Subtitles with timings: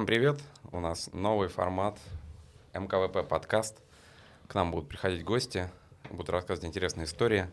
[0.00, 0.40] Всем привет!
[0.72, 1.98] У нас новый формат
[2.72, 3.76] МКВП подкаст.
[4.48, 5.68] К нам будут приходить гости,
[6.08, 7.50] будут рассказывать интересные истории,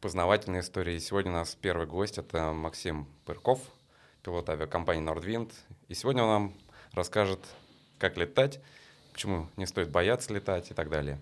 [0.00, 0.96] познавательные истории.
[0.98, 3.60] сегодня у нас первый гость— это Максим Пырков,
[4.22, 5.52] пилот авиакомпании Nordwind.
[5.88, 6.54] И сегодня он нам
[6.94, 7.40] расскажет,
[7.98, 8.58] как летать,
[9.12, 11.18] почему не стоит бояться летать и так далее.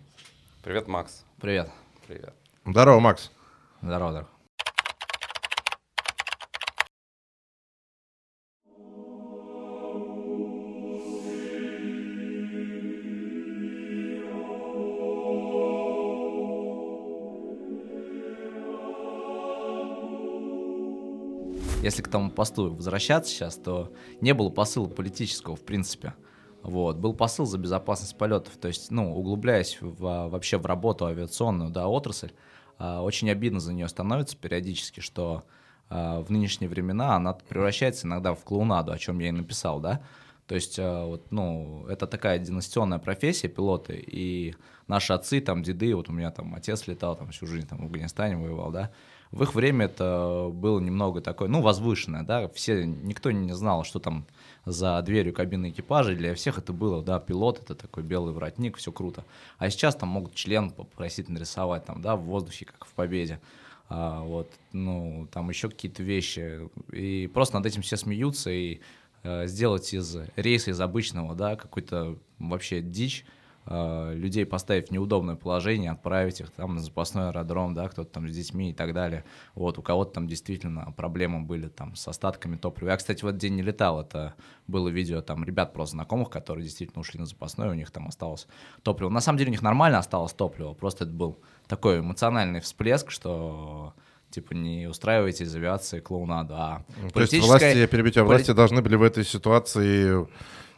[0.62, 1.24] Привет, Макс.
[1.40, 1.72] Привет.
[2.06, 2.34] Привет.
[2.64, 3.32] Здорово, Макс.
[3.82, 4.39] Здорово, здорово.
[21.90, 26.14] Если к тому посту возвращаться сейчас, то не было посыла политического, в принципе.
[26.62, 26.98] Вот.
[26.98, 28.56] Был посыл за безопасность полетов.
[28.58, 32.30] То есть, ну, углубляясь в, вообще в работу авиационную, да, отрасль,
[32.78, 35.42] а, очень обидно за нее становится периодически, что
[35.88, 40.00] а, в нынешние времена она превращается иногда в клоунаду, о чем я и написал, да.
[40.46, 44.54] То есть, а, вот, ну, это такая династионная профессия, пилоты, и
[44.86, 47.82] наши отцы, там, деды, вот у меня там отец летал, там, всю жизнь там в
[47.86, 48.92] Афганистане воевал, да,
[49.32, 54.00] в их время это было немного такое, ну, возвышенное, да, все, никто не знал, что
[54.00, 54.26] там
[54.64, 58.92] за дверью кабины экипажа, для всех это было, да, пилот, это такой белый воротник, все
[58.92, 59.24] круто.
[59.58, 63.40] А сейчас там могут член попросить нарисовать там, да, в воздухе, как в «Победе».
[63.88, 66.68] А, вот, ну, там еще какие-то вещи.
[66.92, 68.80] И просто над этим все смеются, и
[69.24, 73.24] э, сделать из рейса, из обычного, да, какой-то вообще дичь,
[73.72, 78.28] Э, людей поставить в неудобное положение, отправить их там на запасной аэродром, да, кто-то там
[78.28, 79.24] с детьми и так далее.
[79.54, 82.90] Вот, у кого-то там действительно проблемы были там с остатками топлива.
[82.90, 84.34] Я, кстати, в этот день не летал, это
[84.66, 88.48] было видео там ребят просто знакомых, которые действительно ушли на запасной, у них там осталось
[88.82, 89.08] топливо.
[89.08, 93.94] На самом деле у них нормально осталось топливо, просто это был такой эмоциональный всплеск, что
[94.30, 96.82] типа не устраивайте из авиации клоунаду, а
[97.14, 100.26] То есть власти, я перебью тебя, власти должны были в этой ситуации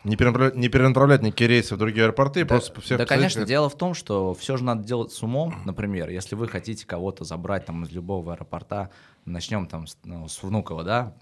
[0.04, 2.98] не перенаправлять, не перенаправлять никакие рейсы в другие аэропорты, да, просто всех...
[2.98, 6.48] Да, конечно, дело в том, что все же надо делать с умом, например, если вы
[6.48, 8.90] хотите кого-то забрать там из любого аэропорта,
[9.24, 11.14] начнем там с, ну, с Внуково, да,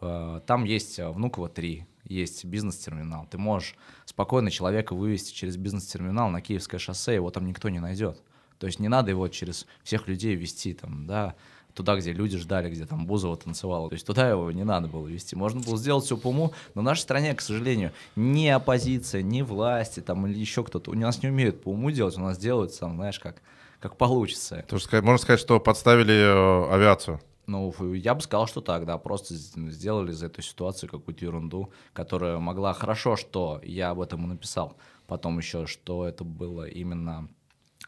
[0.00, 6.28] э, там есть э, Внуково 3, есть бизнес-терминал, ты можешь спокойно человека вывести через бизнес-терминал
[6.30, 8.20] на Киевское шоссе, его там никто не найдет.
[8.58, 11.34] То есть не надо его через всех людей вести там, да,
[11.74, 13.88] туда, где люди ждали, где там Бузова танцевала.
[13.88, 15.36] То есть туда его не надо было вести.
[15.36, 19.42] Можно было сделать все по уму, но в нашей стране, к сожалению, ни оппозиция, ни
[19.42, 22.72] власти там или еще кто-то, у нас не умеют по уму делать, у нас делают
[22.72, 23.42] сам, знаешь, как,
[23.80, 24.64] как получится.
[24.68, 27.20] То есть, можно сказать, что подставили э, авиацию?
[27.46, 32.38] Ну, я бы сказал, что так, да, просто сделали из этой ситуации какую-то ерунду, которая
[32.38, 32.72] могла...
[32.72, 34.78] Хорошо, что я об этом и написал.
[35.06, 37.28] Потом еще, что это было именно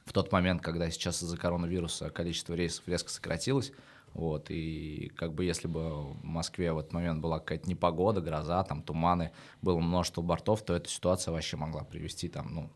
[0.06, 3.72] в тот момент, когда сейчас из-за коронавируса количество рейсов резко сократилось,
[4.14, 8.62] вот, и как бы если бы в Москве в этот момент была какая-то непогода, гроза,
[8.64, 12.70] там туманы, было множество бортов, то эта ситуация вообще могла привести там, ну,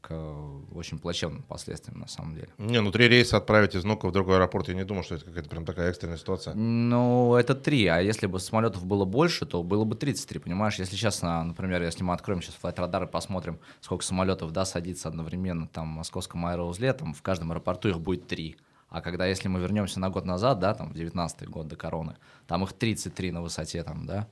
[0.00, 0.14] к
[0.74, 2.48] очень плачевным последствиям на самом деле.
[2.58, 5.24] Не, ну три рейса отправить из Нука в другой аэропорт, я не думаю, что это
[5.24, 6.54] какая-то прям такая экстренная ситуация.
[6.54, 10.78] Ну, это три, а если бы самолетов было больше, то было бы 33, понимаешь?
[10.78, 15.68] Если сейчас, например, если мы откроем сейчас флайт-радар и посмотрим, сколько самолетов, да, садится одновременно
[15.68, 18.56] там в московском аэроузле, там в каждом аэропорту их будет три.
[18.88, 22.16] А когда, если мы вернемся на год назад, да, там в 19 год до короны,
[22.48, 24.26] там их 33 на высоте, там, да,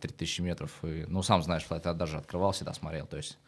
[0.00, 0.72] 3000 а, метров.
[0.84, 3.38] И, ну, сам знаешь, флайт даже открывал, всегда смотрел, то есть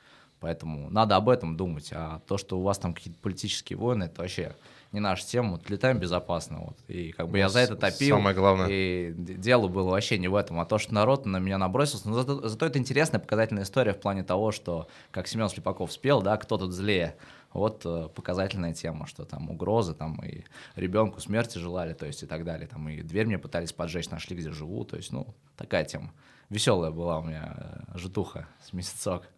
[0.42, 1.90] Поэтому надо об этом думать.
[1.92, 4.56] А то, что у вас там какие-то политические войны, это вообще
[4.90, 5.52] не наша тема.
[5.52, 6.58] Вот летаем безопасно.
[6.58, 6.76] Вот.
[6.88, 8.16] И как бы я за это топил.
[8.16, 8.66] Самое главное.
[8.68, 12.08] И дело было вообще не в этом, а то, что народ на меня набросился.
[12.08, 16.22] Но зато, зато это интересная показательная история в плане того, что, как Семен Слепаков спел,
[16.22, 17.14] да, кто тут злее.
[17.52, 20.42] Вот э, показательная тема, что там угрозы, там и
[20.74, 22.66] ребенку смерти желали, то есть и так далее.
[22.66, 24.84] Там и дверь мне пытались поджечь, нашли, где живу.
[24.84, 26.12] То есть, ну, такая тема.
[26.50, 29.28] Веселая была у меня э, житуха с месяцок.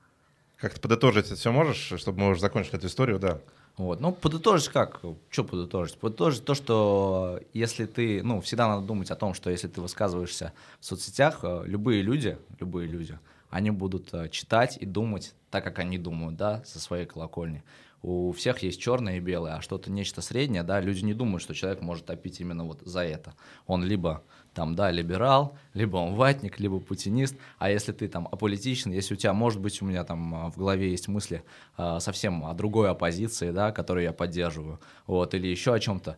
[0.57, 3.41] Как-то подытожить это все можешь, чтобы мы уже закончили эту историю, да?
[3.77, 4.01] Вот.
[4.01, 5.01] Ну, подытожить как?
[5.31, 5.99] Что подытожить?
[5.99, 10.53] Подытожить то, что если ты, ну, всегда надо думать о том, что если ты высказываешься
[10.79, 13.19] в соцсетях, э, любые люди, любые люди,
[13.51, 17.65] они будут э, читать и думать так, как они думают, да, со своей колокольни
[18.05, 21.55] у всех есть черное и белое, а что-то нечто среднее, да, люди не думают, что
[21.55, 23.35] человек может топить именно вот за это.
[23.67, 24.23] Он либо
[24.55, 29.17] там, да, либерал, либо он ватник, либо путинист, а если ты там аполитичен, если у
[29.17, 31.45] тебя, может быть, у меня там а, в голове есть мысли
[31.77, 36.17] э, совсем о другой оппозиции, да, которую я поддерживаю, вот, или еще о чем-то,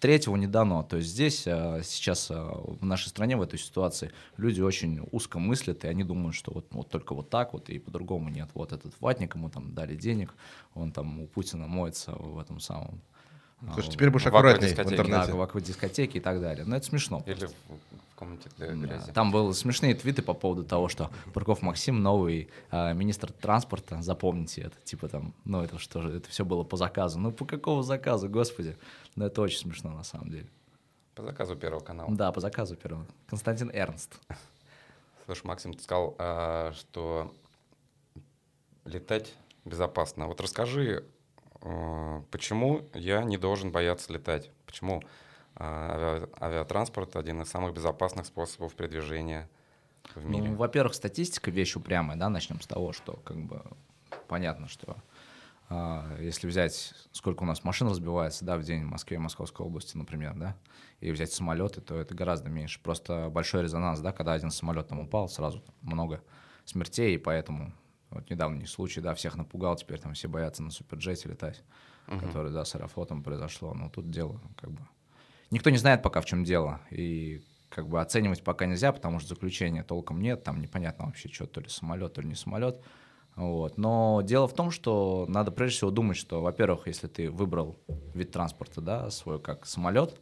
[0.00, 0.82] третьего не дано.
[0.82, 5.84] То есть здесь а, сейчас в нашей стране в этой ситуации люди очень узко мыслят,
[5.84, 8.50] и они думают, что вот, вот только вот так вот, и по-другому нет.
[8.54, 10.34] Вот этот ватник, ему там дали денег,
[10.74, 13.00] он там у Путина моется в этом самом
[13.72, 15.32] Слушай, теперь будешь аккуратнее в интернете.
[15.32, 16.64] Да, в аквадискотеке и так далее.
[16.64, 17.22] Но это смешно.
[17.26, 17.48] Или
[18.16, 19.12] комнате для грязи.
[19.12, 24.62] Там были смешные твиты по поводу того, что Парков Максим новый э, министр транспорта, запомните
[24.62, 27.20] это, типа там, ну это что же, это все было по заказу.
[27.20, 28.76] Ну по какому заказу, господи?
[29.14, 30.48] Ну это очень смешно на самом деле.
[31.14, 32.10] По заказу Первого канала.
[32.14, 33.06] Да, по заказу первого.
[33.26, 34.18] Константин Эрнст.
[35.24, 37.34] Слушай, Максим, ты сказал, а, что
[38.84, 40.26] летать безопасно.
[40.26, 41.04] Вот расскажи,
[42.30, 44.50] почему я не должен бояться летать?
[44.66, 45.02] Почему
[45.54, 49.48] а, авиатранспорт один из самых безопасных способов передвижения
[50.14, 50.50] в мире?
[50.50, 53.62] Ну, во-первых, статистика вещь упрямая, да, начнем с того, что как бы
[54.28, 54.96] понятно, что
[56.20, 60.34] если взять, сколько у нас машин разбивается, да, в день в Москве, Московской области, например,
[60.34, 60.56] да,
[61.00, 62.80] и взять самолеты, то это гораздо меньше.
[62.80, 66.22] Просто большой резонанс, да, когда один самолет там упал, сразу много
[66.64, 67.72] смертей, и поэтому
[68.10, 71.62] вот недавний случай, да, всех напугал, теперь там все боятся на суперджете летать,
[72.06, 72.20] uh-huh.
[72.20, 73.74] который, да, с аэрофлотом произошло.
[73.74, 74.80] Но тут дело как бы...
[75.50, 79.30] Никто не знает пока, в чем дело, и как бы оценивать пока нельзя, потому что
[79.30, 82.80] заключения толком нет, там непонятно вообще, что то ли самолет, то ли не самолет.
[83.36, 83.76] Вот.
[83.76, 87.78] Но дело в том, что надо прежде всего думать, что, во-первых, если ты выбрал
[88.14, 90.20] вид транспорта, да, свой как самолет,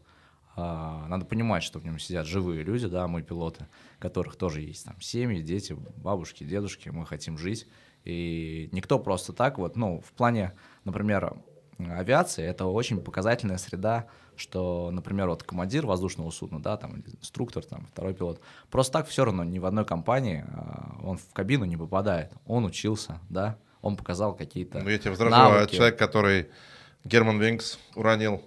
[0.56, 3.66] надо понимать, что в нем сидят живые люди, да, мы пилоты,
[3.98, 7.66] которых тоже есть там семьи, дети, бабушки, дедушки, мы хотим жить.
[8.04, 10.52] И никто просто так вот, ну, в плане,
[10.84, 11.36] например,
[11.78, 14.06] авиации, это очень показательная среда,
[14.36, 18.40] что, например, вот командир воздушного судна, да, там, инструктор, там, второй пилот,
[18.70, 22.32] просто так все равно ни в одной компании а, он в кабину не попадает.
[22.46, 26.48] Он учился, да, он показал какие-то Ну, я тебе возражаю, человек, который
[27.04, 28.42] Герман Винкс уронил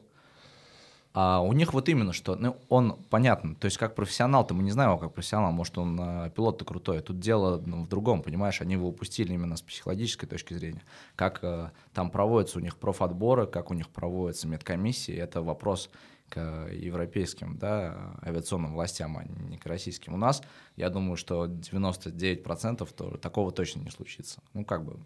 [1.13, 4.71] а у них вот именно что, ну, он, понятно, то есть как профессионал-то мы не
[4.71, 7.01] знаем его как профессионал, может, он э, пилот-то крутой.
[7.01, 10.83] Тут дело ну, в другом, понимаешь, они его упустили именно с психологической точки зрения.
[11.15, 15.89] Как э, там проводятся у них профотборы, как у них проводятся медкомиссии, это вопрос
[16.29, 20.13] к европейским да, авиационным властям, а не к российским.
[20.13, 20.43] У нас,
[20.75, 24.41] я думаю, что 99% то, такого точно не случится.
[24.53, 24.99] Ну, как бы,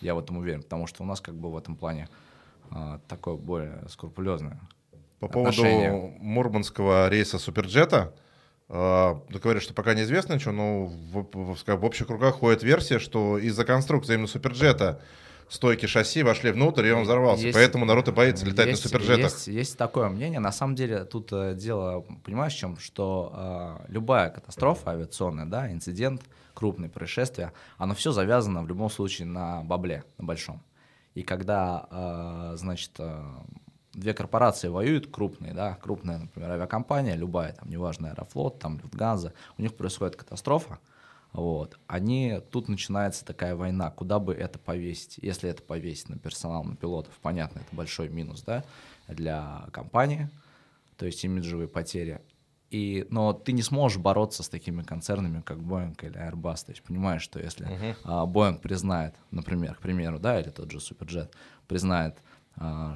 [0.00, 2.08] я в этом уверен, потому что у нас как бы в этом плане
[2.70, 4.60] э, такое более скрупулезное
[5.20, 5.62] по поводу
[6.18, 8.14] мурманского рейса Суперджета,
[8.68, 12.98] э, ты говоришь, что пока неизвестно ничего, но в, в, в общих кругах ходит версия,
[12.98, 15.00] что из-за конструкции именно Суперджета
[15.50, 17.44] стойки шасси вошли внутрь, и он взорвался.
[17.44, 19.32] Есть, Поэтому народ и боится летать есть, на суперджетах.
[19.32, 20.40] Есть, есть такое мнение.
[20.40, 22.78] На самом деле тут э, дело, понимаешь, в чем?
[22.78, 26.22] Что э, любая катастрофа авиационная, да, инцидент,
[26.54, 30.62] крупное происшествие, оно все завязано в любом случае на бабле, на большом.
[31.14, 33.22] И когда, э, значит, э,
[34.00, 39.62] две корпорации воюют крупные, да, крупная, например, авиакомпания, любая, там, неважно, Аэрофлот, там, Люфтганза, у
[39.62, 40.78] них происходит катастрофа,
[41.32, 46.64] вот, они, тут начинается такая война, куда бы это повесить, если это повесить на персонал,
[46.64, 48.64] на пилотов, понятно, это большой минус, да,
[49.06, 50.28] для компании,
[50.96, 52.20] то есть имиджевые потери,
[52.70, 56.66] и, но ты не сможешь бороться с такими концернами, как Boeing или Airbus.
[56.66, 57.96] То есть понимаешь, что если uh-huh.
[58.04, 61.32] а, Boeing признает, например, к примеру, да, или тот же Superjet
[61.66, 62.18] признает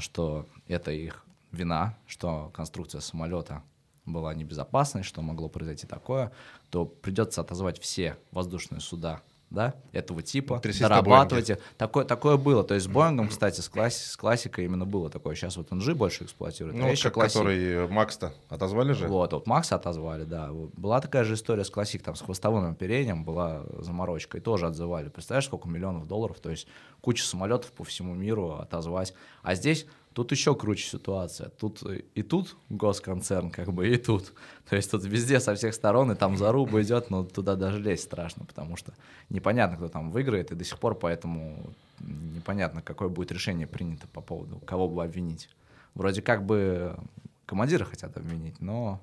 [0.00, 3.62] что это их вина, что конструкция самолета
[4.04, 6.32] была небезопасной, что могло произойти такое,
[6.70, 11.58] то придется отозвать все воздушные суда да, этого типа, Трясись дорабатывайте.
[11.76, 12.64] Такое, такое было.
[12.64, 15.34] То есть с Боингом, кстати, с, класс, с классикой именно было такое.
[15.34, 16.76] Сейчас вот NG больше эксплуатирует.
[16.76, 17.38] Ну, а как, классик.
[17.38, 19.06] который Макс-то отозвали же?
[19.06, 20.50] Вот, вот Макса отозвали, да.
[20.52, 25.08] Была такая же история с классик, там, с хвостовым оперением была заморочка, и тоже отзывали.
[25.08, 26.66] Представляешь, сколько миллионов долларов, то есть
[27.00, 29.14] куча самолетов по всему миру отозвать.
[29.42, 31.48] А здесь Тут еще круче ситуация.
[31.48, 34.32] Тут и тут госконцерн, как бы, и тут.
[34.68, 38.04] То есть тут везде со всех сторон, и там заруба идет, но туда даже лезть
[38.04, 38.94] страшно, потому что
[39.28, 44.20] непонятно, кто там выиграет, и до сих пор поэтому непонятно, какое будет решение принято по
[44.20, 45.48] поводу, кого бы обвинить.
[45.94, 46.96] Вроде как бы
[47.44, 49.00] командира хотят обвинить, но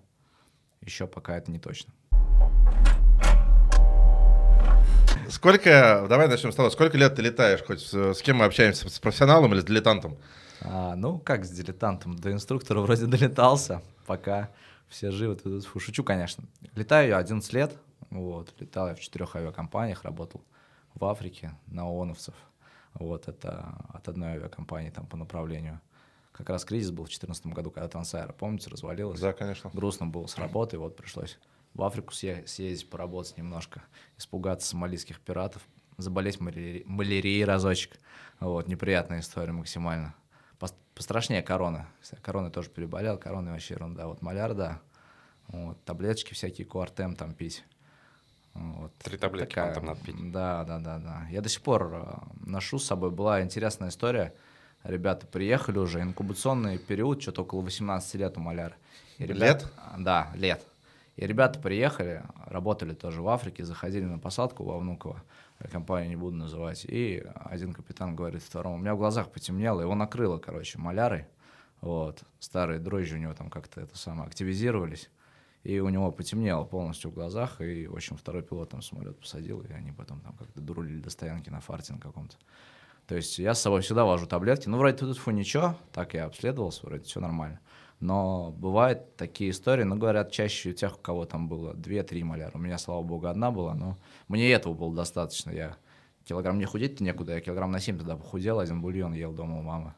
[0.81, 1.91] еще пока это не точно.
[5.31, 8.99] Сколько, давай начнем с того, сколько лет ты летаешь, хоть с кем мы общаемся, с
[8.99, 10.17] профессионалом или с дилетантом?
[10.59, 12.17] А, ну, как с дилетантом?
[12.17, 14.49] До инструктора вроде долетался, пока
[14.89, 15.37] все живы.
[15.61, 16.43] Фу, шучу, конечно.
[16.75, 17.73] Летаю я 11 лет.
[18.09, 20.41] Вот, летал я в четырех авиакомпаниях, работал
[20.95, 22.35] в Африке на ООНовцев.
[22.95, 25.79] Вот, это от одной авиакомпании там по направлению.
[26.33, 29.21] Как раз кризис был в 2014 году, когда Трансайра, помните, развалилась.
[29.21, 29.71] Да, конечно.
[29.73, 31.39] Грустно было с работы, вот пришлось
[31.73, 33.81] в Африку съездить, поработать немножко,
[34.17, 35.61] испугаться сомалийских пиратов,
[35.97, 36.83] заболеть маляри...
[36.85, 37.97] малярией разочек.
[38.39, 40.15] Вот, неприятная история максимально
[41.01, 41.87] пострашнее корона.
[42.21, 44.07] Корона тоже переболел, корона вообще ерунда.
[44.07, 44.81] Вот маляр, да.
[45.47, 47.63] Вот, таблеточки всякие, куартем там пить.
[48.53, 48.93] Вот.
[48.99, 50.31] Три таблетки Такая, там надо пить.
[50.31, 51.27] Да, да, да, да.
[51.31, 53.09] Я до сих пор э, ношу с собой.
[53.09, 54.33] Была интересная история.
[54.83, 58.75] Ребята приехали уже, инкубационный период, что-то около 18 лет у маляра.
[59.17, 59.73] И ребят, лет?
[59.97, 60.65] Да, лет.
[61.17, 65.21] И ребята приехали, работали тоже в Африке, заходили на посадку во Внуково,
[65.71, 69.93] компанию не буду называть, и один капитан говорит второму, у меня в глазах потемнело, его
[69.93, 71.27] накрыло, короче, малярой,
[71.81, 75.09] вот, старые дрожжи у него там как-то это самое активизировались,
[75.63, 79.61] и у него потемнело полностью в глазах, и, в общем, второй пилот там самолет посадил,
[79.61, 82.37] и они потом там как-то дурулили до стоянки на фарте на каком-то.
[83.07, 84.69] То есть я с собой всегда вожу таблетки.
[84.69, 87.59] Ну, вроде тут фу ничего, так я обследовался, вроде все нормально.
[88.01, 92.51] Но бывают такие истории, ну, говорят, чаще у тех, у кого там было 2-3 маляра.
[92.55, 93.95] У меня, слава богу, одна была, но
[94.27, 95.51] мне этого было достаточно.
[95.51, 95.77] Я
[96.25, 99.61] килограмм не худеть-то некуда, я килограмм на 7 тогда похудел, один бульон ел дома у
[99.61, 99.93] мамы.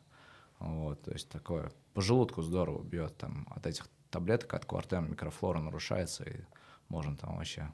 [0.60, 5.60] Вот, то есть такое по желудку здорово бьет там от этих таблеток, от квартем микрофлора
[5.60, 6.42] нарушается, и
[6.90, 7.72] можно там вообще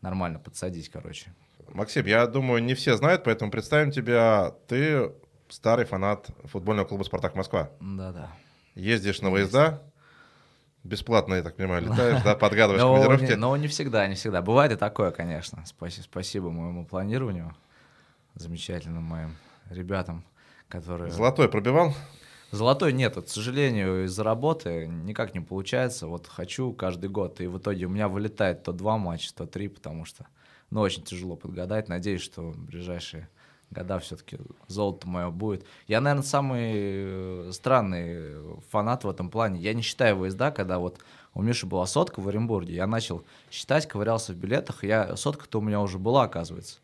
[0.00, 1.34] нормально подсадить, короче.
[1.68, 4.54] Максим, я думаю, не все знают, поэтому представим тебя.
[4.68, 5.12] Ты
[5.48, 7.70] старый фанат футбольного клуба «Спартак Москва».
[7.80, 8.30] Да-да.
[8.78, 9.82] Ездишь на выезда,
[10.84, 13.32] бесплатно, я так понимаю, летаешь, да, подгадываешь командировки.
[13.32, 14.40] Но не всегда, не всегда.
[14.40, 15.64] Бывает и такое, конечно.
[15.66, 17.56] Спасибо моему планированию,
[18.36, 19.36] замечательным моим
[19.68, 20.24] ребятам,
[20.68, 21.10] которые...
[21.10, 21.92] Золотой пробивал?
[22.52, 26.06] Золотой нет, к сожалению, из-за работы никак не получается.
[26.06, 29.66] Вот хочу каждый год, и в итоге у меня вылетает то два матча, то три,
[29.66, 30.24] потому что,
[30.70, 31.88] ну, очень тяжело подгадать.
[31.88, 33.28] Надеюсь, что в ближайшие
[33.70, 35.64] года все-таки золото мое будет.
[35.86, 39.60] Я, наверное, самый э, странный фанат в этом плане.
[39.60, 40.98] Я не считаю выезда, когда вот
[41.34, 45.62] у Миши была сотка в Оренбурге, я начал считать, ковырялся в билетах, я сотка-то у
[45.62, 46.78] меня уже была, оказывается.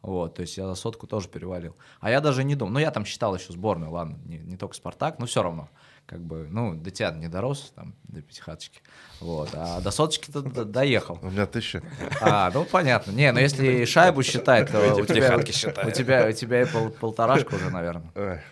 [0.00, 1.74] Вот, то есть я за сотку тоже перевалил.
[2.00, 2.74] А я даже не думал.
[2.74, 5.68] Ну, я там считал еще сборную, ладно, не, не только Спартак, но все равно.
[6.08, 8.80] Как бы, ну, до тебя не дорос, там, до пятихаточки.
[9.20, 9.50] Вот.
[9.52, 11.18] А до соточки-то доехал.
[11.20, 11.82] У меня тысяча.
[12.22, 13.10] А, ну понятно.
[13.10, 15.42] Не, ну если шайбу считать, то у тебя, у
[15.90, 18.42] тебя, у тебя и пол, полторашка уже, наверное.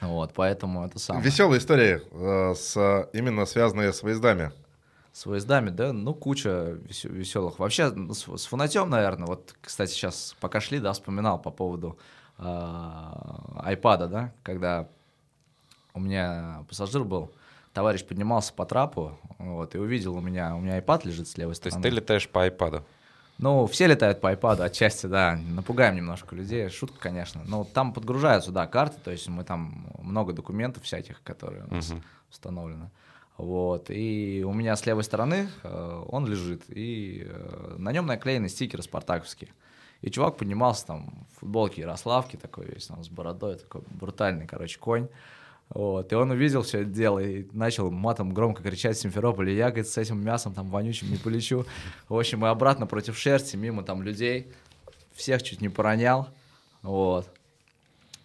[0.00, 1.24] Вот, поэтому это самое.
[1.24, 4.50] Веселые истории, э, с, именно связанные с выездами.
[5.12, 7.60] С выездами, да, ну, куча веселых.
[7.60, 11.98] Вообще, ну, с, с фанатем, наверное, вот, кстати, сейчас пока шли, да, вспоминал по поводу
[12.38, 12.42] э,
[13.62, 14.88] айпада, да, когда
[15.96, 17.32] у меня пассажир был,
[17.72, 21.54] товарищ поднимался по трапу, вот, и увидел у меня, у меня iPad лежит с левой
[21.54, 21.82] стороны.
[21.82, 22.82] То есть ты летаешь по iPad?
[23.38, 27.42] Ну, все летают по iPad, отчасти, да, напугаем немножко людей, шутка, конечно.
[27.44, 31.90] Но там подгружаются, да, карты, то есть мы там много документов всяких, которые у нас
[31.90, 32.02] uh-huh.
[32.30, 32.90] установлены.
[33.36, 33.90] Вот.
[33.90, 38.82] И у меня с левой стороны э, он лежит, и э, на нем наклеены стикеры
[38.82, 39.50] спартаковские.
[40.00, 44.78] И чувак поднимался там в футболке Ярославки, такой весь там с бородой, такой брутальный, короче,
[44.78, 45.08] конь.
[45.70, 49.66] Вот, и он увидел все это дело и начал матом громко кричать в Симферополе, я,
[49.66, 51.66] говорит, с этим мясом там вонючим не полечу.
[52.08, 54.52] В общем, и обратно против шерсти, мимо там людей,
[55.12, 56.28] всех чуть не поронял,
[56.82, 57.28] вот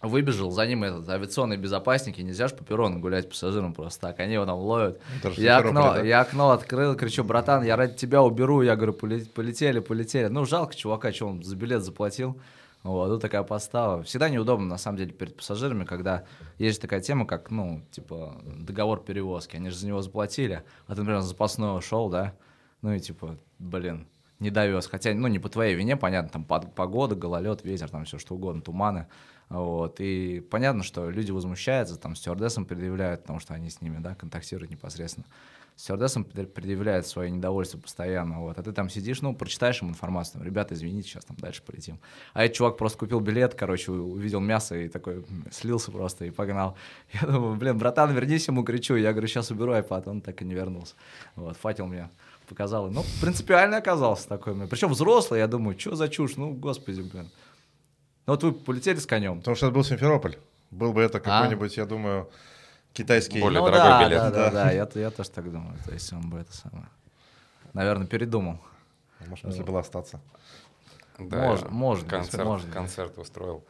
[0.02, 4.20] выбежал, за ним этот авиационный безопасник, и нельзя же по перрону гулять пассажирам просто так,
[4.20, 5.00] они его там ловят.
[5.36, 6.02] Я окно, да?
[6.02, 10.26] я окно открыл, кричу, братан, я ради тебя уберу, я говорю, полетели, полетели.
[10.26, 12.36] Ну, жалко чувака, что он за билет заплатил.
[12.82, 14.02] Вот, тут такая подстава.
[14.02, 16.24] Всегда неудобно, на самом деле, перед пассажирами, когда
[16.58, 19.56] есть такая тема, как, ну, типа, договор перевозки.
[19.56, 22.34] Они же за него заплатили, а ты, например, запасной ушел, да,
[22.80, 24.08] ну и типа, блин,
[24.40, 24.88] не довез.
[24.88, 28.62] Хотя, ну, не по твоей вине, понятно, там погода, гололед, ветер, там все что угодно,
[28.62, 29.06] туманы.
[29.48, 30.00] Вот.
[30.00, 34.70] И понятно, что люди возмущаются, там, стюардессам предъявляют, потому что они с ними, да, контактируют
[34.70, 35.26] непосредственно.
[35.76, 38.58] Стюардессам предъявляют свое недовольство постоянно, вот.
[38.58, 41.98] А ты там сидишь, ну, прочитаешь им информацию, там, ребята, извините, сейчас там дальше полетим.
[42.34, 46.76] А этот чувак просто купил билет, короче, увидел мясо и такой слился просто и погнал.
[47.12, 48.96] Я думаю, блин, братан, вернись ему, кричу.
[48.96, 50.94] Я говорю, сейчас уберу iPad, он так и не вернулся.
[51.36, 52.10] Вот, фатил мне
[52.48, 52.90] показал.
[52.90, 54.54] Ну, принципиально оказался такой.
[54.68, 57.30] Причем взрослый, я думаю, что за чушь, ну, господи, блин.
[58.26, 59.38] Ну вот вы полетели с конем.
[59.38, 60.36] Потому что это был Симферополь.
[60.70, 61.20] Был бы это а?
[61.20, 61.80] какой-нибудь, а?
[61.80, 62.28] я думаю,
[62.92, 63.40] китайский...
[63.40, 64.18] Более ну, дорогой да, билет.
[64.18, 65.78] Да, да, да, я, я тоже так думаю.
[65.84, 66.88] То есть он бы это самое...
[67.72, 68.58] Наверное, передумал.
[69.26, 70.20] Может, если было остаться.
[71.18, 73.64] Да, может, может концерт, может концерт устроил.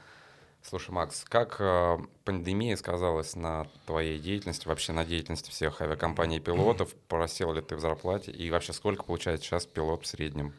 [0.62, 6.40] Слушай, Макс, как э, пандемия сказалась на твоей деятельности, вообще на деятельности всех авиакомпаний и
[6.40, 6.94] пилотов?
[7.08, 8.30] Просел ли ты в зарплате?
[8.30, 10.54] И вообще сколько получает сейчас пилот в среднем?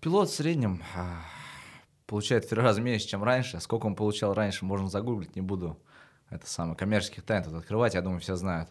[0.00, 1.22] Пилот в среднем а,
[2.06, 3.60] получает в три раза меньше, чем раньше.
[3.60, 5.78] Сколько он получал раньше, можно загуглить, не буду.
[6.30, 8.68] Это самое, коммерческих тут открывать, я думаю, все знают.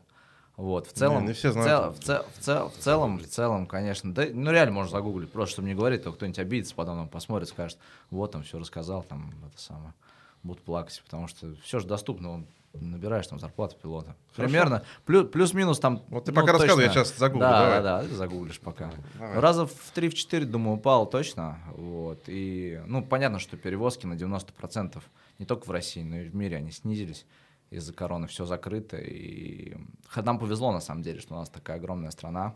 [0.57, 1.97] Вот, в целом, не, не все знают.
[1.97, 5.53] В, цел, в, цел, в, целом, в целом, конечно, да, ну реально можно загуглить, просто
[5.53, 7.77] чтобы не говорить, то кто-нибудь обидится, потом он посмотрит, скажет,
[8.09, 9.93] вот там все рассказал, там это самое,
[10.41, 14.15] будут плакать, потому что все же доступно, он набираешь там зарплату пилота.
[14.35, 14.51] Хорошо.
[14.51, 14.83] Примерно.
[15.05, 16.03] Плюс, плюс-минус там.
[16.09, 17.41] Вот ты ну, пока рассказывай, я сейчас загуглю.
[17.41, 17.81] Да, давай.
[17.81, 18.91] да, да, ты загуглишь пока.
[19.17, 19.39] Давай.
[19.39, 21.59] Раза в 3-4, думаю, упал точно.
[21.75, 22.23] Вот.
[22.27, 25.01] И, ну, понятно, что перевозки на 90%
[25.39, 27.25] не только в России, но и в мире они снизились.
[27.69, 28.97] Из-за короны все закрыто.
[28.97, 29.75] И
[30.15, 32.55] нам повезло, на самом деле, что у нас такая огромная страна.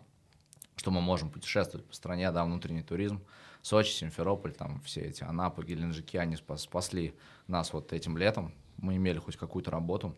[0.76, 3.22] что мы можем путешествовать по стране, да, внутренний туризм.
[3.62, 7.14] Сочи, Симферополь, там все эти Анапы, Геленджики, они спасли
[7.48, 8.52] нас вот этим летом.
[8.78, 10.16] Мы имели хоть какую-то работу,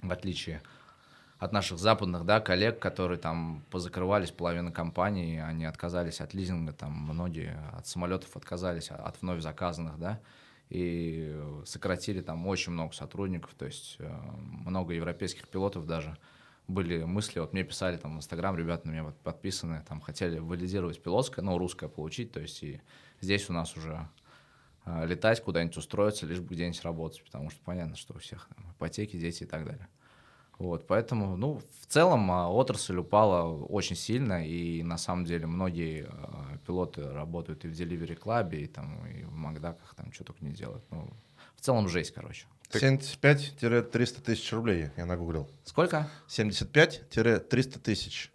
[0.00, 0.62] в отличие
[1.38, 6.92] от наших западных, да, коллег, которые там позакрывались, половина компаний, они отказались от лизинга, там
[6.92, 10.20] многие от самолетов отказались, от вновь заказанных, да,
[10.70, 14.10] и сократили там очень много сотрудников, то есть э,
[14.66, 16.16] много европейских пилотов даже
[16.66, 21.02] были мысли, вот мне писали там в Инстаграм, ребята на меня подписаны, там хотели валидировать
[21.02, 22.80] пилотское, ну, русское получить, то есть и
[23.20, 24.08] здесь у нас уже
[24.86, 28.72] э, летать, куда-нибудь устроиться, лишь бы где-нибудь работать, потому что понятно, что у всех там,
[28.72, 29.88] ипотеки, дети и так далее.
[30.58, 36.06] Вот, поэтому, ну, в целом а, отрасль упала очень сильно, и на самом деле многие
[36.08, 40.44] э, пилоты работают и в Delivery Club, и, там, и в Макдаках, там, что только
[40.44, 40.84] не делают.
[40.90, 41.08] Ну,
[41.56, 42.46] в целом жесть, короче.
[42.70, 45.48] 75-300 тысяч рублей я нагуглил.
[45.64, 46.08] Сколько?
[46.28, 48.30] 75-300 тысяч.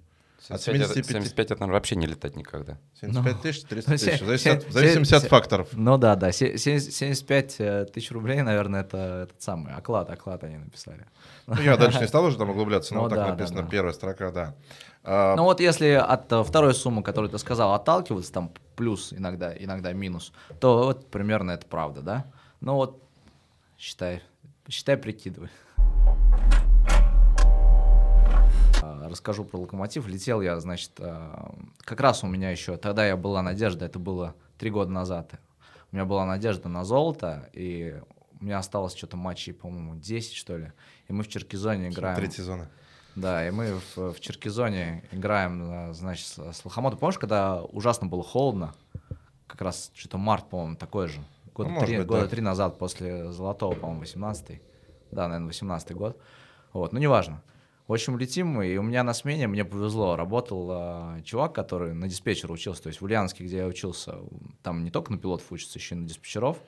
[0.58, 1.24] 75, 75...
[1.24, 2.80] 75 это, наверное, вообще не летать никогда.
[3.00, 4.20] 75 ну, тысяч, 300 тысяч.
[4.20, 5.70] Зависит, зависит от факторов.
[5.74, 6.32] Ну да, да.
[6.32, 10.10] 75 э, тысяч рублей, наверное, это этот самый оклад.
[10.10, 11.06] Оклад они написали.
[11.46, 13.64] Ну, я дальше не стал уже там углубляться, но ну, вот так да, написано, да,
[13.64, 13.70] да.
[13.70, 14.56] первая строка, да.
[15.04, 15.36] А...
[15.36, 19.94] Ну вот если от э, второй суммы, которую ты сказал, отталкиваться, там плюс иногда, иногда
[19.94, 22.26] минус, то вот примерно это правда, да?
[22.60, 23.02] Ну вот,
[23.78, 24.24] считай,
[24.68, 25.50] считай, прикидывай.
[29.10, 30.08] Расскажу про локомотив.
[30.08, 34.36] Летел я, значит, э, как раз у меня еще, тогда я была надежда, это было
[34.58, 35.32] три года назад.
[35.92, 38.00] У меня была надежда на золото, и
[38.40, 40.72] у меня осталось что-то матчей, по-моему, 10, что ли.
[41.08, 42.16] И мы в Черкизоне играем.
[42.16, 42.70] Третий сезона.
[43.16, 47.00] Да, и мы в, в Черкизоне играем, э, значит, с Лохомотом.
[47.00, 48.74] Помнишь, когда ужасно было холодно?
[49.48, 51.20] Как раз что-то март, по-моему, такой же.
[51.54, 52.28] Года, ну, три, быть, года да.
[52.28, 54.62] три назад после Золотого, по-моему, 18-й.
[55.12, 56.22] Да, наверное, 18-й год.
[56.72, 57.42] Вот, ну неважно.
[57.90, 61.96] В общем, летим мы, и у меня на смене, мне повезло, работал э, чувак, который
[61.96, 64.18] на диспетчера учился, то есть в Ульяновске, где я учился,
[64.62, 66.60] там не только на пилотов учатся, еще и на диспетчеров.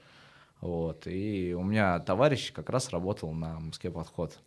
[0.61, 4.39] Вот, и у меня товарищ как раз работал на Москве подход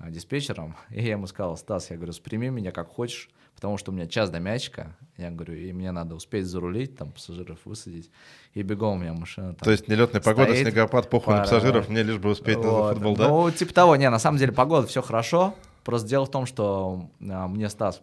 [0.00, 3.92] э, диспетчером, и я ему сказал, Стас, я говорю, сприми меня как хочешь, потому что
[3.92, 8.10] у меня час до мячика, я говорю, и мне надо успеть зарулить, там, пассажиров высадить,
[8.52, 11.36] и бегом у меня машина там То есть нелетная погода, снегопад, похуй пара...
[11.36, 12.64] на пассажиров, мне лишь бы успеть вот.
[12.64, 13.28] на футбол, да?
[13.28, 15.54] Ну, типа того, не, на самом деле погода, все хорошо,
[15.86, 18.02] Просто дело в том, что а, мне Стас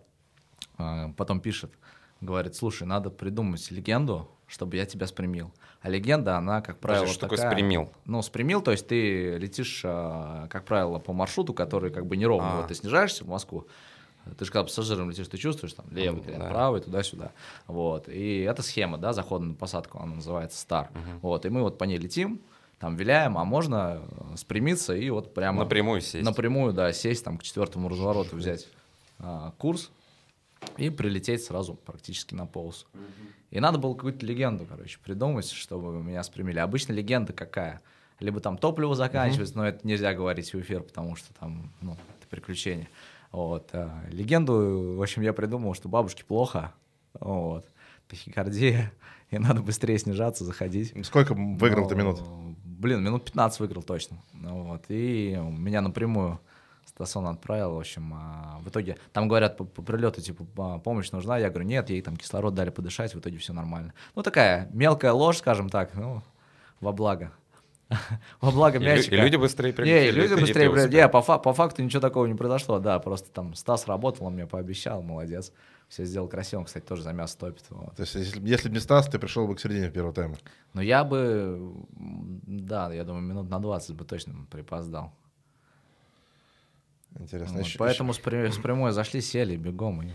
[0.78, 1.74] а, потом пишет,
[2.22, 5.52] говорит, слушай, надо придумать легенду, чтобы я тебя спрямил.
[5.82, 7.92] А легенда, она, как правило, Что такая, такое спрямил?
[8.06, 12.52] Ну, спрямил, то есть ты летишь, а, как правило, по маршруту, который как бы неровный.
[12.52, 12.56] А.
[12.62, 13.68] Вот ты снижаешься в Москву,
[14.38, 16.48] ты же когда пассажиром летишь, ты чувствуешь там левый крен, да.
[16.48, 17.34] правый, туда-сюда.
[17.68, 18.08] Вот.
[18.08, 20.88] И это схема, да, захода на посадку, она называется Star.
[20.92, 21.20] Угу.
[21.22, 21.46] Вот.
[21.46, 22.40] И мы вот по ней летим,
[22.84, 25.64] там виляем, а можно э, спрямиться и вот прямо...
[25.64, 26.26] Напрямую сесть.
[26.26, 28.68] Напрямую, да, сесть там к четвертому развороту, взять
[29.20, 29.90] а, курс
[30.76, 32.86] и прилететь сразу практически на полос.
[33.52, 36.60] И надо было какую-то легенду, короче, придумать, чтобы меня спрямили.
[36.60, 37.80] Обычно легенда какая?
[38.20, 42.28] Либо там топливо заканчивается, но это нельзя говорить в эфир, потому что там, ну, это
[42.30, 42.90] приключение.
[43.32, 43.70] Вот.
[43.72, 46.74] А, легенду, в общем, я придумал, что бабушке плохо,
[47.18, 47.66] вот,
[48.10, 48.92] тахикардия,
[49.30, 50.94] и надо быстрее снижаться, заходить.
[51.06, 52.22] Сколько выиграл ты минут?
[52.84, 54.18] Блин, минут 15 выиграл точно.
[54.34, 54.84] Вот.
[54.90, 56.42] И меня напрямую
[56.86, 61.38] Стасон отправил, в общем, а в итоге, там говорят по, по прилету, типа, помощь нужна,
[61.38, 63.94] я говорю, нет, ей там кислород дали подышать, в итоге все нормально.
[64.16, 66.22] Ну, такая мелкая ложь, скажем так, ну,
[66.82, 67.32] во благо.
[68.42, 69.16] Во благо мячика.
[69.16, 70.06] И люди быстрее прилетели.
[70.06, 71.10] Не, люди быстрее прилетели.
[71.10, 75.02] По, по факту ничего такого не произошло, да, просто там Стас работал, он мне пообещал,
[75.02, 75.54] молодец.
[75.94, 77.66] Все сделал красиво, кстати, тоже за мясо топит.
[77.70, 77.96] Вот.
[77.96, 80.38] То есть, если, если бы не Стас, ты пришел бы к середине первого тайма?
[80.74, 85.14] Ну, я бы, да, я думаю, минут на 20 бы точно припоздал.
[87.20, 87.58] Интересно.
[87.58, 88.52] Вот, еще, поэтому еще...
[88.52, 90.14] С прямой зашли, сели, бегом, и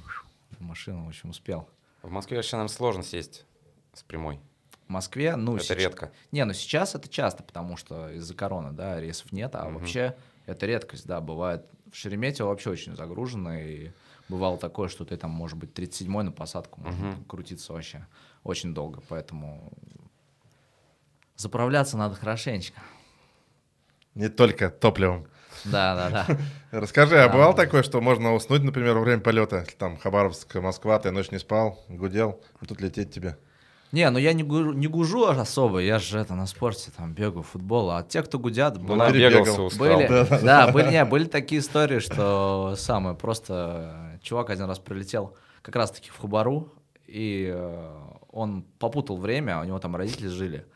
[0.59, 1.69] в машину, в общем, успел.
[2.03, 3.47] В Москве вообще нам сложно сесть
[3.93, 4.41] с прямой.
[4.89, 5.55] В Москве, ну...
[5.55, 6.13] Это сейчас, редко.
[6.33, 9.79] Не, ну сейчас это часто, потому что из-за короны, да, рейсов нет, а угу.
[9.79, 11.67] вообще это редкость, да, бывает.
[11.93, 13.93] В Шереметьево вообще очень загружено, и
[14.29, 17.25] бывало такое, что ты там, может быть, 37-й на посадку, можно угу.
[17.25, 18.07] крутиться вообще
[18.45, 19.73] очень долго, поэтому
[21.37, 22.81] заправляться надо хорошенечко.
[24.15, 25.27] Не только топливом.
[25.65, 26.39] Да, да, да.
[26.81, 29.65] Расскажи, а бывало такое, что можно уснуть, например, во время полета?
[29.79, 33.37] Там Хабаровск, Москва, ты ночь не спал, гудел, а тут лететь тебе.
[33.91, 37.43] Не, ну я не, гужу, не гужу особо, я же это на спорте, там, бегаю,
[37.43, 39.11] футбол, а те, кто гудят, ну, была...
[39.11, 39.87] бегался, устал.
[39.87, 44.79] Были, да, да, да, были, не, были такие истории, что самое, просто чувак один раз
[44.79, 46.73] прилетел как раз-таки в Хабару,
[47.07, 47.91] и э,
[48.31, 50.67] он попутал время, у него там родители жили,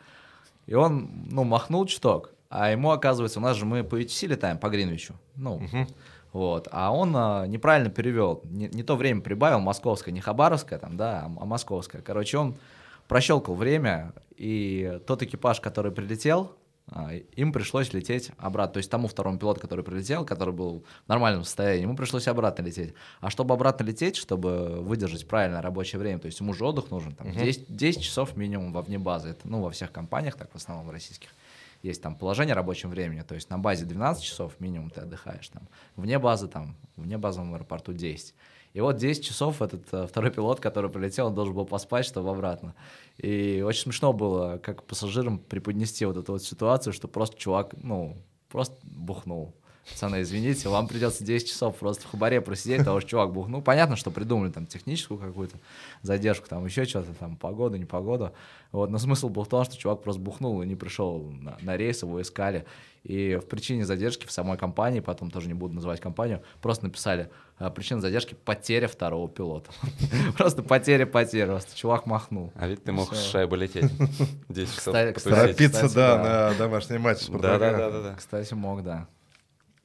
[0.67, 4.59] и он, ну, махнул чуток, а ему, оказывается, у нас же мы по UTC летаем,
[4.59, 5.87] по Гринвичу, ну, угу.
[6.33, 6.69] Вот.
[6.71, 11.25] А он а, неправильно перевел, не, не то время прибавил, московское, не хабаровское там, да,
[11.25, 12.01] а, московское.
[12.01, 12.57] Короче, он
[13.07, 16.57] прощелкал время, и тот экипаж, который прилетел,
[17.37, 18.75] им пришлось лететь обратно.
[18.75, 22.63] То есть тому второму пилоту, который прилетел, который был в нормальном состоянии, ему пришлось обратно
[22.63, 22.95] лететь.
[23.21, 27.15] А чтобы обратно лететь, чтобы выдержать правильное рабочее время, то есть ему же отдых нужен,
[27.15, 29.31] там, 10, 10 часов минимум во вне базы.
[29.31, 31.31] Это, ну, во всех компаниях, так в основном российских
[31.83, 35.49] есть там положение о рабочем времени, то есть на базе 12 часов минимум ты отдыхаешь,
[35.49, 35.63] там,
[35.97, 38.35] вне базы, там, вне базовом аэропорту 10.
[38.75, 42.31] И вот 10 часов этот э, второй пилот, который прилетел, он должен был поспать, чтобы
[42.31, 42.75] обратно.
[43.19, 48.17] И очень смешно было, как пассажирам преподнести вот эту вот ситуацию, что просто чувак, ну,
[48.49, 49.55] просто бухнул.
[49.91, 53.59] Пацаны, извините, вам придется 10 часов просто в хабаре просидеть, того что чувак бухнул.
[53.59, 55.57] Ну, понятно, что придумали там техническую какую-то
[56.03, 58.33] задержку, там еще что-то, там погоду, не погоду.
[58.71, 61.77] Вот, но смысл был в том, что чувак просто бухнул и не пришел на, на
[61.77, 62.65] рейс, его искали.
[63.03, 67.31] И в причине задержки в самой компании, потом тоже не буду называть компанию, просто написали
[67.59, 69.73] а, причина задержки— потеря второго пилота.
[70.37, 72.53] Просто потеря потеря, просто чувак махнул.
[72.55, 73.91] А ведь ты мог с шайбы лететь
[74.49, 74.95] 10 часов.
[74.95, 78.15] Торопиться, да, на домашний матч Да, да, да, да.
[78.15, 79.09] Кстати, мог, да.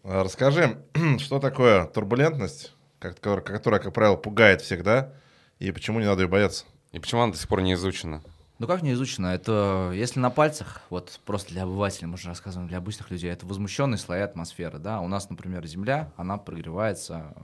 [0.08, 0.78] Расскажи,
[1.20, 5.12] что такое турбулентность, которая, как правило, пугает всегда,
[5.60, 6.64] и почему не надо ее бояться?
[6.94, 8.24] И почему она до сих пор не изучена?
[8.58, 9.28] Ну как не изучено?
[9.28, 13.46] Это если на пальцах, вот просто для обывателей, мы же рассказываем, для обычных людей, это
[13.46, 15.02] возмущенные слои атмосферы, да.
[15.02, 17.42] У нас, например, Земля, она прогревается э,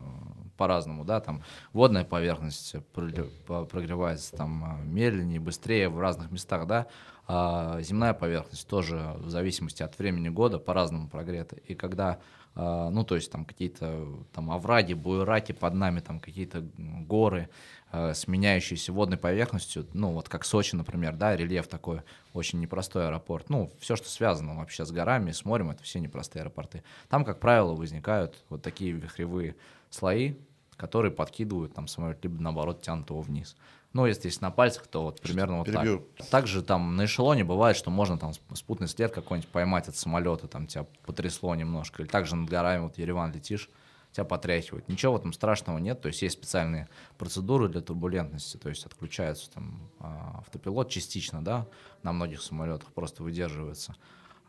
[0.56, 6.88] по-разному, да, там водная поверхность прогревается там э, медленнее, быстрее в разных местах, да,
[7.28, 11.58] а земная поверхность тоже в зависимости от времени года по-разному прогрета.
[11.58, 12.20] И когда
[12.56, 17.50] ну, то есть там какие-то там овраги, буераки под нами, там какие-то горы
[17.92, 22.02] э, с меняющейся водной поверхностью, ну, вот как Сочи, например, да, рельеф такой,
[22.34, 23.50] очень непростой аэропорт.
[23.50, 26.84] Ну, все, что связано вообще с горами, с морем, это все непростые аэропорты.
[27.10, 29.56] Там, как правило, возникают вот такие вихревые
[29.90, 30.36] слои,
[30.78, 33.56] которые подкидывают там самолет, либо наоборот тянут его вниз.
[33.94, 35.88] Ну, если есть на пальцах, то вот примерно вот так.
[36.32, 40.66] Также там на эшелоне бывает, что можно там спутный след какой-нибудь поймать от самолета, там
[40.66, 42.02] тебя потрясло немножко.
[42.02, 43.70] Или также над горами, вот Ереван летишь,
[44.12, 44.88] тебя потряхивает.
[44.90, 49.52] Ничего в этом страшного нет, то есть есть специальные процедуры для турбулентности, то есть отключается
[49.52, 51.68] там а, автопилот частично, да,
[52.04, 53.96] на многих самолетах просто выдерживается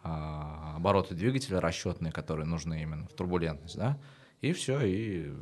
[0.03, 3.99] а, обороты двигателя расчетные, которые нужны именно в турбулентность, да,
[4.43, 5.33] и все, и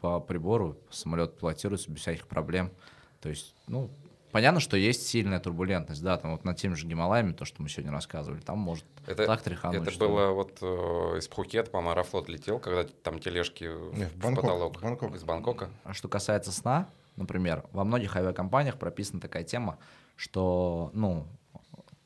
[0.00, 2.70] по прибору самолет пилотируется без всяких проблем.
[3.20, 3.90] То есть, ну,
[4.32, 7.68] понятно, что есть сильная турбулентность, да, там вот над теми же Гималаями, то, что мы
[7.68, 9.86] сегодня рассказывали, там может это, так тряхануть.
[9.86, 10.66] Это было вот э,
[11.18, 14.80] из Пхукета, по-моему, Аэрофлот летел, когда там тележки Не, в, Бангкок, потолок.
[14.80, 15.14] Бангкок.
[15.14, 15.68] Из Бангкока.
[15.84, 19.78] А что касается сна, например, во многих авиакомпаниях прописана такая тема,
[20.16, 21.26] что, ну,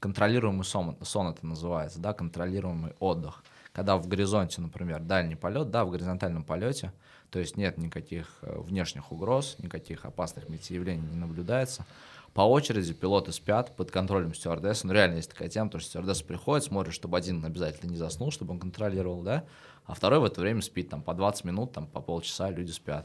[0.00, 3.42] контролируемый сон, сон это называется, да, контролируемый отдых.
[3.72, 6.92] Когда в горизонте, например, дальний полет, да, в горизонтальном полете,
[7.34, 11.84] то есть нет никаких э, внешних угроз, никаких опасных метеоявлений не наблюдается.
[12.32, 14.86] По очереди пилоты спят под контролем стюардессы.
[14.86, 18.30] Ну, реально есть такая тема, потому что стюардесса приходит, смотрит, чтобы один обязательно не заснул,
[18.30, 19.42] чтобы он контролировал, да,
[19.84, 23.04] а второй в это время спит, там, по 20 минут, там, по полчаса люди спят.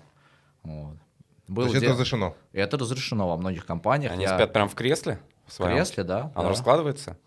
[0.61, 0.97] Вот.
[1.47, 2.35] Было То есть это разрешено?
[2.53, 4.11] Это разрешено во многих компаниях.
[4.11, 4.35] Они Я...
[4.35, 5.19] спят прямо в кресле?
[5.47, 6.31] В, в кресле, да.
[6.35, 6.49] Оно да.
[6.49, 7.17] раскладывается?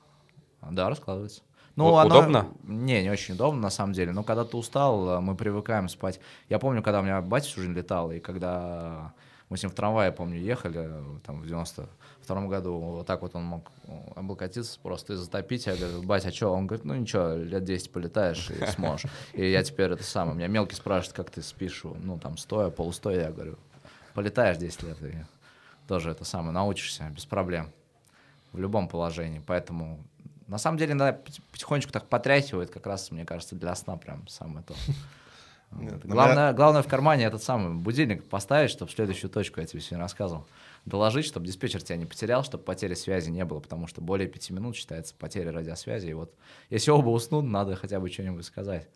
[0.70, 1.42] Да, раскладывается.
[1.76, 2.18] Ну, оно...
[2.18, 2.48] Удобно?
[2.64, 4.12] Не, не очень удобно, на самом деле.
[4.12, 6.20] Но когда ты устал, э, мы привыкаем спать.
[6.48, 9.12] Я помню, когда у меня батя всю жизнь летал, и когда
[9.48, 10.90] мы с ним в трамвае, помню, ехали,
[11.26, 13.70] там, в 92 году, вот так вот он мог
[14.16, 15.66] облокотиться просто и затопить.
[15.66, 16.52] Я говорю, батя, а что?
[16.52, 19.10] Он говорит, ну ничего, лет 10 полетаешь и сможешь.
[19.34, 20.36] И я теперь это самое.
[20.36, 23.24] Меня мелкий спрашивает, как ты спишь, ну, там, стоя, полустоя.
[23.26, 23.58] Я говорю,
[24.14, 25.14] полетаешь 10 лет, и
[25.86, 27.72] тоже это самое, научишься без проблем
[28.52, 29.42] в любом положении.
[29.46, 29.98] Поэтому
[30.52, 31.18] на самом деле, иногда
[31.50, 34.74] потихонечку так потряхивает, как раз, мне кажется, для сна прям самое то.
[35.72, 36.52] Нет, главное, меня...
[36.52, 40.46] главное в кармане этот самый будильник поставить, чтобы следующую точку я тебе сегодня рассказывал.
[40.84, 44.52] Доложить, чтобы диспетчер тебя не потерял, чтобы потери связи не было, потому что более пяти
[44.52, 46.08] минут считается потеря радиосвязи.
[46.08, 46.34] И вот
[46.68, 48.86] если оба уснут, надо хотя бы что-нибудь сказать.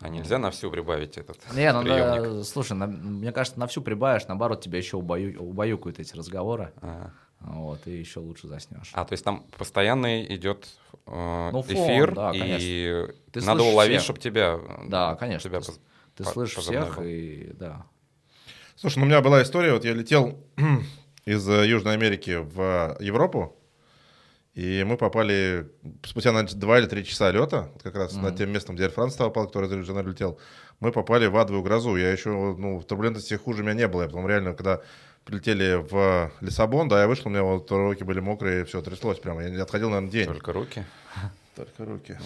[0.00, 3.80] А нельзя на всю прибавить этот Не, ну да, слушай, на, мне кажется, на всю
[3.80, 6.72] прибавишь, наоборот, тебя еще убаю, убаюкают эти разговоры.
[6.80, 7.12] Ага.
[7.46, 8.90] Вот, и еще лучше заснешь.
[8.94, 10.68] А, то есть там постоянно идет
[11.06, 14.58] э, ну, фон, эфир, да, и Ты надо уловить, чтобы тебя...
[14.86, 15.50] Да, конечно.
[15.50, 15.80] Тебя ты, поз...
[16.16, 17.84] ты слышишь всех, и да.
[18.76, 20.38] Слушай, ну у меня была история, вот я летел
[21.26, 23.56] из Южной Америки в Европу,
[24.54, 25.68] и мы попали
[26.04, 28.22] спустя на два или три часа лета, вот как раз mm-hmm.
[28.22, 30.38] над тем местом, где Air France попал, который из Рио летел,
[30.78, 31.96] мы попали в адовую грозу.
[31.96, 34.02] Я еще, ну, в турбулентности хуже меня не было.
[34.02, 34.80] Я потом реально, когда
[35.24, 39.42] прилетели в Лиссабон, да, я вышел, у меня вот руки были мокрые, все тряслось прямо.
[39.42, 40.26] Я отходил, наверное, день.
[40.26, 40.84] Только руки?
[41.54, 42.18] Только руки.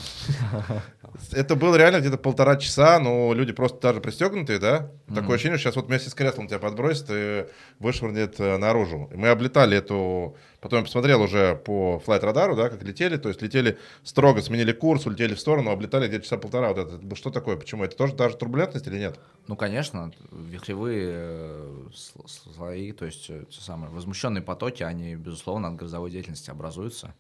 [1.33, 4.91] Это было реально где-то полтора часа, но люди просто даже пристегнутые, да?
[5.15, 7.47] Такое ощущение, что сейчас вот вместе с креслом тебя подбросит и
[7.79, 9.11] вышвырнет э, наружу.
[9.13, 10.37] И мы облетали эту...
[10.61, 13.19] Потом я посмотрел уже по флайт-радару, да, как летели.
[13.19, 16.73] То есть летели строго, сменили курс, улетели в сторону, облетали где-то часа полтора.
[16.73, 17.57] Вот это что такое?
[17.57, 17.85] Почему?
[17.85, 19.21] Это тоже даже турбулентность или нет?
[19.47, 21.87] Ну, конечно, вихревые э,
[22.27, 27.15] слои, то есть э, те самые возмущенные потоки, они, безусловно, от грозовой деятельности образуются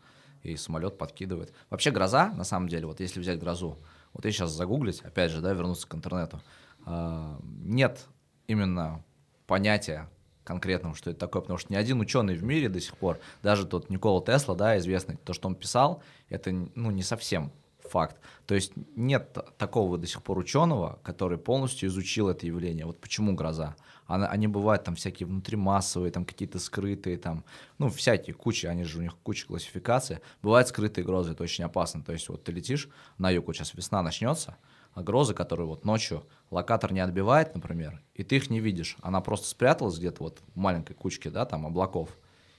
[0.52, 1.52] и самолет подкидывает.
[1.70, 3.78] Вообще гроза, на самом деле, вот если взять грозу,
[4.12, 6.40] вот я сейчас загуглить, опять же, да, вернуться к интернету,
[6.86, 8.06] э, нет
[8.46, 9.04] именно
[9.46, 10.08] понятия
[10.44, 13.66] конкретного, что это такое, потому что ни один ученый в мире до сих пор, даже
[13.66, 17.52] тот Никола Тесла, да, известный, то, что он писал, это, ну, не совсем
[17.88, 18.16] факт.
[18.46, 22.86] То есть нет такого до сих пор ученого, который полностью изучил это явление.
[22.86, 23.76] Вот почему гроза?
[24.08, 27.44] Она, они бывают там всякие внутримассовые, там какие-то скрытые, там,
[27.76, 30.22] ну, всякие, куча, они же у них куча классификации.
[30.42, 32.02] Бывают скрытые грозы, это очень опасно.
[32.02, 34.56] То есть вот ты летишь на юг, вот сейчас весна начнется,
[34.94, 38.96] а грозы, которые вот ночью локатор не отбивает, например, и ты их не видишь.
[39.02, 42.08] Она просто спряталась где-то вот в маленькой кучке, да, там облаков,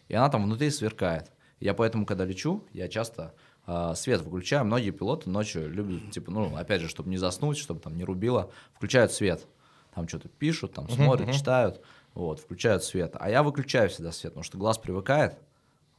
[0.08, 1.32] и она там внутри сверкает.
[1.60, 3.34] Я поэтому, когда лечу, я часто
[3.66, 4.66] э, свет выключаю.
[4.66, 8.52] Многие пилоты ночью любят, типа, ну, опять же, чтобы не заснуть, чтобы там не рубило,
[8.76, 9.48] включают свет.
[9.94, 11.34] Там что-то пишут, там смотрят, uh-huh.
[11.34, 11.82] читают,
[12.14, 13.16] вот, включают свет.
[13.20, 15.40] А я выключаю всегда свет, потому что глаз привыкает,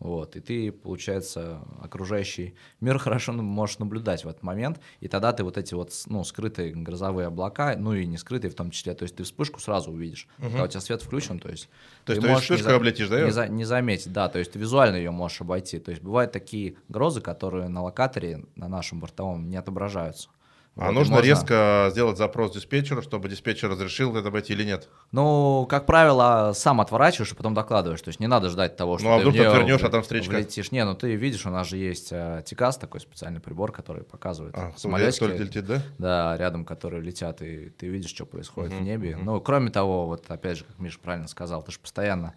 [0.00, 5.44] вот, и ты, получается, окружающий мир хорошо можешь наблюдать в этот момент, и тогда ты
[5.44, 9.03] вот эти вот, ну, скрытые грозовые облака, ну и не скрытые в том числе, то
[9.03, 10.46] есть ты вспышку сразу увидишь, угу.
[10.46, 11.68] когда у тебя свет включен, то есть...
[12.07, 13.22] То есть ты можешь вспышку не, облетишь, да?
[13.22, 16.33] Не, за, не заметить, да, то есть ты визуально ее можешь обойти, то есть бывают
[16.33, 20.31] такие грозы, которые на локаторе, на нашем бортовом не отображаются.
[20.80, 21.28] А вот, нужно можно...
[21.28, 24.88] резко сделать запрос диспетчеру, чтобы диспетчер разрешил это обойти или нет?
[25.12, 28.00] Ну, как правило, сам отворачиваешь и потом докладываешь.
[28.00, 30.00] То есть не надо ждать того, что ну, а ты вдруг ты отвернешь, а там
[30.00, 30.30] встречка?
[30.30, 30.72] Влетишь.
[30.72, 34.54] Не, ну ты видишь, у нас же есть э, ТИКАС, такой специальный прибор, который показывает
[34.56, 35.24] а, самолетики.
[35.24, 35.82] летит, да?
[35.98, 39.10] Да, рядом, которые летят, и ты видишь, что происходит uh-huh, в небе.
[39.10, 39.22] Uh-huh.
[39.22, 42.32] Ну, кроме того, вот опять же, как Миша правильно сказал, ты же постоянно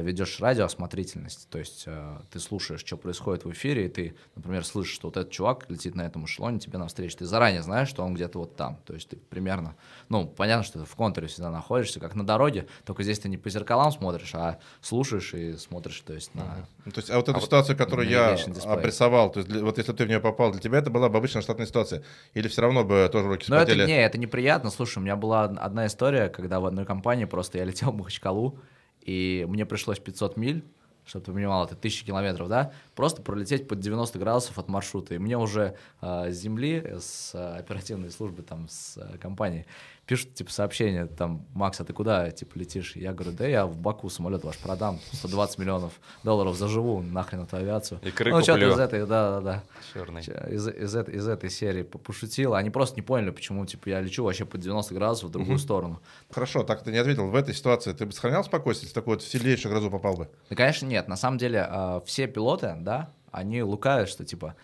[0.00, 4.94] ведешь радиоосмотрительность, то есть э, ты слушаешь, что происходит в эфире, и ты, например, слышишь,
[4.94, 8.14] что вот этот чувак летит на этом эшелоне тебе навстречу, ты заранее знаешь, что он
[8.14, 9.76] где-то вот там, то есть ты примерно,
[10.08, 13.36] ну, понятно, что ты в контуре всегда находишься, как на дороге, только здесь ты не
[13.36, 16.66] по зеркалам смотришь, а слушаешь и смотришь, то есть на...
[16.84, 19.62] Ну, то есть, а вот эту а ситуацию, вот, которую я обрисовал, то есть для,
[19.62, 22.02] вот если ты в нее попал, для тебя это была бы обычная штатная ситуация,
[22.32, 25.44] или все равно бы тоже руки Ну, это, не, это неприятно, слушай, у меня была
[25.44, 28.58] одна история, когда в одной компании просто я летел в Махачкалу,
[29.04, 30.64] и мне пришлось 500 миль,
[31.04, 35.14] чтобы ты понимал, это тысячи километров, да, просто пролететь под 90 градусов от маршрута.
[35.14, 39.66] И мне уже э, с земли, с э, оперативной службы, там, с э, компании,
[40.06, 42.96] пишут, типа, сообщение, там, Макс, а ты куда, типа, летишь?
[42.96, 47.56] Я говорю, да я в Баку самолет ваш продам, 120 миллионов долларов заживу, нахрен эту
[47.56, 48.00] авиацию.
[48.02, 49.62] И крыку Ну, что-то из этой, да-да-да.
[49.94, 50.20] Черный.
[50.22, 52.54] Из, из, из, из этой серии пошутил.
[52.54, 55.62] Они просто не поняли, почему, типа, я лечу вообще под 90 градусов в другую угу.
[55.62, 56.00] сторону.
[56.30, 57.28] Хорошо, так ты не ответил.
[57.28, 60.28] В этой ситуации ты бы сохранял спокойствие, если такой вот в сильнейшую грозу попал бы?
[60.50, 61.08] Да, конечно, нет.
[61.08, 64.56] На самом деле, э, все пилоты, да, они лукавят, что, типа,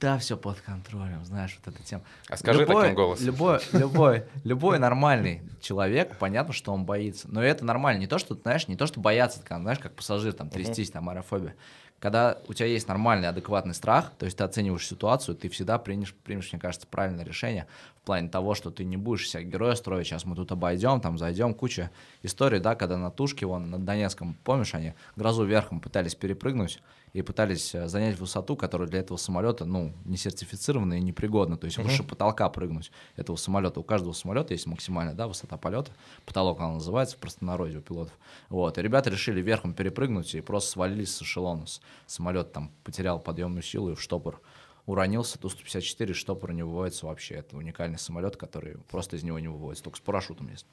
[0.00, 2.02] да, все под контролем, знаешь, вот эта тема.
[2.28, 3.26] А скажи любой, таким голосом.
[3.26, 7.28] Любой, любой, любой нормальный человек, понятно, что он боится.
[7.30, 8.00] Но это нормально.
[8.00, 11.54] Не то, что, знаешь, не то, что бояться, знаешь, как пассажир, там, трястись, там, аэрофобия.
[11.98, 16.14] Когда у тебя есть нормальный, адекватный страх, то есть ты оцениваешь ситуацию, ты всегда примешь,
[16.14, 20.06] примешь, мне кажется, правильное решение в плане того, что ты не будешь себя героя строить,
[20.06, 21.90] сейчас мы тут обойдем, там зайдем, куча
[22.22, 26.80] историй, да, когда на Тушке, вон, над Донецком, помнишь, они грозу верхом пытались перепрыгнуть,
[27.12, 31.66] и пытались э, занять высоту, которая для этого самолета, ну, не сертифицирована и непригодна, то
[31.66, 31.84] есть uh-huh.
[31.84, 33.80] выше потолка прыгнуть этого самолета.
[33.80, 35.90] У каждого самолета есть максимальная, да, высота полета,
[36.26, 38.16] потолок она называется в простонародье у пилотов.
[38.48, 41.66] Вот, и ребята решили верхом перепрыгнуть и просто свалились с эшелона.
[42.06, 44.40] Самолет там потерял подъемную силу и в штопор
[44.86, 47.36] уронился, Ту-154 штопор не выводится вообще.
[47.36, 50.66] Это уникальный самолет, который просто из него не выводится, только с парашютом есть.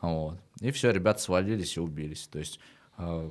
[0.00, 0.38] Вот.
[0.60, 2.28] И все, ребята свалились и убились.
[2.28, 2.60] То есть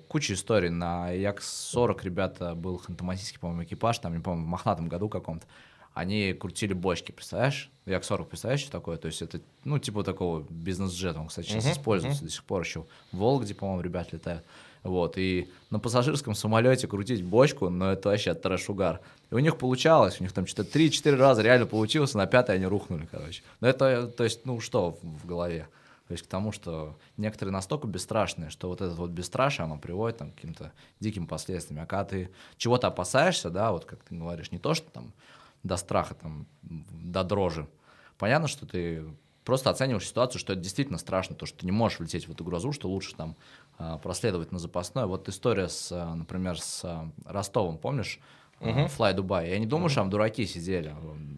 [0.07, 0.69] куча историй.
[0.69, 5.45] На Як-40 ребята был хантамансийский, по-моему, экипаж, там, не помню, в мохнатом году каком-то.
[5.93, 7.71] Они крутили бочки, представляешь?
[7.85, 8.97] Як-40, представляешь, что такое?
[8.97, 11.21] То есть это, ну, типа такого бизнес-джета.
[11.21, 12.27] Он, кстати, сейчас uh-huh, используется uh-huh.
[12.27, 12.85] до сих пор еще.
[13.11, 14.43] В Волгде, по-моему, ребят летают.
[14.83, 18.99] Вот, и на пассажирском самолете крутить бочку, ну, это вообще трэш-угар.
[19.31, 22.65] И у них получалось, у них там что-то 3-4 раза реально получилось, на пятый они
[22.67, 23.41] рухнули, короче.
[23.61, 25.67] Но это, то есть, ну, что в голове?
[26.07, 30.19] То есть к тому, что некоторые настолько бесстрашные, что вот это вот бесстрашие, оно приводит
[30.19, 31.81] там, к каким-то диким последствиям.
[31.81, 35.13] А когда ты чего-то опасаешься, да, вот как ты говоришь, не то, что там
[35.63, 37.67] до страха, там, до дрожи.
[38.19, 39.03] Понятно, что ты
[39.43, 42.43] просто оцениваешь ситуацию, что это действительно страшно, то, что ты не можешь влететь в эту
[42.43, 43.35] грозу, что лучше там
[43.77, 45.07] а, проследовать на запасной.
[45.07, 46.85] Вот история, с, например, с
[47.25, 48.19] Ростовом, помнишь,
[48.59, 48.69] угу.
[48.69, 49.49] Fly Dubai.
[49.49, 49.89] Я не думаю, угу.
[49.89, 50.95] что там дураки сидели,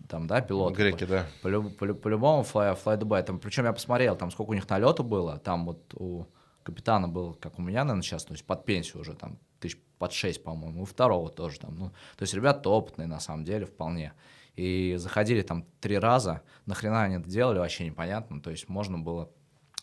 [0.08, 0.76] там, да, пилоты.
[0.76, 1.26] Греки, да.
[1.42, 3.24] По-любому, по, по, по Fly, Fly Dubai.
[3.24, 6.28] Там, причем я посмотрел, там сколько у них налету было, там вот у
[6.64, 10.12] капитана был, как у меня, наверное, сейчас, то есть под пенсию уже, там, тысяч под
[10.12, 11.76] 6, по-моему, у второго тоже там.
[11.76, 14.14] Ну, то есть ребята опытные, на самом деле, вполне.
[14.56, 18.42] И заходили там три раза, нахрена они это делали, вообще непонятно.
[18.42, 19.30] То есть можно было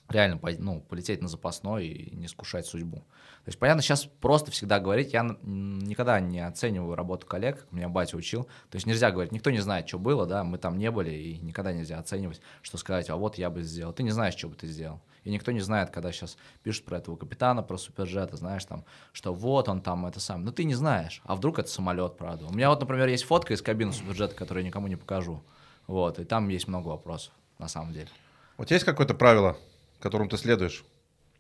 [0.08, 3.04] реально ну, полететь на запасной и не скушать судьбу.
[3.44, 8.16] То есть, понятно, сейчас просто всегда говорить, я никогда не оцениваю работу коллег, меня батя
[8.16, 8.44] учил.
[8.70, 11.38] То есть нельзя говорить, никто не знает, что было, да, мы там не были, и
[11.40, 13.92] никогда нельзя оценивать, что сказать, а вот я бы сделал.
[13.92, 15.02] Ты не знаешь, что бы ты сделал.
[15.24, 19.34] И никто не знает, когда сейчас пишут про этого капитана, про суперджета, знаешь, там, что
[19.34, 20.42] вот он там, это сам.
[20.42, 22.46] Но ты не знаешь, а вдруг это самолет, правда.
[22.46, 25.42] У меня вот, например, есть фотка из кабины суперджета, которую я никому не покажу.
[25.86, 28.08] Вот, и там есть много вопросов, на самом деле.
[28.56, 29.58] Тебя есть какое-то правило,
[30.00, 30.82] которым ты следуешь?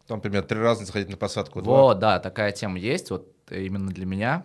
[0.06, 1.60] Там, например, три раза заходить на посадку.
[1.60, 3.10] Вот, да, такая тема есть.
[3.10, 4.44] Вот именно для меня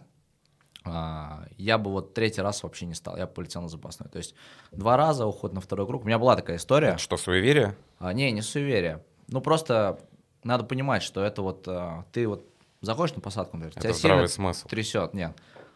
[0.86, 4.10] а, я бы вот третий раз вообще не стал, я полетел на запасной.
[4.10, 4.36] То есть
[4.72, 6.04] два раза уход на второй круг.
[6.04, 6.90] У меня была такая история.
[6.90, 7.76] Это что, суеверие?
[8.00, 9.04] А, не, не суеверие.
[9.28, 10.00] Ну, просто
[10.44, 12.46] надо понимать, что это вот а, ты вот
[12.82, 14.68] заходишь на посадку, например, это тебя сильно смысл.
[14.68, 15.36] трясет, нет,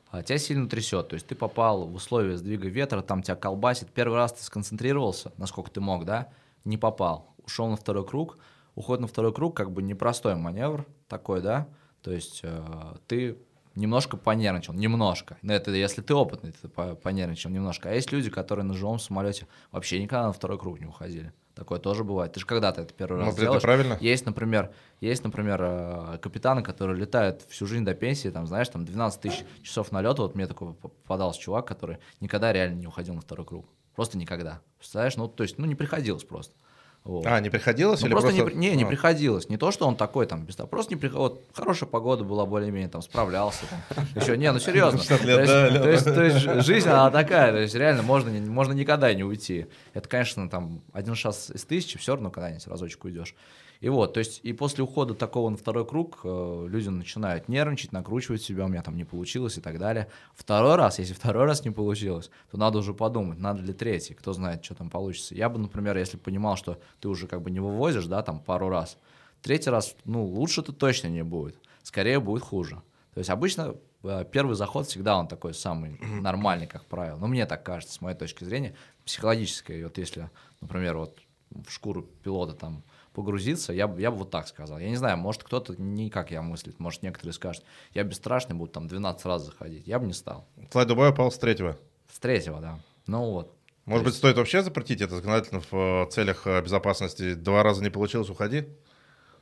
[0.10, 3.92] а, тебя сильно трясет, то есть ты попал в условия сдвига ветра, там тебя колбасит,
[3.92, 6.30] первый раз ты сконцентрировался, насколько ты мог, да,
[6.64, 8.38] не попал, ушел на второй круг,
[8.76, 11.68] уход на второй круг как бы непростой маневр такой, да,
[12.02, 13.38] то есть э, ты
[13.76, 15.38] немножко понервничал, немножко.
[15.42, 17.90] Но это если ты опытный, ты понервничал немножко.
[17.90, 21.34] А есть люди, которые на живом самолете вообще никогда на второй круг не уходили.
[21.56, 22.34] Такое тоже бывает.
[22.34, 23.58] Ты же когда-то это первый раз делаешь.
[23.58, 23.98] Это правильно.
[24.02, 28.86] Есть, например, есть, например, э, капитаны, которые летают всю жизнь до пенсии, там, знаешь, там
[28.86, 30.24] 12 тысяч часов налета.
[30.24, 33.68] Вот мне такой попадался чувак, который никогда реально не уходил на второй круг.
[33.96, 34.62] Просто никогда.
[34.80, 35.16] Представляешь?
[35.16, 36.56] Ну, то есть, ну, не приходилось просто.
[37.04, 37.26] Вот.
[37.26, 38.00] А, не приходилось?
[38.00, 38.58] Ну, или просто, просто...
[38.58, 38.88] Не, не, не а.
[38.88, 39.50] приходилось.
[39.50, 41.34] Не то, что он такой там, без просто не приходилось.
[41.34, 43.66] Вот хорошая погода была более-менее, там, справлялся.
[43.90, 44.06] Там.
[44.16, 45.00] Еще, не, ну серьезно.
[45.00, 49.68] То есть, жизнь, она такая, то есть реально можно, можно никогда не уйти.
[49.94, 53.36] Это, конечно, там, один шанс из тысячи, все равно когда-нибудь разочек уйдешь.
[53.84, 57.92] И вот, то есть и после ухода такого на второй круг э, люди начинают нервничать,
[57.92, 60.08] накручивать себя, у меня там не получилось и так далее.
[60.34, 64.32] Второй раз, если второй раз не получилось, то надо уже подумать, надо ли третий, кто
[64.32, 65.36] знает, что там получится.
[65.36, 68.70] Я бы, например, если понимал, что ты уже как бы не вывозишь, да, там пару
[68.70, 68.98] раз,
[69.42, 72.82] третий раз, ну, лучше-то точно не будет, скорее будет хуже.
[73.14, 77.18] То есть обычно э, первый заход всегда он такой самый нормальный, как правило.
[77.18, 79.84] Но мне так кажется, с моей точки зрения, психологической.
[79.84, 80.30] Вот если,
[80.62, 81.20] например, вот
[81.52, 82.82] в шкуру пилота там
[83.14, 84.80] погрузиться, я, я бы вот так сказал.
[84.80, 88.72] Я не знаю, может кто-то не как я мыслит, может некоторые скажут, я бесстрашный буду
[88.72, 90.48] там 12 раз заходить, я бы не стал.
[90.72, 91.78] Флай Дубай упал с третьего?
[92.12, 92.80] С третьего, да.
[93.08, 93.56] Ну вот.
[93.86, 97.34] Может быть, стоит вообще запретить это законодательно в э, целях э, безопасности?
[97.34, 98.66] Два раза не получилось, уходи?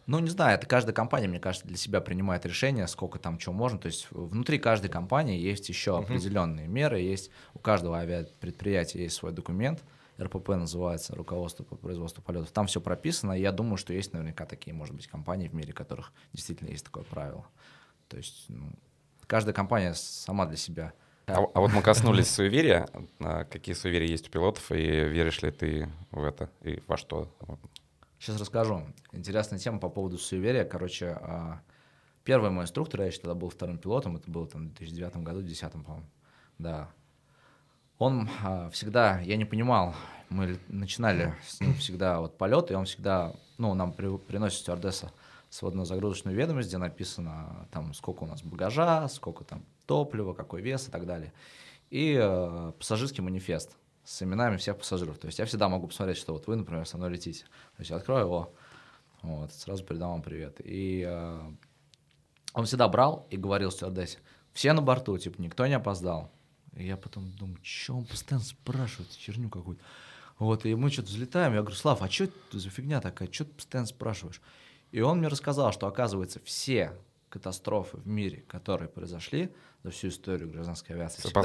[0.08, 3.54] Ну, не знаю, это каждая компания, мне кажется, для себя принимает решение, сколько там чего
[3.54, 3.78] можно.
[3.78, 6.00] То есть внутри каждой компании есть еще uh-huh.
[6.00, 9.84] определенные меры, есть у каждого авиапредприятия есть свой документ,
[10.22, 12.52] РПП называется, руководство по производству полетов.
[12.52, 15.74] Там все прописано, и я думаю, что есть наверняка такие, может быть, компании в мире,
[15.74, 17.46] которых действительно есть такое правило.
[18.08, 18.72] То есть ну,
[19.28, 20.94] каждая компания сама для себя.
[21.28, 22.88] А, а вот мы коснулись суеверия.
[23.20, 27.34] А какие суеверия есть у пилотов, и веришь ли ты в это, и во что?
[28.20, 28.84] Сейчас расскажу.
[29.14, 30.64] Интересная тема по поводу суеверия.
[30.64, 31.62] Короче, а,
[32.24, 35.40] первый мой инструктор, я еще тогда был вторым пилотом, это было там в 2009 году,
[35.40, 36.06] в 2010, по-моему.
[36.60, 36.92] Да,
[38.02, 39.94] он а, всегда, я не понимал,
[40.30, 45.12] мы начинали с ним всегда вот полет, и он всегда, ну, нам при, приносит стюардесса
[45.52, 50.92] сводно-загрузочную ведомость, где написано там, сколько у нас багажа, сколько там топлива, какой вес и
[50.92, 51.32] так далее.
[51.92, 55.20] И э, пассажирский манифест с именами всех пассажиров.
[55.20, 57.44] То есть я всегда могу посмотреть, что вот вы, например, со мной летите.
[57.44, 58.54] То есть я открою его,
[59.22, 60.60] вот, сразу передам вам привет.
[60.64, 61.52] И э,
[62.54, 64.18] он всегда брал и говорил стюардессе,
[64.54, 66.32] все на борту, типа, никто не опоздал.
[66.76, 69.84] И я потом думаю, что он постоянно спрашивает, херню какую-то.
[70.40, 73.46] Вот, и мы что-то взлетаем, я говорю, Слав, а что это за фигня такая, что
[73.46, 74.42] ты постоянно спрашиваешь?
[74.92, 76.98] И он мне рассказал, что, оказывается, все
[77.32, 79.52] катастрофы в мире, которые произошли
[79.84, 81.42] за всю историю гражданской авиации, всегда,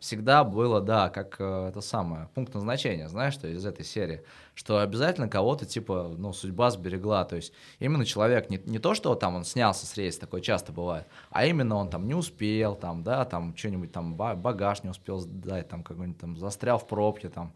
[0.00, 4.22] всегда было, да, как э, это самое, пункт назначения, знаешь, что из этой серии,
[4.54, 9.14] что обязательно кого-то, типа, ну, судьба сберегла, то есть именно человек, не, не то, что
[9.16, 13.02] там он снялся с рейса, такое часто бывает, а именно он там не успел, там,
[13.02, 17.54] да, там, что-нибудь там, багаж не успел сдать, там, какой-нибудь там, застрял в пробке, там,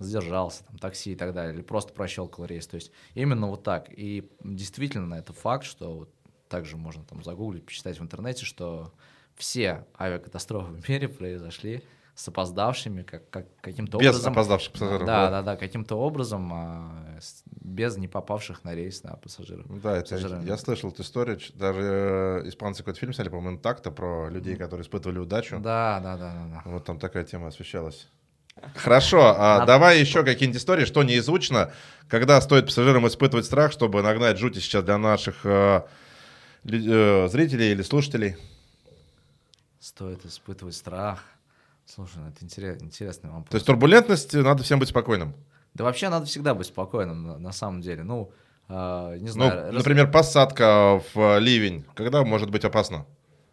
[0.00, 2.66] задержался, там, такси и так далее, или просто прощелкал рейс.
[2.66, 3.86] То есть именно вот так.
[3.90, 6.10] И действительно это факт, что вот
[6.50, 8.92] также можно там загуглить, почитать в интернете, что
[9.36, 11.82] все авиакатастрофы в мире произошли
[12.14, 14.32] с опоздавшими, как, как каким-то Без образом.
[14.32, 15.06] опоздавших пассажиров.
[15.06, 19.64] Да, да, да, каким-то образом, а, с- без не попавших на рейс да, пассажиров.
[19.80, 21.38] Да, это, я слышал эту историю.
[21.54, 21.80] Даже
[22.44, 25.60] э, испанцы какой-то фильм сняли, по-моему, «Интакто» про людей, которые испытывали удачу.
[25.60, 26.70] Да, да, да, да, да.
[26.70, 28.08] Вот там такая тема освещалась.
[28.74, 31.72] Хорошо, а Надо- давай еще какие-нибудь истории, что неизучено,
[32.08, 35.82] когда стоит пассажирам испытывать страх, чтобы нагнать жути сейчас для наших э,
[36.64, 38.36] зрителей или слушателей.
[39.78, 41.22] Стоит испытывать страх.
[41.86, 43.48] Слушай, ну это интерес- интересный вопрос.
[43.48, 45.34] То есть турбулентность, э, надо всем быть спокойным.
[45.74, 48.02] Да вообще надо всегда быть спокойным, на, на самом деле.
[48.02, 48.30] Ну,
[48.68, 49.62] а, не Ну, знаю.
[49.66, 53.06] раз- например, посадка в э, ливень, когда может быть опасно?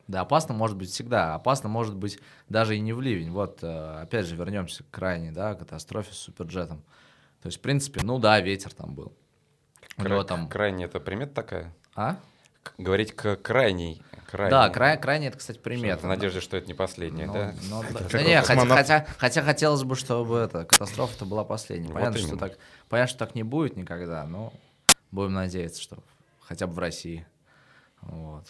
[0.08, 1.34] Да, опасно может быть всегда.
[1.36, 3.32] Опасно может быть даже и не в ливень.
[3.32, 6.84] Вот, э, опять же, вернемся к крайней, да, катастрофе с суперджетом.
[7.42, 9.14] То есть, в принципе, ну да, ветер там был.
[9.98, 10.48] Кра- там...
[10.50, 11.74] Крайний это примета такая?
[11.96, 12.18] А?
[12.78, 14.02] Говорить к крайней.
[14.30, 14.52] крайней.
[14.52, 16.04] Да, край, крайний, это, кстати, Что, примета.
[16.06, 17.54] В надежде, что это не последняя, Ну, да?
[17.70, 18.22] ну, да.
[18.24, 21.88] не, хотя, хотя, хотя хотелось бы, чтобы эта катастрофа-то была последней.
[21.88, 22.40] Вот Понятно, что именно.
[22.40, 22.58] так,
[22.90, 24.54] понятно, что так не будет никогда, но
[25.12, 25.98] будем надеяться, что
[26.42, 27.26] хотя бы в России.
[28.02, 28.46] Вот.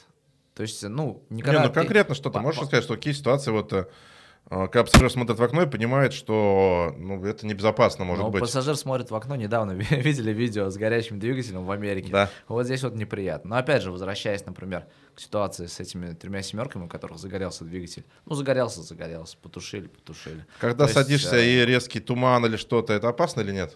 [0.55, 1.59] То есть, ну, никогда...
[1.61, 3.85] Не, ну ты- конкретно что-то по- можешь сказать, что какие ситуации вот э,
[4.49, 8.41] когда пассажир смотрит в окно и понимает, что ну, это небезопасно может Ну, быть.
[8.41, 12.11] пассажир смотрит в окно, недавно ви- видели видео с горящим двигателем в Америке.
[12.11, 12.29] Да.
[12.47, 13.49] Вот здесь вот неприятно.
[13.51, 14.85] Но опять же, возвращаясь, например,
[15.15, 18.05] к ситуации с этими тремя семерками, у которых загорелся двигатель.
[18.25, 20.45] Ну, загорелся, загорелся, потушили, потушили.
[20.59, 23.75] Когда То есть, садишься э, и резкий туман или что-то, это опасно или нет?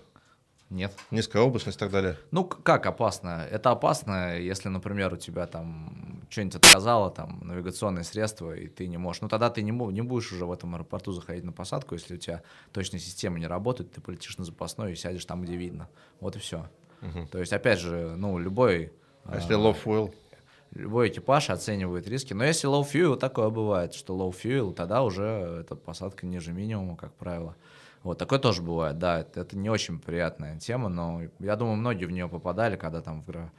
[0.72, 0.94] Нет.
[1.12, 2.18] Низкая облачность и так далее.
[2.32, 3.46] Ну, как опасно?
[3.52, 8.96] Это опасно, если, например, у тебя там что-нибудь отказало, там, навигационные средства, и ты не
[8.96, 9.22] можешь.
[9.22, 12.18] Ну, тогда ты не, не будешь уже в этом аэропорту заходить на посадку, если у
[12.18, 12.42] тебя
[12.72, 15.90] точная система не работает, ты полетишь на запасной и сядешь там, где видно.
[16.22, 16.70] Вот и все.
[17.02, 17.28] Мгм.
[17.28, 18.94] То есть, опять же, ну, любой...
[19.26, 20.14] А если low fuel?
[20.72, 22.32] Любой экипаж оценивает риски.
[22.34, 25.24] Но если low fuel, такое бывает, что low fuel, тогда уже
[25.60, 27.58] это посадка ниже минимума, как правило.
[28.04, 32.06] Вот, такое тоже бывает, да, это, это не очень приятная тема, но я думаю, многие
[32.06, 33.52] в нее попадали, когда там в, гра-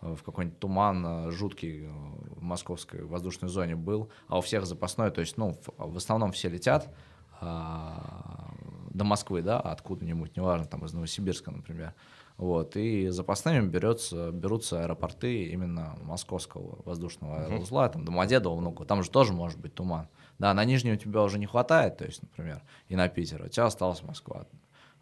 [0.00, 5.10] в какой-нибудь туман э, жуткий э, в московской воздушной зоне был, а у всех запасной,
[5.10, 6.92] то есть, ну, в, в основном все летят
[7.40, 8.50] а,
[8.90, 11.94] до Москвы, да, откуда-нибудь, неважно, там из Новосибирска, например.
[12.36, 19.10] Вот, и запасными берется, берутся аэропорты именно московского воздушного аэроузла, там, Домодедово, Внуково, там же
[19.10, 20.08] тоже может быть туман.
[20.38, 23.48] Да, на Нижний у тебя уже не хватает, то есть, например, и на Питер, у
[23.48, 24.44] тебя осталась Москва.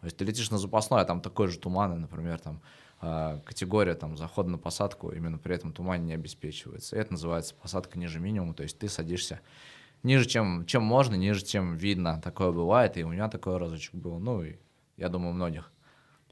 [0.01, 2.61] То есть ты летишь на запасной, а там такой же туман, и, например, там
[2.99, 6.95] а, категория там захода на посадку именно при этом тумане не обеспечивается.
[6.95, 9.41] Это называется посадка ниже минимума, то есть ты садишься
[10.03, 12.21] ниже, чем, чем можно, ниже, чем видно.
[12.21, 14.19] Такое бывает, и у меня такой разочек был.
[14.19, 14.55] Ну, и
[14.97, 15.71] я думаю, у многих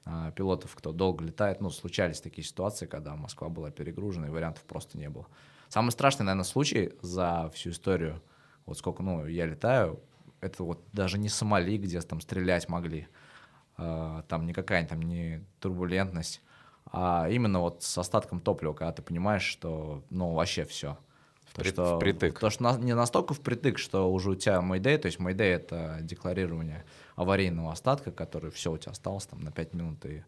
[0.06, 4.64] а, пилотов, кто долго летает, ну, случались такие ситуации, когда Москва была перегружена, и вариантов
[4.64, 5.28] просто не было.
[5.70, 8.22] Самый страшный, наверное, случай за всю историю,
[8.66, 10.00] вот сколько, ну, я летаю,
[10.40, 13.08] это вот даже не Сомали, где там стрелять могли,
[13.78, 16.42] а, там какая-нибудь там не турбулентность,
[16.92, 20.98] а именно вот с остатком топлива, когда ты понимаешь, что, ну, вообще все.
[21.54, 22.40] Вприт- впритык.
[22.40, 25.98] То, что на- не настолько впритык, что уже у тебя Mayday, то есть Mayday— это
[26.02, 26.86] декларирование
[27.16, 30.06] аварийного остатка, который все у тебя осталось там на 5 минут.
[30.06, 30.24] И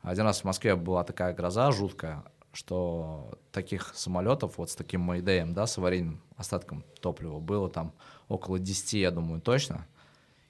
[0.00, 5.50] один раз в Москве была такая гроза жуткая, что таких самолетов вот с таким Mayday,
[5.52, 7.92] да, с аварийным остатком топлива было там
[8.28, 9.86] около 10, я думаю, точно.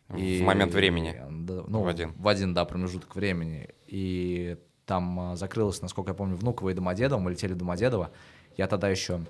[0.09, 1.17] В момент времени.
[1.31, 2.13] да, ну, В один.
[2.13, 3.71] В один, да, промежуток времени.
[3.87, 7.19] И там а, закрылось, насколько я помню, Внуково и Домодедово.
[7.19, 8.11] Мы летели в Домодедово.
[8.57, 9.23] Я тогда еще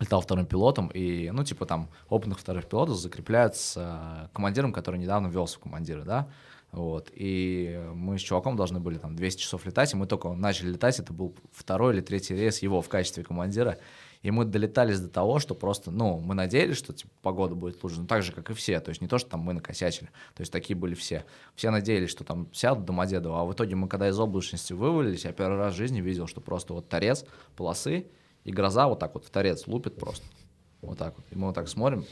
[0.00, 4.98] летал вторым пилотом, и, ну, типа там опытных вторых пилотов закрепляют с а, командиром, который
[4.98, 6.28] недавно ввелся в командиры, да,
[6.70, 10.72] вот, и мы с чуваком должны были там 200 часов летать, и мы только начали
[10.72, 13.78] летать, это был второй или третий рейс его в качестве командира,
[14.20, 18.00] и мы долетались до того, что просто, ну, мы надеялись, что типа, погода будет лучше,
[18.00, 20.42] ну, так же, как и все, то есть не то, что там мы накосячили, то
[20.42, 21.24] есть такие были все.
[21.54, 25.24] Все надеялись, что там сядут до Домодедово, а в итоге мы, когда из облачности вывалились,
[25.24, 27.24] я первый раз в жизни видел, что просто вот торец,
[27.56, 28.08] полосы,
[28.44, 30.26] и гроза вот так вот в торец лупит просто,
[30.82, 32.04] вот так вот, и мы вот так смотрим,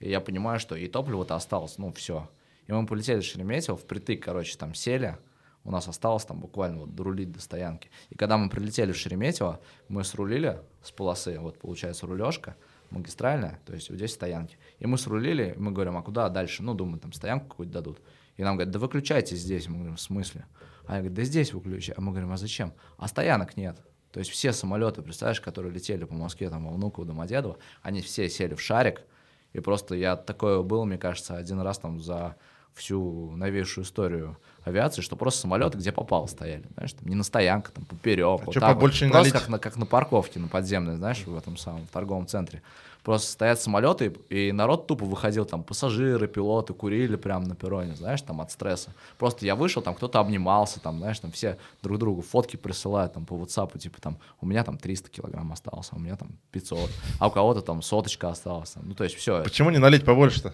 [0.00, 2.28] и я понимаю, что и топливо-то осталось, ну, все.
[2.66, 5.16] И мы полетели в Шереметьево, впритык, короче, там сели,
[5.64, 7.90] у нас осталось там буквально вот дорулить до стоянки.
[8.10, 12.56] И когда мы прилетели в Шереметьево, мы срулили с полосы, вот получается рулежка,
[12.90, 14.58] магистральная, то есть вот здесь стоянки.
[14.78, 16.62] И мы срулили, и мы говорим, а куда дальше?
[16.62, 18.00] Ну, думаю, там стоянку какую-то дадут.
[18.36, 19.68] И нам говорят, да выключайте здесь.
[19.68, 20.46] Мы говорим, в смысле?
[20.86, 21.94] А я говорю, да здесь выключай.
[21.96, 22.72] А мы говорим, а зачем?
[22.96, 23.80] А стоянок нет.
[24.12, 28.28] То есть все самолеты, представляешь, которые летели по Москве, там, во Внуково, Домодедово, они все
[28.28, 29.02] сели в шарик,
[29.52, 32.36] и просто я такое было, мне кажется, один раз там за
[32.76, 37.72] всю новейшую историю авиации, что просто самолеты, где попало, стояли, знаешь, там не на стоянках,
[37.72, 39.12] там поперек, а вот что, так побольше вот.
[39.12, 39.42] просто налить?
[39.42, 42.62] как на, как на парковке, на подземной, знаешь, в этом самом в торговом центре.
[43.02, 48.20] Просто стоят самолеты, и народ тупо выходил, там пассажиры, пилоты курили прямо на перроне, знаешь,
[48.20, 48.92] там от стресса.
[49.16, 53.24] Просто я вышел, там кто-то обнимался, там, знаешь, там все друг другу фотки присылают там
[53.24, 56.90] по WhatsApp, типа там, у меня там 300 килограмм осталось, а у меня там 500,
[57.20, 58.70] а у кого-то там соточка осталась.
[58.70, 58.82] там.
[58.88, 59.44] Ну, то есть все.
[59.44, 60.52] Почему не налить побольше-то?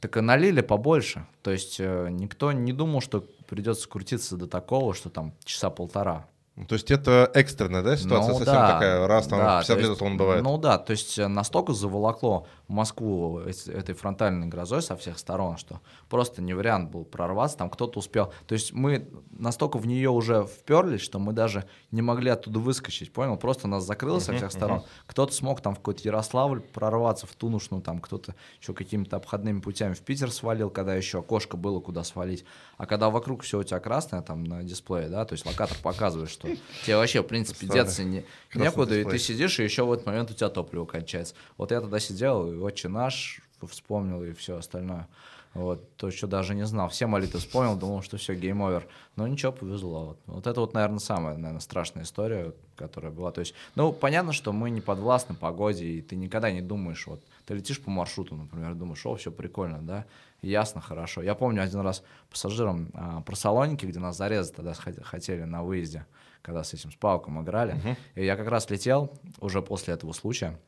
[0.00, 1.26] Так и налили побольше.
[1.42, 6.26] То есть э, никто не думал, что придется крутиться до такого, что там часа полтора.
[6.60, 9.76] Ну, То есть это экстренная, да, ситуация Ну совсем да, такая, раз там да, 50
[9.76, 10.42] то лет есть, он бывает.
[10.42, 15.80] Ну да, то есть э, настолько заволокло Москву этой фронтальной грозой со всех сторон, что
[16.10, 18.32] просто не вариант был прорваться, там кто-то успел.
[18.46, 23.10] То есть мы настолько в нее уже вперлись, что мы даже не могли оттуда выскочить,
[23.10, 23.38] понял?
[23.38, 24.84] Просто нас закрыло со всех сторон.
[25.06, 29.94] Кто-то смог там в какой-то Ярославль прорваться, в Тунушну, там кто-то еще какими-то обходными путями
[29.94, 32.44] в Питер свалил, когда еще окошко было куда свалить.
[32.76, 36.30] А когда вокруг все у тебя красное там на дисплее, да, то есть локатор показывает,
[36.30, 36.49] что
[36.84, 38.24] тебе вообще, в принципе, деться не,
[38.54, 41.34] некуда, и ты сидишь, и еще в этот момент у тебя топливо кончается.
[41.56, 45.08] Вот я тогда сидел, и отче наш вспомнил, и все остальное.
[45.52, 46.88] Вот, то, что даже не знал.
[46.90, 48.84] Все молитвы вспомнил, думал, что все, game over.
[49.16, 50.04] Но ничего, повезло.
[50.04, 50.18] Вот.
[50.26, 53.32] вот это вот, наверное, самая, наверное, страшная история, которая была.
[53.32, 57.20] То есть, ну, понятно, что мы не подвластны погоде, и ты никогда не думаешь, вот,
[57.46, 60.06] ты летишь по маршруту, например, думаешь, о, все прикольно, да,
[60.40, 61.20] ясно, хорошо.
[61.20, 65.64] Я помню один раз пассажирам а, про Салоники, где нас зарезать тогда хот- хотели на
[65.64, 66.06] выезде,
[66.42, 67.96] когда с этим, с Пауком играли.
[68.14, 70.58] И я как раз летел уже после этого случая,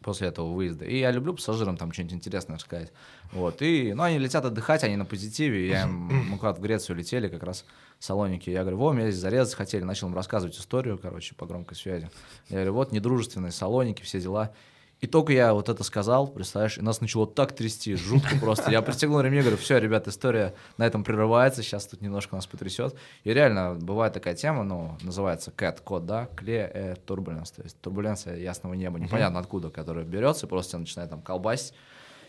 [0.00, 0.84] после этого выезда.
[0.84, 2.92] И я люблю пассажирам там что-нибудь интересное рассказать.
[3.32, 3.60] Вот.
[3.62, 5.68] И, ну, они летят отдыхать, они на позитиве.
[5.68, 7.64] Я им, мы куда-то в Грецию летели, как раз
[7.98, 8.50] в Салоники.
[8.50, 9.82] Я говорю, во, меня здесь зарезать хотели.
[9.82, 12.10] Начал им рассказывать историю, короче, по громкой связи.
[12.48, 14.52] Я говорю, вот, недружественные Салоники, все дела.
[15.00, 18.70] И только я вот это сказал, представляешь, и нас начало так трясти, жутко просто.
[18.70, 22.94] Я пристегнул ремень, говорю, все, ребят, история на этом прерывается, сейчас тут немножко нас потрясет.
[23.24, 27.80] И реально, бывает такая тема, ну, называется CAT, код, да, Clear Air Turbulence, то есть
[27.80, 31.72] турбуленция ясного неба, непонятно откуда, которая берется, и просто начинает там колбасить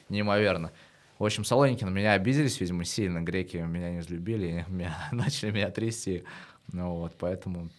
[0.08, 0.72] неимоверно.
[1.20, 5.52] В общем, Салоники на меня обиделись, видимо, сильно, греки меня не взлюбили, и меня, начали
[5.52, 6.24] меня трясти,
[6.72, 7.70] ну вот, поэтому...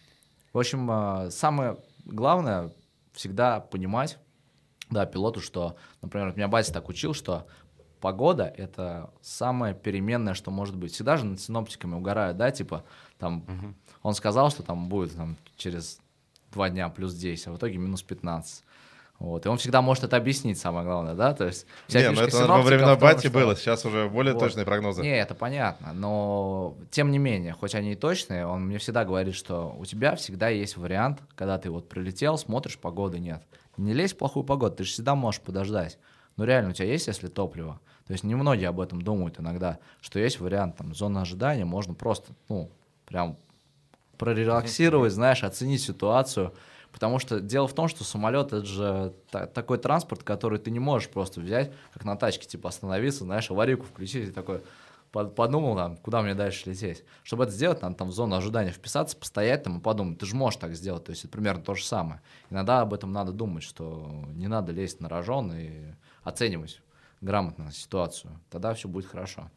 [0.53, 2.71] В общем, а, самое главное
[3.13, 4.19] всегда понимать,
[4.89, 7.47] да, пилоту, что, например, вот меня батя так учил, что
[7.99, 10.93] погода— это самое переменное, что может быть.
[10.93, 12.83] Всегда же над синоптиками угорают, да, типа,
[13.17, 15.99] там, он сказал, что там будет там, через
[16.51, 18.63] два дня плюс 10, а в итоге минус 15.
[19.23, 19.45] Вот.
[19.45, 21.65] И он всегда может это объяснить, самое главное, да, то есть...
[21.87, 24.41] вся Не, ну фишка это во времена бати что- было, сейчас уже более Вот.
[24.41, 25.01] точные прогнозы.
[25.01, 29.33] не, это понятно, но тем не менее, хоть они и точные, он мне всегда говорит,
[29.33, 33.41] что у тебя всегда есть вариант, когда ты вот прилетел, смотришь, погоды нет.
[33.77, 35.99] Не лезь в плохую погоду, ты же всегда можешь подождать.
[36.35, 37.79] Но реально у тебя есть, если топливо?
[38.05, 42.33] То есть немногие об этом думают иногда, что есть вариант, там, зона ожидания, можно просто,
[42.49, 42.69] ну,
[43.05, 43.37] прям
[44.17, 46.53] прорелаксировать, знаешь, оценить ситуацию.
[46.93, 50.79] Потому что дело в том, что самолет это же та- такой транспорт, который ты не
[50.79, 54.61] можешь просто взять, как на тачке, типа остановиться, знаешь, аварийку включить и такой
[55.11, 57.03] под- подумал, там, куда мне дальше лететь.
[57.23, 60.19] Чтобы это сделать, надо там в зону ожидания вписаться, постоять там и подумать.
[60.19, 62.21] Ты же можешь так сделать, то есть это примерно то же самое.
[62.51, 66.79] Иногда об этом надо думать, что не надо лезть на рожон и оценивать
[67.21, 68.39] грамотно ситуацию.
[68.51, 69.49] Тогда все будет хорошо.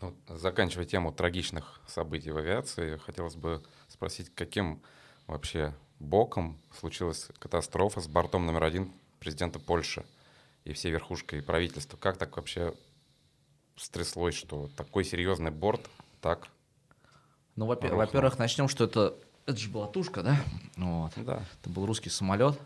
[0.00, 4.80] Ну, заканчивая тему трагичных событий в авиации, хотелось бы спросить, каким
[5.26, 10.04] вообще боком случилась катастрофа с бортом номер один президента Польши
[10.64, 11.96] и всей верхушкой правительства?
[11.96, 12.74] Как так вообще
[13.76, 15.88] стряслось, что такой серьезный борт
[16.20, 16.48] так?
[17.56, 17.96] Ну, во- Рухнул.
[17.96, 19.14] во-первых, начнем, что это,
[19.46, 20.36] это же была тушка, да?
[20.76, 21.12] Вот.
[21.16, 21.42] Да.
[21.60, 22.58] Это был русский самолет.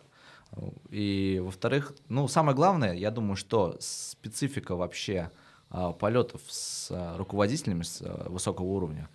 [0.90, 5.30] И, во-вторых, ну, самое главное, я думаю, что специфика вообще
[5.70, 9.08] а, полетов с а, руководителями с а, высокого уровня,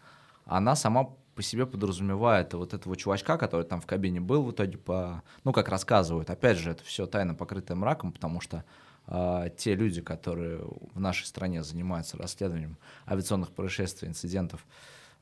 [0.46, 4.80] она сама по себе подразумевает вот этого чувачка, который там в кабине был в итоге
[4.80, 8.66] по, ну, как рассказывают, опять же, это все тайно покрытое мраком, потому что
[9.06, 10.62] а, те люди, которые
[10.96, 14.66] в нашей стране занимаются расследованием авиационных происшествий, инцидентов,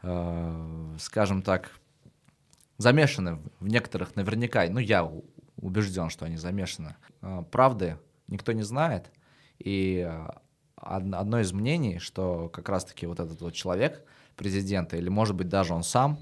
[0.03, 1.71] а, скажем так,
[2.77, 5.11] замешаны в некоторых наверняка, ну я
[5.57, 6.95] убежден, что они замешаны.
[7.21, 9.11] А, Правды никто не знает,
[9.59, 10.09] и
[10.77, 14.01] од- одно из мнений, что как раз-таки вот этот вот человек
[14.35, 16.19] президента, или может быть даже он сам,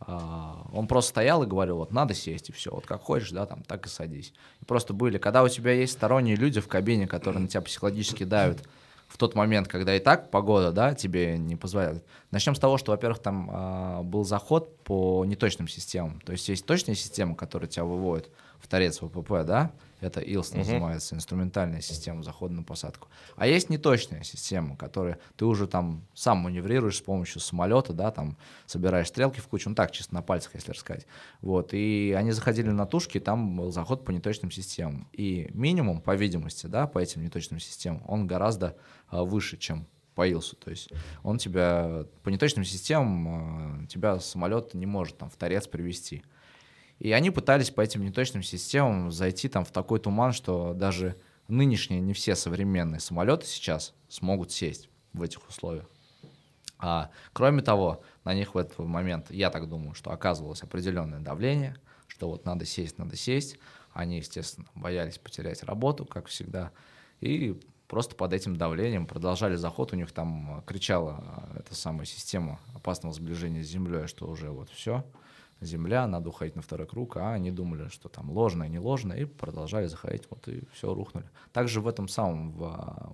[0.00, 3.46] а, он просто стоял и говорил, вот надо сесть и все, вот как хочешь, да,
[3.46, 4.32] там так и садись.
[4.60, 8.24] И просто были, когда у тебя есть сторонние люди в кабине, которые на тебя психологически
[8.24, 8.62] давят,
[9.08, 12.04] в тот момент, когда и так погода, да, тебе не позволяет.
[12.30, 16.20] Начнем с того, что, во-первых, там а, был заход по неточным системам.
[16.20, 18.30] То есть есть точные системы, которые тебя выводят
[18.60, 20.58] в торец ВПП, да, это ИЛС uh-huh.
[20.58, 23.08] называется, инструментальная система захода на посадку.
[23.36, 28.36] А есть неточная система, которая ты уже там сам маневрируешь с помощью самолета, да, там
[28.66, 31.06] собираешь стрелки в кучу, ну так, чисто на пальцах, если рассказать.
[31.40, 35.08] Вот, и они заходили на тушки, там был заход по неточным системам.
[35.12, 38.76] И минимум, по видимости, да, по этим неточным системам, он гораздо
[39.08, 40.56] а, выше, чем по Илсу.
[40.56, 40.90] То есть
[41.22, 46.24] он тебя по неточным системам, а, тебя самолет не может там в торец привести.
[46.98, 52.00] И они пытались по этим неточным системам зайти там в такой туман, что даже нынешние,
[52.00, 55.86] не все современные самолеты сейчас смогут сесть в этих условиях.
[56.78, 61.76] А, кроме того, на них в этот момент, я так думаю, что оказывалось определенное давление,
[62.06, 63.58] что вот надо сесть, надо сесть.
[63.92, 66.70] Они, естественно, боялись потерять работу, как всегда,
[67.20, 69.92] и просто под этим давлением продолжали заход.
[69.92, 75.04] У них там кричала эта самая система опасного сближения с землей, что уже вот все,
[75.60, 79.24] земля, надо уходить на второй круг, а они думали, что там ложное, не ложное, и
[79.24, 81.28] продолжали заходить, вот и все рухнули.
[81.52, 83.12] Также в этом самом, в а,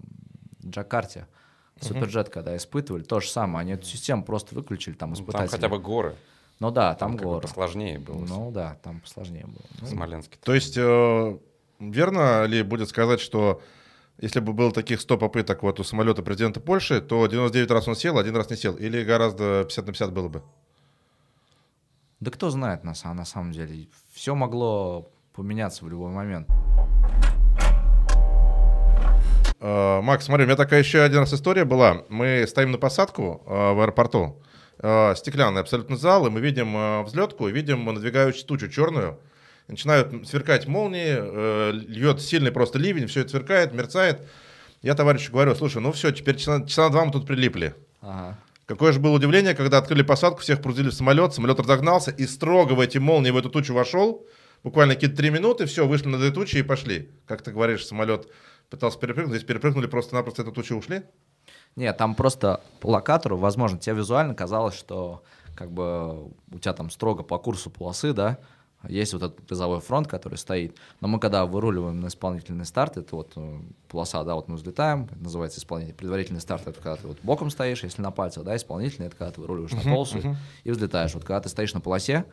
[0.64, 1.26] Джакарте,
[1.80, 5.50] Суперджет, когда испытывали, то же самое, они эту систему просто выключили, там испытатели.
[5.50, 6.14] Там хотя бы горы.
[6.60, 7.40] Ну да, там, там горы.
[7.40, 8.24] Посложнее было.
[8.24, 9.64] Ну да, там посложнее было.
[9.80, 10.38] Ну, Смоленске.
[10.42, 11.38] То есть, э,
[11.80, 13.60] верно ли будет сказать, что
[14.18, 17.96] если бы было таких 100 попыток вот у самолета президента Польши, то 99 раз он
[17.96, 18.76] сел, один раз не сел?
[18.76, 20.42] Или гораздо 50 на 50 было бы?
[22.24, 23.86] Да кто знает на, на самом деле.
[24.14, 26.48] Все могло поменяться в любой момент.
[29.60, 32.04] Uh, Макс, смотри, у меня такая еще один раз история была.
[32.08, 34.42] Мы стоим на посадку uh, в аэропорту.
[34.78, 39.18] Uh, стеклянный абсолютно зал, и мы видим взлетку, видим надвигающую тучу черную.
[39.68, 44.26] Начинают сверкать молнии, uh, льет сильный просто ливень, все это сверкает, мерцает.
[44.80, 47.74] Я товарищу говорю, слушай, ну все, теперь часа, часа два мы тут прилипли.
[48.00, 48.38] Ага.
[48.66, 52.72] Какое же было удивление, когда открыли посадку, всех погрузили в самолет, самолет разогнался и строго
[52.72, 54.26] в эти молнии в эту тучу вошел.
[54.62, 57.10] Буквально какие-то три минуты, все, вышли на этой тучи и пошли.
[57.26, 58.28] Как ты говоришь, самолет
[58.70, 61.02] пытался перепрыгнуть, здесь перепрыгнули, просто-напросто эту тучу ушли?
[61.76, 65.22] Нет, там просто по локатору, возможно, тебе визуально казалось, что
[65.54, 68.38] как бы у тебя там строго по курсу полосы, да,
[68.88, 70.76] есть вот этот призовой фронт, который стоит.
[71.00, 75.04] Но мы когда выруливаем на исполнительный старт, это вот э, полоса, да, вот мы взлетаем,
[75.10, 75.96] это называется исполнительный.
[75.96, 79.32] Предварительный старт, это когда ты вот боком стоишь, если на пальцах, да, исполнительный, это когда
[79.32, 80.36] ты выруливаешь uh-huh, на полосу uh-huh.
[80.64, 81.14] и взлетаешь.
[81.14, 82.24] Вот когда ты стоишь на полосе,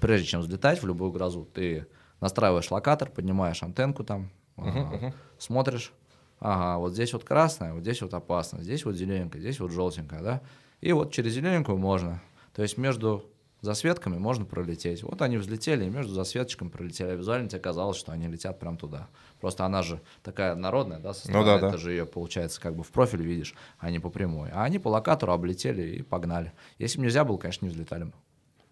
[0.00, 1.86] прежде чем взлетать в любую грозу, ты
[2.20, 5.14] настраиваешь локатор, поднимаешь антенку там, uh-huh, uh-huh.
[5.38, 5.92] смотришь,
[6.40, 10.22] ага, вот здесь вот красная, вот здесь вот опасно, здесь вот зелененькая, здесь вот желтенькая,
[10.22, 10.40] да,
[10.80, 12.22] и вот через зелененькую можно.
[12.54, 13.24] То есть между
[13.62, 15.02] засветками можно пролететь.
[15.02, 17.10] Вот они взлетели и между засветочками пролетели.
[17.10, 19.08] А визуально тебе казалось, что они летят прямо туда.
[19.40, 21.40] Просто она же такая народная, да, со стороны.
[21.40, 21.78] Ну, да, это да.
[21.78, 24.50] же ее, получается, как бы в профиль видишь, а не по прямой.
[24.52, 26.52] А они по локатору облетели и погнали.
[26.78, 28.12] Если бы нельзя было, конечно, не взлетали бы.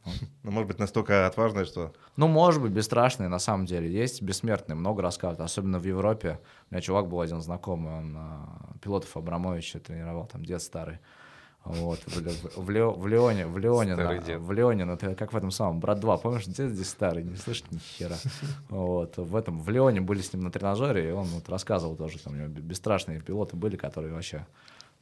[0.42, 1.92] Ну, может быть, настолько отважные, что...
[2.16, 3.92] Ну, может быть, бесстрашные, на самом деле.
[3.92, 5.40] Есть бессмертные, много рассказывают.
[5.40, 6.40] Особенно в Европе.
[6.70, 10.98] У меня чувак был один знакомый, он а, пилотов Абрамовича тренировал, там дед старый.
[11.64, 15.50] Вот, в, в, Лео, в Леоне, в Леоне, на, в Леоне, ты как в этом
[15.50, 18.16] самом, брат 2, помнишь, дед здесь старый, не слышит ни хера.
[18.70, 22.18] Вот, в этом, в Леоне были с ним на тренажере, и он вот рассказывал тоже,
[22.18, 24.46] там у него бесстрашные пилоты были, которые вообще,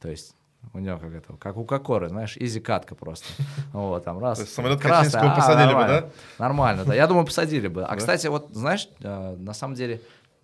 [0.01, 0.35] то есть
[0.73, 3.25] у него как это, как у Кокоры, знаешь, изи катка просто.
[3.73, 4.43] Вот, там раз.
[4.49, 6.09] самолет красный, а, посадили бы, да?
[6.37, 6.93] Нормально, да.
[6.93, 7.83] Я думаю, посадили бы.
[7.85, 10.01] А, кстати, вот, знаешь, э, на самом деле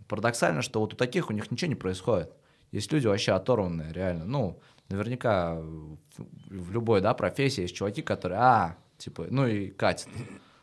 [0.07, 2.31] парадоксально, что вот у таких у них ничего не происходит.
[2.71, 4.25] Есть люди вообще оторванные, реально.
[4.25, 4.59] Ну,
[4.89, 10.09] наверняка в любой, да, профессии есть чуваки, которые, а, типа, ну и катят.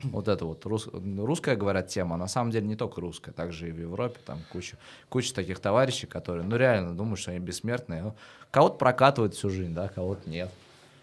[0.02, 3.68] Вот это вот рус, русская, говорят, тема, а на самом деле не только русская, также
[3.68, 4.76] и в Европе, там куча,
[5.08, 8.02] куча таких товарищей, которые, ну реально думают, что они бессмертные.
[8.02, 8.16] Ну,
[8.50, 10.50] кого-то прокатывают всю жизнь, да, кого-то нет.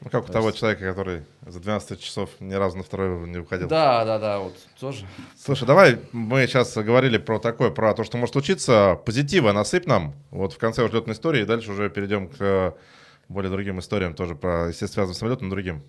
[0.01, 3.67] Ну, как у того человека, который за 12 часов ни разу на второй не уходил.
[3.67, 5.05] Да, да, да, вот тоже.
[5.37, 8.99] Слушай, давай мы сейчас говорили про такое, про то, что может случиться.
[9.05, 12.75] Позитива насыпь нам вот в конце взлетной истории, и дальше уже перейдем к
[13.29, 15.83] более другим историям тоже про, естественно, связанным самолетом, но другим.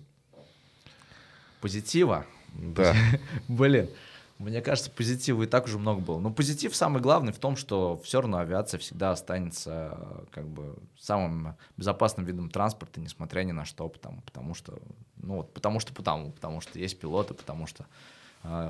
[1.59, 2.25] Позитива?
[2.53, 2.95] Да.
[3.47, 3.89] Блин,
[4.37, 6.19] мне кажется, позитива и так уже много было.
[6.19, 11.55] Но позитив самый главный в том, что все равно авиация всегда останется как бы самым
[11.77, 14.79] безопасным видом транспорта, несмотря ни на что, потому, потому что,
[15.17, 17.85] ну вот, потому что потому, потому что есть пилоты, потому что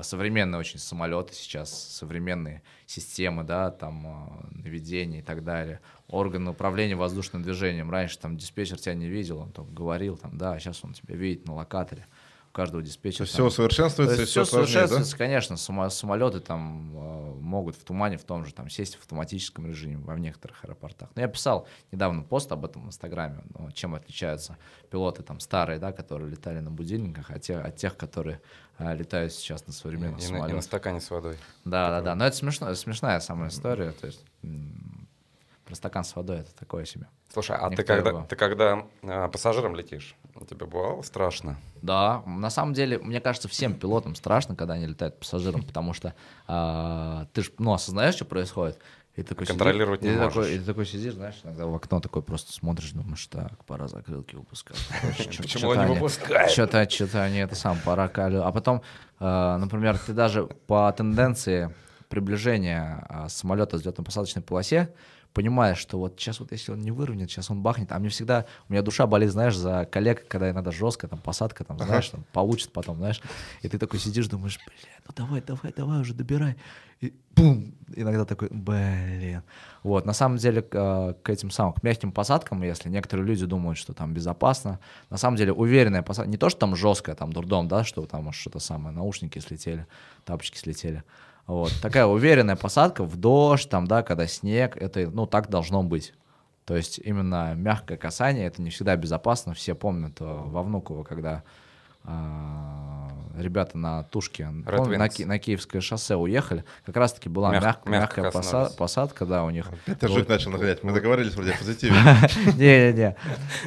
[0.02, 5.80] современные очень самолеты сейчас, современные системы, да, там э, наведения и так далее
[6.12, 7.90] органы управления воздушным движением.
[7.90, 11.46] Раньше там диспетчер тебя не видел, он только говорил, там, да, сейчас он тебя видит
[11.46, 12.06] на локаторе.
[12.52, 13.24] Каждого диспетчера.
[13.26, 15.18] Все усовершенствуется, все усовершенствуется, да?
[15.18, 15.56] конечно.
[15.56, 20.18] Самолеты там э, могут в тумане в том же там сесть в автоматическом режиме во
[20.18, 21.08] некоторых аэропортах.
[21.14, 24.58] Но я писал недавно пост об этом в Инстаграме, ну, чем отличаются
[24.90, 28.40] пилоты там старые, да, которые летали на будильниках, от тех, от тех которые
[28.78, 30.50] а, летают сейчас на современных и, самолетах.
[30.50, 31.36] И на стакане с водой.
[31.64, 32.14] Да, да, да.
[32.14, 33.92] Но это смешно, смешная самая история.
[33.92, 34.24] То есть
[35.64, 37.08] про стакан с водой это такое себе.
[37.32, 40.16] Слушай, а ты когда, ты когда э, пассажиром летишь,
[40.48, 41.56] тебе бывало страшно?
[41.82, 46.14] Да, на самом деле, мне кажется, всем пилотам страшно, когда они летают пассажиром, потому что
[46.48, 48.78] э, ты же, ну, осознаешь, что происходит,
[49.14, 50.34] и такой Контролировать сидишь, не и можешь.
[50.34, 53.86] Такой, и ты такой сидишь, знаешь, иногда в окно такой просто смотришь, думаешь, так, пора
[53.86, 54.78] закрылки выпускать.
[55.36, 56.50] Почему они выпускают?
[56.50, 58.42] Что-то, что-то они это сам пора калю.
[58.42, 58.80] А потом,
[59.20, 61.74] э, например, ты даже по тенденции
[62.08, 64.94] приближения э, самолета с взлетно-посадочной полосе
[65.32, 68.46] понимаешь, что вот сейчас вот если он не выровняет, сейчас он бахнет, а мне всегда,
[68.68, 72.24] у меня душа болит, знаешь, за коллег, когда иногда жестко, там, посадка, там, знаешь, там,
[72.32, 73.20] получит потом, знаешь,
[73.62, 76.56] и ты такой сидишь, думаешь, блин, ну давай, давай, давай уже добирай,
[77.00, 79.42] и бум, иногда такой, блин.
[79.82, 83.78] Вот, на самом деле, к, к этим самым, к мягким посадкам, если некоторые люди думают,
[83.78, 84.78] что там безопасно,
[85.10, 88.30] на самом деле уверенная посадка, не то, что там жесткая, там, дурдом, да, что там
[88.32, 89.86] что-то самое, наушники слетели,
[90.24, 91.02] тапочки слетели,
[91.46, 91.72] вот.
[91.82, 96.14] Такая уверенная посадка в дождь, там, да, когда снег, это, ну, так должно быть.
[96.64, 99.52] То есть именно мягкое касание, это не всегда безопасно.
[99.54, 101.42] Все помнят э, во Внуково, когда
[103.38, 108.30] ребята на Тушке, помню, на, на Киевское шоссе уехали, как раз-таки была Мяг, мяг, мягкая
[108.30, 109.66] посад, посадка, да, у них.
[109.86, 111.94] Это жуть начал нагонять, мы договорились вроде о позитиве.
[112.56, 113.16] Не-не-не,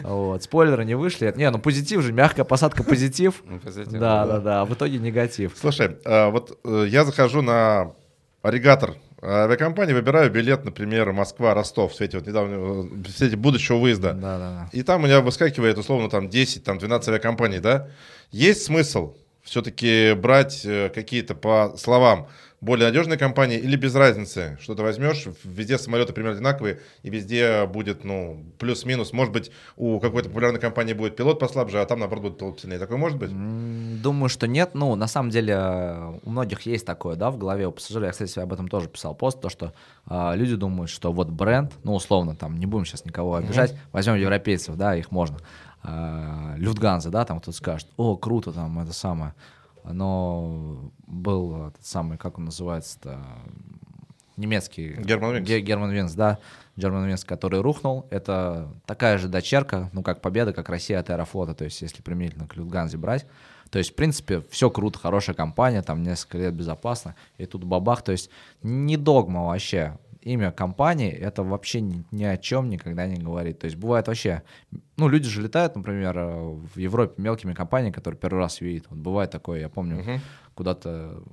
[0.03, 1.33] вот, спойлеры не вышли.
[1.35, 3.43] Не, ну позитив же, мягкая посадка позитив.
[3.91, 5.53] Да, да, да, а в итоге негатив.
[5.59, 7.93] Слушай, а вот э, я захожу на
[8.41, 14.13] аригатор авиакомпании, выбираю билет, например, Москва-Ростов в свете, вот недавно, в свете будущего выезда.
[14.13, 14.69] Да, да, да.
[14.71, 17.89] И там у меня выскакивает условно там 10, там 12 авиакомпаний, да.
[18.31, 22.27] Есть смысл все-таки брать э, какие-то по словам
[22.65, 27.67] более надежные компании или без разницы, что ты возьмешь, везде самолеты примерно одинаковые, и везде
[27.67, 32.23] будет, ну, плюс-минус, может быть, у какой-то популярной компании будет пилот послабже, а там, наоборот,
[32.23, 32.79] будет пилот сильнее.
[32.79, 33.29] Такое может быть?
[34.01, 34.71] Думаю, что нет.
[34.73, 38.07] Ну, на самом деле, у многих есть такое, да, в голове у пассажира.
[38.07, 39.73] Я, кстати, об этом тоже писал пост, то, что
[40.09, 43.89] э, люди думают, что вот бренд, ну, условно, там, не будем сейчас никого обижать, mm-hmm.
[43.91, 45.37] возьмем европейцев, да, их можно.
[45.87, 49.33] Э, Люфтганза, да, там кто-то скажет, о, круто, там, это самое
[49.93, 53.19] но был этот самый, как он называется-то,
[54.37, 54.95] немецкий...
[54.97, 55.49] Герман Винкс.
[55.49, 56.39] Герман Винкс, да.
[56.75, 58.05] Герман Винкс, который рухнул.
[58.09, 62.47] Это такая же дочерка, ну, как победа, как Россия от Аэрофлота, то есть если применительно
[62.47, 63.25] к Люфтганзе брать.
[63.69, 68.03] То есть, в принципе, все круто, хорошая компания, там несколько лет безопасно, и тут бабах,
[68.03, 68.29] то есть
[68.61, 73.59] не догма вообще имя компании, это вообще ни, ни о чем никогда не говорит.
[73.59, 74.41] То есть бывает вообще,
[74.97, 78.87] ну, люди же летают, например, в Европе мелкими компаниями, которые первый раз видят.
[78.89, 80.19] Вот бывает такое, я помню, uh-huh.
[80.55, 81.23] куда-то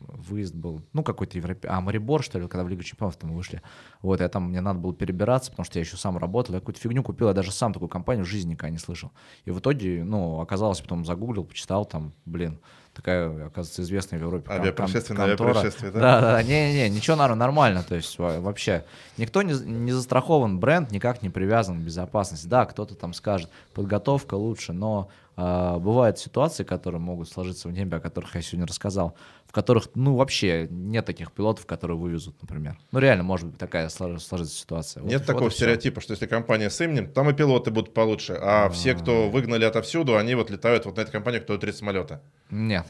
[0.00, 3.62] выезд был, ну, какой-то европейский, а, Марибор, что ли, когда в Лигу Чемпионов там вышли.
[4.02, 6.80] Вот, я там, мне надо было перебираться, потому что я еще сам работал, я какую-то
[6.80, 9.12] фигню купил, я даже сам такую компанию в жизни никогда не слышал.
[9.44, 12.60] И в итоге, ну, оказалось, потом загуглил, почитал, там, блин,
[12.94, 16.00] такая, оказывается, известная в Европе Авиапроисшествие на авиапроисшествие, да?
[16.00, 18.84] Да, да, не-не-не, ничего нормально, то есть вообще
[19.16, 22.46] никто не, не застрахован, бренд никак не привязан к безопасности.
[22.46, 27.98] Да, кто-то там скажет, подготовка лучше, но э, бывают ситуации, которые могут сложиться в небе,
[27.98, 29.14] о которых я сегодня рассказал,
[29.50, 32.78] в которых, ну, вообще нет таких пилотов, которые вывезут, например.
[32.92, 35.02] Ну, реально, может быть, такая сложится ситуация.
[35.02, 38.34] Нет вот, такого вот стереотипа, что если компания с именем, там и пилоты будут получше,
[38.40, 41.72] а, а все, кто выгнали отовсюду, они вот летают вот на этой компании, кто три
[41.72, 42.22] самолета.
[42.48, 42.86] Нет,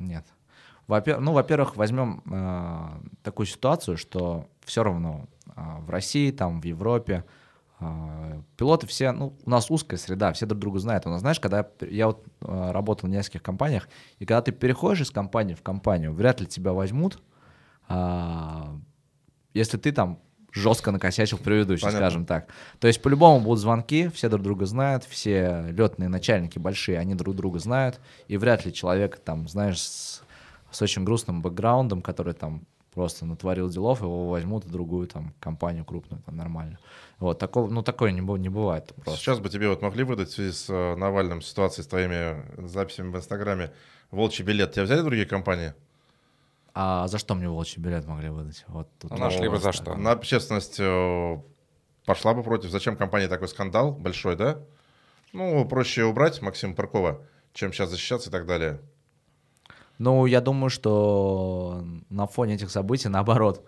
[0.00, 0.24] нет.
[0.88, 6.64] Во-первых, ну, во-первых, возьмем э, такую ситуацию, что все равно э, в России, там, в
[6.64, 7.24] Европе,
[8.56, 11.06] пилоты все, ну, у нас узкая среда, все друг друга знают.
[11.06, 15.02] У нас, знаешь, когда я вот э, работал в нескольких компаниях, и когда ты переходишь
[15.02, 17.18] из компании в компанию, вряд ли тебя возьмут,
[17.88, 18.62] э,
[19.52, 20.20] если ты там
[20.52, 22.06] жестко накосячил предыдущий, Понятно.
[22.06, 22.48] скажем так.
[22.78, 27.36] То есть по-любому будут звонки, все друг друга знают, все летные начальники большие, они друг
[27.36, 30.22] друга знают, и вряд ли человек там, знаешь, с,
[30.70, 32.62] с очень грустным бэкграундом, который там
[32.96, 36.78] просто натворил делов, его возьмут в другую там компанию крупную, там нормально.
[37.18, 39.20] Вот, такого, ну, такое не, не бывает просто.
[39.20, 43.10] Сейчас бы тебе вот могли выдать в связи с э, Навальным ситуацией, с твоими записями
[43.10, 43.70] в Инстаграме
[44.10, 44.72] волчий билет.
[44.72, 45.74] Тебя взяли другие компании?
[46.72, 48.64] А за что мне волчий билет могли выдать?
[48.66, 49.94] Вот тут а нашли бы за что.
[49.94, 51.38] На общественность э,
[52.06, 52.70] пошла бы против.
[52.70, 54.58] Зачем компании такой скандал большой, да?
[55.34, 57.20] Ну, проще убрать Максима Паркова,
[57.52, 58.80] чем сейчас защищаться и так далее.
[59.98, 63.64] Ну, я думаю, что на фоне этих событий, наоборот,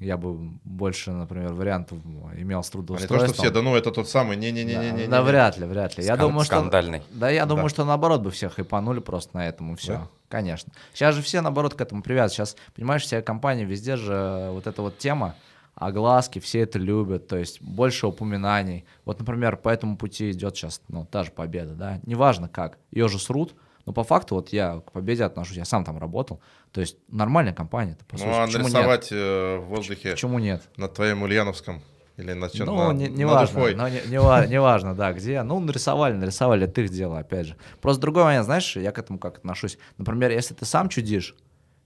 [0.00, 0.34] я бы
[0.64, 1.98] больше, например, вариантов
[2.36, 3.32] имел с А не то, трудоустройством.
[3.34, 5.04] что все, да ну это тот самый, не-не-не-не-не.
[5.06, 6.04] Да, да, вряд ли, вряд ли.
[6.04, 6.56] Я Скан- думаю, что...
[6.56, 7.02] скандальный.
[7.10, 7.70] Да, я думаю, Да.
[7.70, 9.92] что наоборот бы всех хайпанули просто на этом и все.
[9.94, 10.08] Да?
[10.28, 10.72] Конечно.
[10.92, 12.34] Сейчас же все наоборот к этому привязаны.
[12.34, 15.34] Сейчас, понимаешь, вся компания, везде же вот эта вот тема,
[15.74, 18.84] огласки, все это любят, то есть больше упоминаний.
[19.04, 23.08] Вот, например, по этому пути идет сейчас, ну, та же победа, да, неважно как, ее
[23.08, 23.54] же срут,
[23.86, 26.40] но по факту вот я к победе отношусь, я сам там работал,
[26.72, 28.28] то есть нормальная компания, это по сути.
[28.28, 28.72] Ну а Почему нет?
[28.72, 30.62] нарисовать э, в воздухе Почему нет?
[30.76, 31.80] над твоим Ульяновском
[32.16, 33.74] или над чем Ну, на, не, не важно, Уфой.
[33.74, 35.42] но не, не, не важно, да, где.
[35.42, 37.56] Ну, нарисовали, нарисовали, это их дело, опять же.
[37.80, 39.78] Просто другой момент, знаешь, я к этому как отношусь.
[39.98, 41.36] Например, если ты сам чудишь,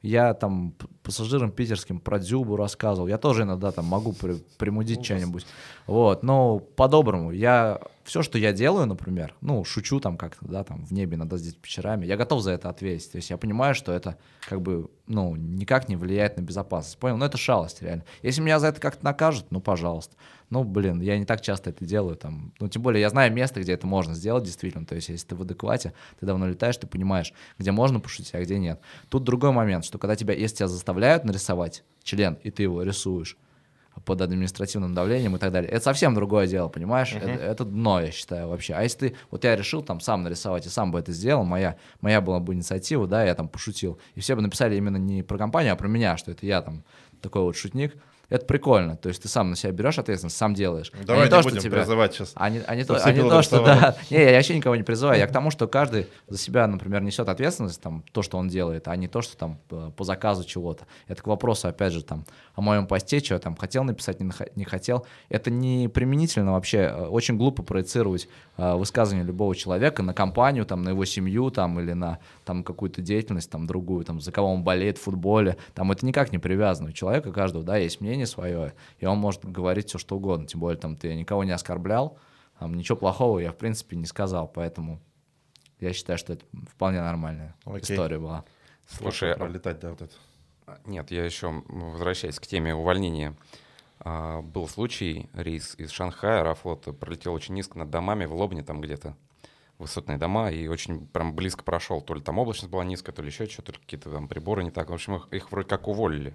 [0.03, 0.73] я там
[1.03, 5.47] пассажирам питерским про Дзюбу рассказывал, я тоже иногда там могу при- примудить что-нибудь.
[5.87, 10.85] Вот, но по-доброму, я все, что я делаю, например, ну, шучу там как-то, да, там
[10.85, 13.13] в небе иногда с вечерами, я готов за это ответить.
[13.13, 14.17] То есть я понимаю, что это
[14.49, 16.99] как бы, ну, никак не влияет на безопасность.
[16.99, 17.17] Понял?
[17.17, 18.05] Ну, это шалость, реально.
[18.23, 20.17] Если меня за это как-то накажут, ну, пожалуйста.
[20.49, 23.61] Ну, блин, я не так часто это делаю, там, ну, тем более я знаю место,
[23.61, 26.89] где это можно сделать, действительно, то есть если ты в адеквате, ты давно летаешь, ты
[26.89, 28.81] понимаешь, где можно пошутить, а где нет.
[29.09, 33.37] Тут другой момент, что когда тебя, если тебя заставляют нарисовать член, и ты его рисуешь,
[34.05, 35.71] под административным давлением и так далее.
[35.71, 37.13] Это совсем другое дело, понимаешь?
[37.13, 38.75] Это, это дно, я считаю, вообще.
[38.75, 41.77] А если ты, вот я решил там сам нарисовать и сам бы это сделал, моя,
[42.01, 45.39] моя была бы инициатива, да, я там пошутил, и все бы написали именно не про
[45.39, 46.85] компанию, а про меня, что это я там
[47.21, 47.97] такой вот шутник,
[48.31, 48.97] это прикольно.
[48.97, 50.91] То есть ты сам на себя берешь ответственность, сам делаешь.
[50.99, 52.33] А Давай не, то, что будем тебя- призывать сейчас.
[52.37, 53.97] а не, а не то, а не то, что да.
[54.11, 55.19] Не, я вообще никого не призываю.
[55.19, 58.89] Я к тому, что каждый за себя, например, несет ответственность, там, то, что он делает,
[58.89, 60.87] а не то, что там по, по заказу чего-то.
[61.09, 62.25] Это к вопросу, опять же, там,
[62.55, 65.05] о моем посте, что я там хотел написать, не, не хотел.
[65.29, 66.79] Это не применительно вообще.
[66.79, 71.81] Э, Очень глупо проецировать э, высказывание любого человека на компанию, там, на его семью, там,
[71.81, 75.57] или на там какую-то деятельность, там, другую, там, за кого он болеет в футболе.
[75.75, 76.91] Там это никак не привязано.
[76.91, 80.47] У человека каждого, да, есть мнение свое, и он может говорить все, что угодно.
[80.47, 82.19] Тем более, там, ты никого не оскорблял,
[82.59, 85.01] там, ничего плохого я, в принципе, не сказал, поэтому
[85.79, 87.95] я считаю, что это вполне нормальная Окей.
[87.95, 88.45] история была.
[88.87, 90.15] Слушай, а- пролетать, да, вот это.
[90.85, 93.35] Нет, я еще, возвращаясь к теме увольнения,
[93.99, 98.81] а, был случай, рейс из Шанхая, Аэрофлот пролетел очень низко над домами в Лобне там
[98.81, 99.17] где-то,
[99.79, 102.01] высотные дома, и очень прям близко прошел.
[102.01, 104.63] То ли там облачность была низкая, то ли еще что-то, то ли какие-то там приборы
[104.63, 104.91] не так.
[104.91, 106.35] В общем, их, их вроде как уволили.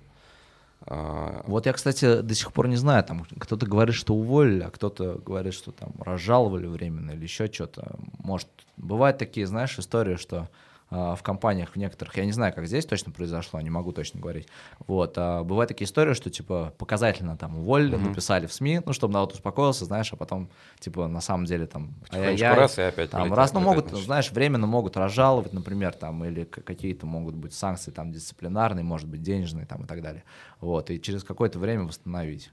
[0.87, 4.69] А, Вот я, кстати, до сих пор не знаю, там кто-то говорит, что уволили, а
[4.69, 7.95] кто-то говорит, что там разжаловали временно или еще что-то.
[8.19, 10.49] Может, бывают такие, знаешь, истории, что
[10.91, 14.47] в компаниях в некоторых, я не знаю, как здесь точно произошло, не могу точно говорить.
[14.87, 18.09] Вот, а, бывают такие истории, что типа показательно там уволили, Мгм.
[18.09, 21.93] написали в СМИ, ну, чтобы народ успокоился, знаешь, а потом типа на самом деле там
[22.01, 24.01] потихонечку ай-яй-яй, раз и опять там, полетел, раз, ну, могут, начали.
[24.03, 29.23] знаешь, временно могут разжаловать, например, там, или какие-то могут быть санкции там дисциплинарные, может быть,
[29.23, 30.23] денежные там и так далее.
[30.61, 32.51] Вот, и через какое-то время восстановить.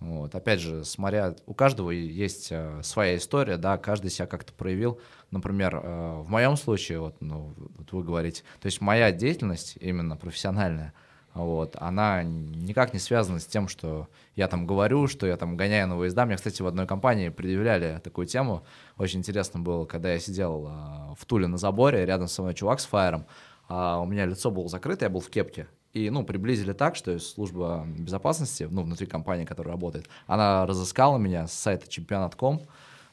[0.00, 0.34] Вот.
[0.34, 5.00] Опять же, смотря, у каждого есть э, своя история, да, каждый себя как-то проявил.
[5.30, 10.16] Например, э, в моем случае, вот, ну, вот вы говорите, то есть моя деятельность именно
[10.16, 10.92] профессиональная,
[11.34, 15.88] вот, она никак не связана с тем, что я там говорю, что я там гоняю
[15.88, 16.26] на выезда.
[16.26, 18.64] Мне, кстати, в одной компании предъявляли такую тему.
[18.98, 22.78] Очень интересно было, когда я сидел а, в Туле на заборе, рядом со мной чувак
[22.78, 23.26] с фаером,
[23.68, 25.66] а у меня лицо было закрыто, я был в кепке.
[25.94, 31.46] И, ну, приблизили так, что служба безопасности, ну, внутри компании, которая работает, она разыскала меня
[31.46, 32.62] с сайта чемпионат.ком,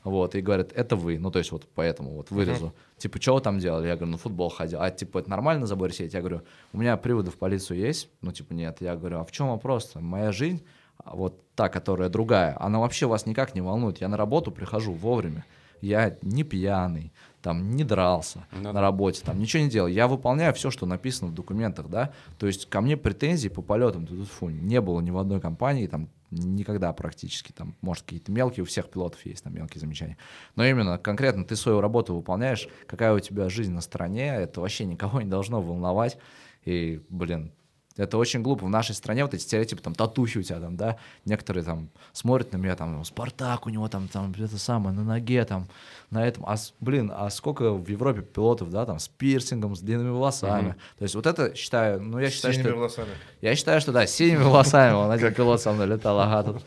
[0.03, 2.73] вот, и говорит, это вы, ну, то есть вот по этому вот вырезу.
[2.97, 3.87] Типа, что вы там делали?
[3.87, 4.81] Я говорю, ну, футбол ходил.
[4.81, 6.15] А, типа, это нормально на заборе сидеть?
[6.15, 6.41] Я говорю,
[6.73, 8.09] у меня приводы в полицию есть?
[8.21, 8.77] Ну, типа, нет.
[8.81, 9.91] Я говорю, а в чем вопрос?
[9.93, 10.63] Моя жизнь,
[10.97, 14.01] а вот та, которая другая, она вообще вас никак не волнует.
[14.01, 15.45] Я на работу прихожу вовремя.
[15.81, 17.11] Я не пьяный,
[17.41, 18.81] там, не дрался Ну на да.
[18.81, 19.87] работе, там, ничего не делал.
[19.87, 22.11] Я выполняю все, что написано в документах, да.
[22.37, 25.87] То есть ко мне претензий по полетам тут фу, не было ни в одной компании,
[25.87, 30.17] там, никогда практически, там, может, какие-то мелкие, у всех пилотов есть там мелкие замечания.
[30.55, 34.85] Но именно конкретно ты свою работу выполняешь, какая у тебя жизнь на стороне, это вообще
[34.85, 36.17] никого не должно волновать.
[36.63, 37.51] И, блин,
[37.97, 38.65] это очень глупо.
[38.65, 42.53] В нашей стране вот эти стереотипы, там, татухи у тебя там, да, некоторые там смотрят
[42.53, 45.67] на меня, там, Спартак у него там, там, это самое, на ноге, там,
[46.09, 46.45] на этом.
[46.45, 50.69] А, блин, а сколько в Европе пилотов, да, там, с пирсингом, с длинными волосами.
[50.69, 50.75] Мгм.
[50.97, 52.77] То есть вот это, считаю, ну, я С считаю, синими что...
[52.77, 53.09] волосами.
[53.41, 54.93] Я считаю, что да, с синими волосами.
[54.93, 56.63] Он один пилот со мной летал, ага, тут.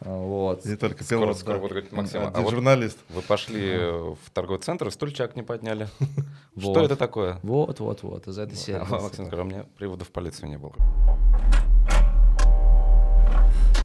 [0.00, 0.64] А, Вот.
[0.64, 1.60] Не только Скоро, пилот, скоро да.
[1.60, 2.20] будет говорить Максим.
[2.22, 2.98] А вот журналист.
[3.08, 5.88] вы пошли в торговый центр, стульчак не подняли.
[6.58, 7.38] Что это такое?
[7.42, 8.80] Вот, вот, вот, из этой серии.
[8.80, 10.74] А, Максим сказал, у меня приводов в полицию не было.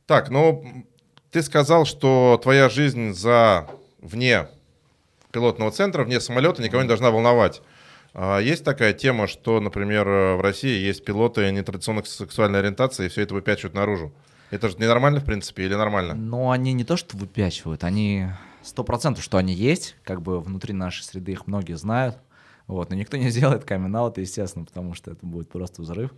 [0.06, 0.86] Так, ну,
[1.32, 3.70] ты сказал, что твоя жизнь за
[4.02, 4.48] вне
[5.32, 7.62] пилотного центра, вне самолета никого не должна волновать.
[8.14, 13.22] А есть такая тема, что, например, в России есть пилоты нетрадиционных сексуальной ориентации, и все
[13.22, 14.12] это выпячивают наружу.
[14.52, 16.14] Это же ненормально, в принципе, или нормально?
[16.14, 18.28] Ну, они не то, что выпячивают, они
[18.62, 22.20] сто процентов, что они есть, как бы внутри нашей среды их многие знают,
[22.68, 26.12] вот, но никто не сделает камин естественно, потому что это будет просто взрыв.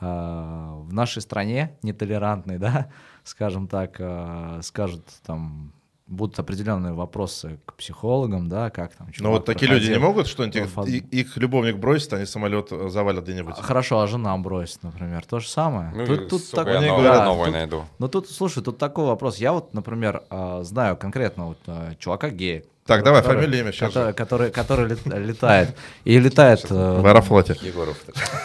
[0.00, 2.90] А, в нашей стране нетолерантной, да,
[3.22, 5.72] скажем так, а, скажут там
[6.10, 9.08] будут определенные вопросы к психологам, да, как там.
[9.20, 13.24] Но вот такие люди не могут что-нибудь, их, их любовник бросит, они самолет э, завалят
[13.24, 13.54] где-нибудь.
[13.56, 15.92] А, хорошо, а жена бросит, например, то же самое.
[15.94, 16.74] Ну, тут, тут сука, так...
[16.74, 17.84] я новый, да, новый тут, найду.
[17.98, 19.38] Ну тут, слушай, тут такой вопрос.
[19.38, 23.70] Я вот, например, а, знаю конкретно вот а, чувака гея, так, давай, который, фамилия, имя,
[23.70, 24.88] сейчас который, который, который
[25.24, 25.76] летает.
[26.04, 26.66] И летает...
[26.68, 27.54] Э, в Аэрофлоте.
[27.62, 27.96] Егоров.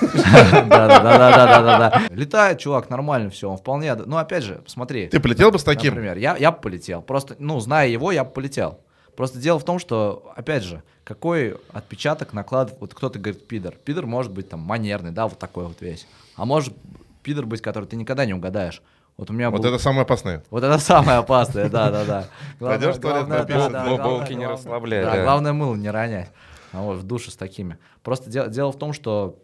[0.02, 2.04] Да-да-да-да-да-да.
[2.12, 3.96] Летает чувак, нормально все, он вполне...
[3.96, 5.08] Ну, опять же, смотри.
[5.08, 5.96] Ты полетел бы с таким?
[5.96, 7.02] Например, я, я бы полетел.
[7.02, 8.82] Просто, ну, зная его, я бы полетел.
[9.16, 12.80] Просто дело в том, что, опять же, какой отпечаток накладывает...
[12.80, 13.74] Вот кто-то говорит пидор.
[13.84, 16.06] Пидор может быть там манерный, да, вот такой вот весь.
[16.36, 16.76] А может
[17.24, 18.84] пидор быть, который ты никогда не угадаешь.
[19.18, 19.70] Вот у меня Вот был...
[19.70, 20.44] это самое опасное.
[20.50, 22.28] Вот это самое опасное, да, да, да.
[22.60, 25.04] Пойдешь в туалет Булки не расслабляй.
[25.04, 26.32] Да, главное мыло не ронять.
[26.74, 27.78] А вот в душе с такими.
[28.04, 29.40] Просто дело в том, что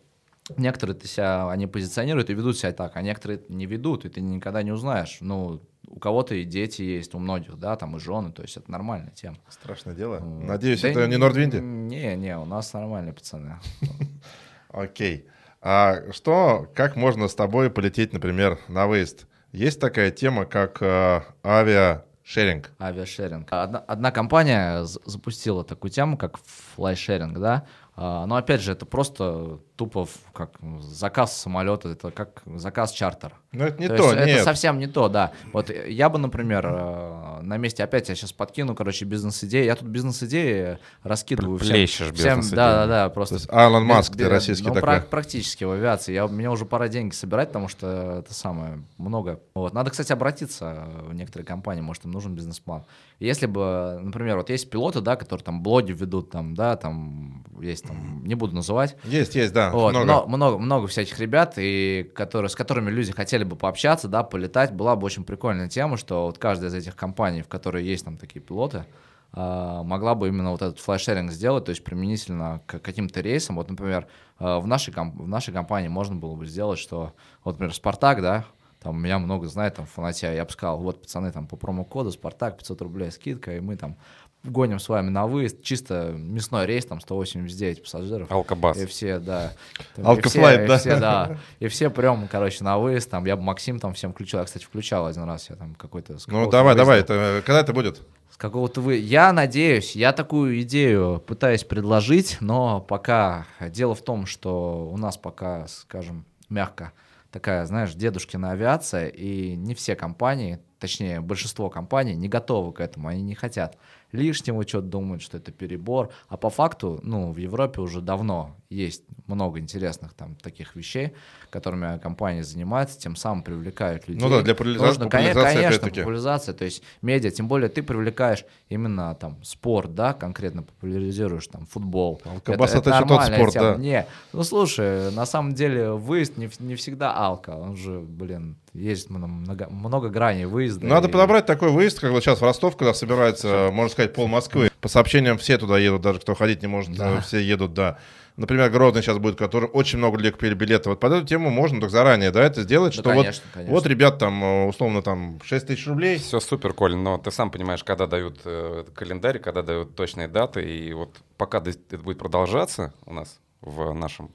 [0.58, 4.20] некоторые ты себя, они позиционируют и ведут себя так, а некоторые не ведут, и ты
[4.20, 5.18] никогда не узнаешь.
[5.22, 8.70] Ну, у кого-то и дети есть, у многих, да, там и жены, то есть это
[8.72, 9.38] нормальная тема.
[9.50, 10.20] Страшное дело.
[10.20, 11.58] Надеюсь, это не Нордвинди?
[11.58, 13.60] Не, не, у нас нормальные пацаны.
[14.70, 15.28] Окей.
[15.62, 19.28] А что, как можно с тобой полететь, например, на выезд?
[19.52, 22.72] Есть такая тема, как э, авиашеринг.
[22.80, 23.48] Авиашеринг.
[23.52, 26.38] Одна, одна компания запустила такую тему, как
[26.76, 27.66] флайшеринг, да.
[27.96, 33.34] А, но опять же, это просто тупо как заказ самолета, это как заказ чартера.
[33.52, 34.30] Но это не то, то есть, нет.
[34.30, 35.32] Это совсем не то, да.
[35.54, 39.66] Вот я бы, например, э, на месте, опять я сейчас подкину, короче, бизнес-идеи.
[39.66, 42.14] Я тут бизнес-идеи раскидываю всем.
[42.14, 43.38] всем да, да, да, просто.
[43.38, 45.02] То есть Айлон Маск, ты российский ну, такой.
[45.02, 46.14] практически в авиации.
[46.14, 49.40] Я, мне уже пора деньги собирать, потому что это самое, много.
[49.56, 49.74] Вот.
[49.74, 52.86] Надо, кстати, обратиться в некоторые компании, может, им нужен бизнес-план.
[53.20, 57.86] Если бы, например, вот есть пилоты, да, которые там блоги ведут, там, да, там есть,
[57.86, 58.96] там, не буду называть.
[59.04, 60.28] Есть, есть, да, вот, много.
[60.28, 60.58] много.
[60.58, 64.74] Много всяких ребят, и которые, с которыми люди хотели бы пообщаться, да, полетать.
[64.74, 68.18] Была бы очень прикольная тема, что вот каждая из этих компаний, в которой есть там
[68.18, 68.86] такие пилоты,
[69.34, 73.56] а, могла бы именно вот этот флешеринг сделать, то есть применительно к каким-то рейсам.
[73.56, 74.08] Вот, например,
[74.40, 77.14] а, в нашей, в нашей компании можно было бы сделать, что,
[77.44, 78.46] вот, например, Спартак, да,
[78.82, 82.58] там меня много знает, там, фанатя, я бы сказал, вот, пацаны, там, по промокоду Спартак,
[82.58, 83.96] 500 рублей скидка, и мы там
[84.44, 88.32] гоним с вами на выезд, чисто мясной рейс, там 189 пассажиров.
[88.32, 88.78] Алкобас.
[88.78, 89.54] И все, да.
[89.98, 90.76] Алкофлайт, да?
[90.76, 91.38] И все, да.
[91.60, 94.66] И все прям, короче, на выезд, там, я бы Максим там всем включил, я, кстати,
[94.66, 96.18] включал один раз, я там какой-то...
[96.28, 98.02] Ну, давай, давай, это, когда это будет?
[98.32, 98.96] С какого-то вы...
[98.98, 103.46] Я надеюсь, я такую идею пытаюсь предложить, но пока...
[103.60, 106.94] Дело в том, что у нас пока, скажем, мягко,
[107.30, 113.08] такая, знаешь, дедушкина авиация, и не все компании, точнее, большинство компаний не готовы к этому,
[113.08, 113.78] они не хотят
[114.12, 116.10] лишнего что-то думают, что это перебор.
[116.28, 121.14] А по факту, ну, в Европе уже давно есть много интересных там таких вещей,
[121.50, 124.22] которыми компании занимаются, тем самым привлекают людей.
[124.22, 128.46] Ну да, для популяризации, Нужно, популяризации конечно, популяризация, то есть медиа, тем более ты привлекаешь
[128.70, 132.22] именно там спорт, да, конкретно популяризируешь там футбол.
[132.24, 133.72] Алкобас это, это, это тот спорт, тема.
[133.72, 133.76] да.
[133.76, 139.10] Не, ну слушай, на самом деле выезд не, не всегда алка, он же, блин, есть
[139.10, 140.86] много, много граней выезда.
[140.86, 141.12] Надо и...
[141.12, 144.72] подобрать такой выезд, как вот сейчас в Ростов, когда собирается, можно сказать, пол Москвы.
[144.80, 147.20] По сообщениям все туда едут, даже кто ходить не может, да.
[147.22, 148.00] все едут, да.
[148.42, 150.90] Например, Грозный сейчас будет, который очень много людей купили билеты.
[150.90, 153.74] Вот под эту тему можно так заранее, да, это сделать, да, что конечно, вот, конечно.
[153.74, 156.18] вот ребят там, э, условно, там 6 тысяч рублей.
[156.18, 160.64] Все супер, Коль, но ты сам понимаешь, когда дают э, календарь, когда дают точные даты,
[160.64, 164.32] и вот пока это будет продолжаться у нас в нашем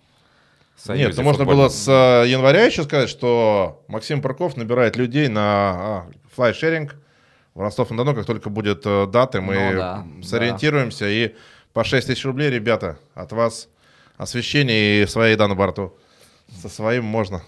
[0.76, 5.26] Союзе Нет, ну можно было с э, января еще сказать, что Максим Парков набирает людей
[5.28, 6.94] на а, флайшеринг
[7.54, 11.10] в Ростов-на-Дону, как только будет э, даты, мы ну, да, сориентируемся да.
[11.10, 11.34] и
[11.72, 13.68] по 6 тысяч рублей, ребята, от вас
[14.16, 15.96] освещение и своя еда на борту.
[16.60, 17.42] Со своим можно.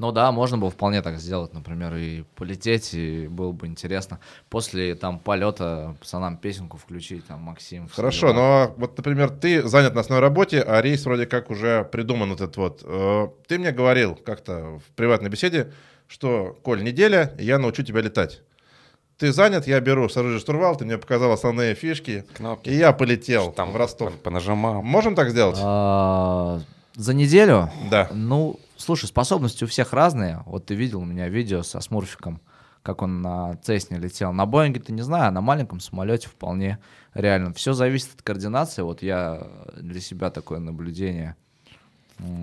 [0.00, 4.18] Ну да, можно было вполне так сделать, например, и полететь, и было бы интересно.
[4.48, 7.86] После там полета пацанам песенку включить, там, Максим.
[7.86, 12.32] Хорошо, но вот, например, ты занят на основной работе, а рейс вроде как уже придуман
[12.32, 12.80] этот вот.
[12.82, 15.70] Э, ты мне говорил как-то в приватной беседе,
[16.08, 18.40] что, Коль, неделя, я научу тебя летать.
[19.20, 22.70] Ты занят, я беру с оружия штурвал, ты мне показал основные фишки, Кнопки.
[22.70, 24.12] и я полетел там в Ростов.
[24.14, 24.82] По, понажимал.
[24.82, 25.58] Можем так сделать?
[25.62, 26.60] А,
[26.94, 27.70] за неделю?
[27.90, 28.08] Да.
[28.12, 30.42] Ну, Слушай, способности у всех разные.
[30.46, 32.40] Вот ты видел у меня видео со Смурфиком,
[32.82, 34.32] как он на Цесне летел.
[34.32, 36.78] На Боинге ты не знаю, а на маленьком самолете вполне
[37.12, 37.52] реально.
[37.52, 38.80] Все зависит от координации.
[38.80, 39.46] Вот я
[39.76, 41.36] для себя такое наблюдение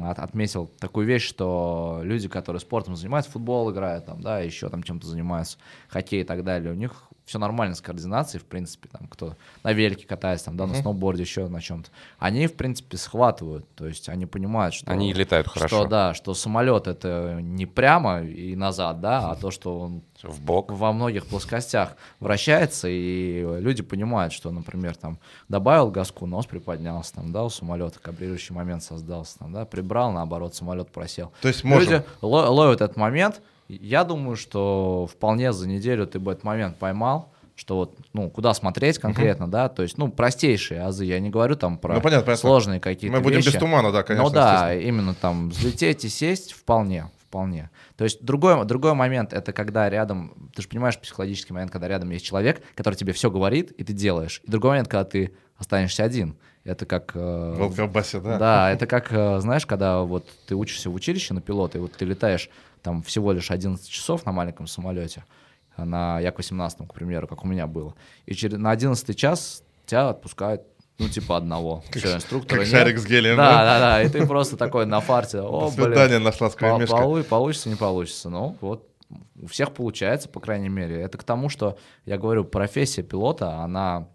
[0.03, 4.83] от, отметил такую вещь, что люди, которые спортом занимаются, футбол играют, там, да, еще там
[4.83, 5.57] чем-то занимаются,
[5.89, 9.73] хоккей и так далее, у них все нормально с координацией, в принципе, там, кто на
[9.73, 11.89] велике катается, там, да, на сноуборде, еще на чем-то.
[12.19, 14.89] Они, в принципе, схватывают, то есть они понимают, что...
[14.89, 15.81] Они летают хорошо.
[15.81, 20.41] Что, да, что самолет это не прямо и назад, да, а то, что он в
[20.41, 20.71] бок.
[20.71, 25.19] во многих плоскостях вращается, и люди понимают, что, например, там,
[25.49, 30.55] добавил газку, нос приподнялся, там, да, у самолета кабрирующий момент создался, там, да, прибрал, наоборот,
[30.55, 31.33] самолет просел.
[31.41, 31.91] То есть можем...
[31.91, 37.33] Люди ловят этот момент, я думаю, что вполне за неделю ты бы этот момент поймал,
[37.55, 39.49] что вот, ну, куда смотреть конкретно, uh-huh.
[39.49, 43.17] да, то есть, ну, простейшие азы, я не говорю там про ну, понятно, сложные какие-то
[43.17, 43.47] Мы будем вещи.
[43.47, 44.29] без тумана, да, конечно.
[44.29, 47.71] Ну да, именно там взлететь и сесть вполне, вполне.
[47.95, 52.11] То есть другой, другой момент, это когда рядом, ты же понимаешь психологический момент, когда рядом
[52.11, 54.41] есть человек, который тебе все говорит, и ты делаешь.
[54.43, 56.37] И другой момент, когда ты останешься один.
[56.63, 57.13] Это как...
[57.15, 58.37] Э, Волкобасе, да?
[58.37, 61.93] Да, это как, э, знаешь, когда вот ты учишься в училище на пилота, и вот
[61.93, 62.49] ты летаешь
[62.81, 65.23] там всего лишь 11 часов на маленьком самолете,
[65.77, 67.93] на Як-18, к примеру, как у меня было.
[68.25, 70.63] И через, на 11 час тебя отпускают
[70.99, 71.83] ну, типа одного.
[71.91, 73.63] Все, инструктора Как шарик с гелием, да?
[73.63, 75.39] Да, да, И ты просто такой на фарте.
[75.41, 78.29] О, До свидания, нашла по, полу, Получится, не получится.
[78.29, 78.89] Ну, вот
[79.41, 80.99] у всех получается, по крайней мере.
[80.99, 84.07] Это к тому, что, я говорю, профессия пилота, она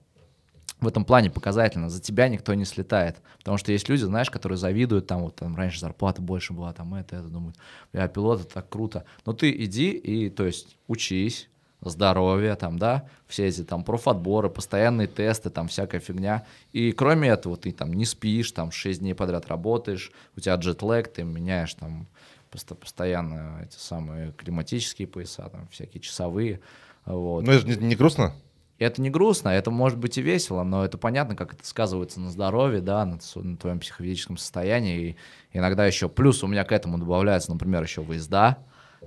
[0.83, 1.89] в этом плане показательно.
[1.89, 3.17] За тебя никто не слетает.
[3.39, 6.95] Потому что есть люди, знаешь, которые завидуют, там вот там раньше зарплата больше была, там
[6.95, 7.57] это, это, думают,
[7.93, 9.05] я пилот, это так круто.
[9.25, 11.49] Но ты иди и, то есть, учись,
[11.81, 16.45] здоровье, там, да, все эти там профотборы, постоянные тесты, там всякая фигня.
[16.73, 21.13] И кроме этого ты там не спишь, там 6 дней подряд работаешь, у тебя джетлэг,
[21.13, 22.07] ты меняешь там
[22.51, 26.61] постоянно эти самые климатические пояса, там всякие часовые.
[27.05, 27.45] Вот.
[27.45, 28.35] Ну это не, не грустно?
[28.83, 32.31] Это не грустно, это может быть и весело, но это понятно, как это сказывается на
[32.31, 35.17] здоровье, да, на, на твоем психофизическом состоянии.
[35.53, 38.59] И иногда еще плюс у меня к этому добавляется, например, еще выезда,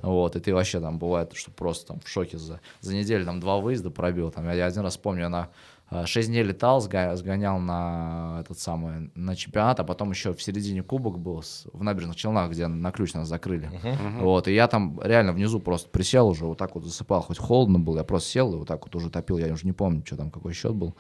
[0.01, 3.39] вот, и ты вообще там бывает, что просто там в шоке за, за неделю там
[3.39, 4.29] два выезда пробил.
[4.31, 5.49] Там, я один раз помню, на
[5.91, 11.19] 6 дней летал, сгонял на этот самый, на чемпионат, а потом еще в середине кубок
[11.19, 13.69] был с, в набережных Челнах, где на ключ нас закрыли.
[13.71, 14.19] Uh-huh.
[14.21, 17.79] Вот, и я там реально внизу просто присел уже, вот так вот засыпал, хоть холодно
[17.79, 20.17] было, я просто сел и вот так вот уже топил, я уже не помню, что
[20.17, 20.95] там, какой счет был.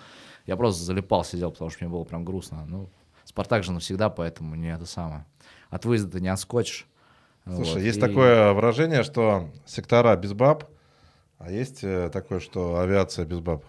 [0.45, 2.65] Я просто залипал, сидел, потому что мне было прям грустно.
[2.67, 2.87] Ну,
[3.25, 5.25] Спартак же навсегда, поэтому не это самое.
[5.69, 6.87] От выезда ты не отскочишь.
[7.45, 8.01] Слушай, вот, есть и...
[8.01, 10.63] такое выражение, что сектора без баб,
[11.37, 13.65] а есть э, такое, что авиация без баб.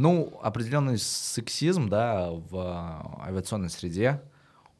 [0.00, 4.22] Ну, определенный сексизм, да, в а, авиационной среде,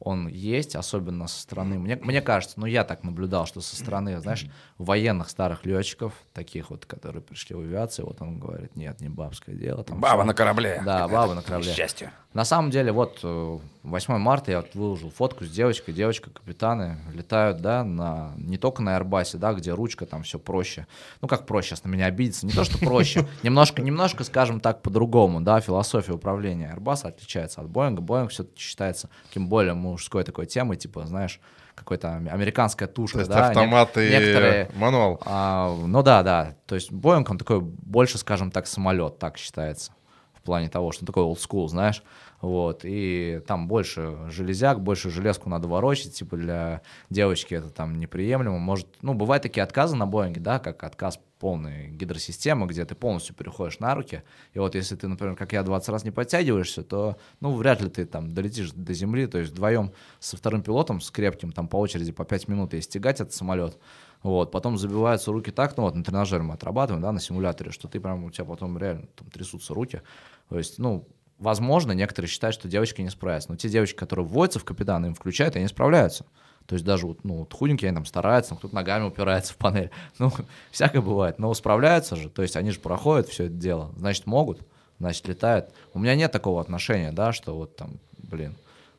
[0.01, 4.19] он есть, особенно со стороны, мне, мне кажется, ну я так наблюдал, что со стороны,
[4.19, 4.47] знаешь,
[4.77, 9.55] военных старых летчиков, таких вот, которые пришли в авиацию, вот он говорит, нет, не бабское
[9.55, 9.83] дело.
[9.83, 10.27] Там баба все.
[10.27, 10.81] на корабле.
[10.83, 11.73] Да, баба на корабле.
[11.73, 12.11] Счастье.
[12.33, 16.97] На самом деле, вот 8 э, марта я вот выложил фотку с девочкой, девочка, капитаны
[17.13, 20.87] летают, да, на, не только на Airbus, да, где ручка, там все проще.
[21.21, 24.81] Ну, как проще, сейчас на меня обидится, не то, что проще, немножко, немножко, скажем так,
[24.81, 30.45] по-другому, да, философия управления Airbus отличается от Boeing, Boeing все-таки считается таким более мужской такой
[30.45, 31.39] темой, типа, знаешь,
[31.75, 35.21] какой-то американская тушка, то есть да, автомат и некоторые, мануал.
[35.25, 39.93] А, ну да, да, то есть Boeing он такой больше, скажем так, самолет, так считается
[40.33, 42.03] в плане того, что он такой old school, знаешь,
[42.41, 48.57] вот, и там больше железяк, больше железку надо ворочать, типа для девочки это там неприемлемо,
[48.57, 53.35] может, ну, бывают такие отказы на Боинге, да, как отказ полной гидросистемы, где ты полностью
[53.35, 54.23] переходишь на руки,
[54.53, 57.89] и вот если ты, например, как я, 20 раз не подтягиваешься, то, ну, вряд ли
[57.89, 61.77] ты там долетишь до земли, то есть вдвоем со вторым пилотом, с крепким, там по
[61.77, 63.77] очереди по 5 минут и этот самолет,
[64.23, 67.87] вот, потом забиваются руки так, ну вот на тренажере мы отрабатываем, да, на симуляторе, что
[67.87, 70.01] ты прям, у тебя потом реально там трясутся руки.
[70.49, 71.07] То есть, ну,
[71.41, 73.49] возможно, некоторые считают, что девочки не справятся.
[73.51, 76.25] Но те девочки, которые вводятся в капитаны, им включают, они справляются.
[76.67, 79.89] То есть даже вот, ну, вот худенькие они там стараются, кто-то ногами упирается в панель.
[80.19, 80.31] Ну,
[80.69, 81.39] всякое бывает.
[81.39, 83.91] Но справляются же, то есть они же проходят все это дело.
[83.97, 84.61] Значит, могут,
[84.99, 85.73] значит, летают.
[85.93, 88.55] У меня нет такого отношения, да, что вот там, блин,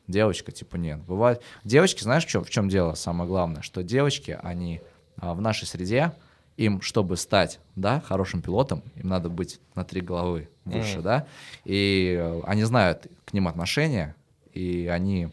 [0.07, 0.99] девочка, типа, нет.
[0.99, 1.41] Бывает.
[1.63, 3.61] Девочки, знаешь, в чем, в чем дело самое главное?
[3.61, 4.81] Что девочки, они
[5.15, 6.11] а, в нашей среде,
[6.57, 11.01] им, чтобы стать, да, хорошим пилотом, им надо быть на три головы выше, mm.
[11.01, 11.25] да,
[11.65, 14.15] и э, они знают к ним отношения,
[14.53, 15.29] и они,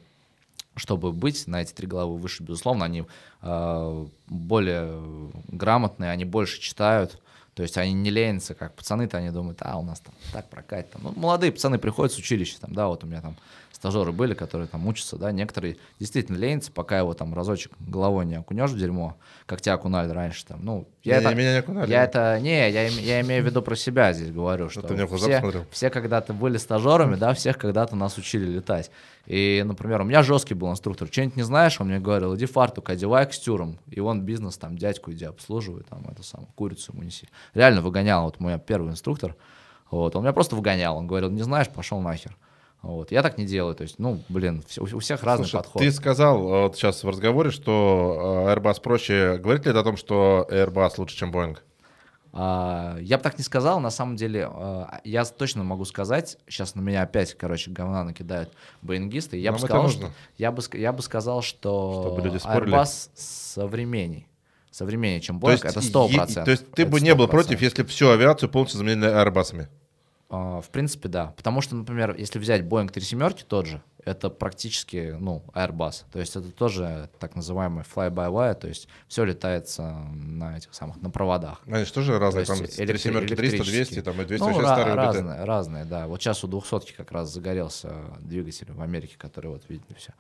[0.76, 3.04] чтобы быть на эти три головы выше, безусловно, они
[3.42, 7.12] э, более грамотные, они больше читают,
[7.54, 10.48] то То есть они не ленятся, как пацаны-то, они думают, а, у нас там так
[10.48, 10.92] прокатит.
[10.92, 11.02] Там.
[11.02, 13.36] Ну, молодые пацаны приходят с училища, там, да, вот у меня там
[13.72, 18.34] стажеры были, которые там учатся, да, некоторые действительно ленятся, пока его там разочек головой не
[18.34, 19.16] окунешь в дерьмо,
[19.46, 20.64] как тебя окунали раньше там.
[20.64, 21.90] Ну, я не, это, меня не окунали.
[21.90, 25.66] Я это, не, я, я имею в виду про себя здесь говорю, что Ты все,
[25.70, 28.90] все когда-то были стажерами, да, всех когда-то нас учили летать.
[29.26, 32.90] И, например, у меня жесткий был инструктор, что-нибудь не знаешь, он мне говорил, иди фартук
[32.90, 37.28] одевай костюром, и он бизнес там дядьку иди обслуживай, там это самое, курицу ему неси.
[37.54, 39.36] Реально выгонял, вот мой первый инструктор,
[39.90, 42.36] вот, он меня просто выгонял, он говорил, не знаешь, пошел нахер.
[42.82, 43.12] Вот.
[43.12, 43.74] Я так не делаю.
[43.74, 45.82] То есть, ну, блин, у всех разный Слушай, подход.
[45.82, 49.36] Ты сказал вот сейчас в разговоре, что э, Airbus проще.
[49.38, 51.58] Говорит ли это о том, что Airbus лучше, чем Boeing?
[52.32, 56.76] А, я бы так не сказал, на самом деле, а, я точно могу сказать, сейчас
[56.76, 58.52] на меня опять, короче, говна накидают
[58.82, 60.00] боингисты, я, бы Нам это сказал, нужно.
[60.06, 62.72] что, я, бы, я бы сказал, что Чтобы люди спорили.
[62.72, 64.28] Airbus современней.
[64.70, 66.44] Современнее, чем То Boeing, есть, это е- 100%.
[66.44, 67.30] то есть ты Это бы не был 100%.
[67.30, 69.66] против, если бы всю авиацию полностью заменили Airbus'ами?
[70.30, 71.34] А, В принципе, да.
[71.36, 76.04] Потому что, например, если взять Boeing 37 тот же, это практически, ну, Airbus.
[76.12, 79.82] То есть это тоже так называемый fly-by-wire, то есть все летается
[80.14, 81.60] на этих самых, на проводах.
[81.66, 84.02] Они же тоже разные, То там электри- семерки 300, 200, электрические.
[84.02, 86.06] там и 200 Ну, ра- старые разные, разные, да.
[86.06, 90.12] Вот сейчас у 200 как раз загорелся двигатель в Америке, который вот видели все.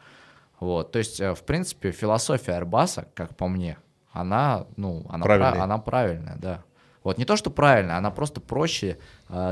[0.58, 3.78] Вот, то есть, э, в принципе, философия Airbus, как по мне,
[4.12, 5.52] она, ну, она, Правильнее.
[5.54, 6.62] пра- она правильная, да.
[7.02, 8.98] Вот не то, что правильная, она просто проще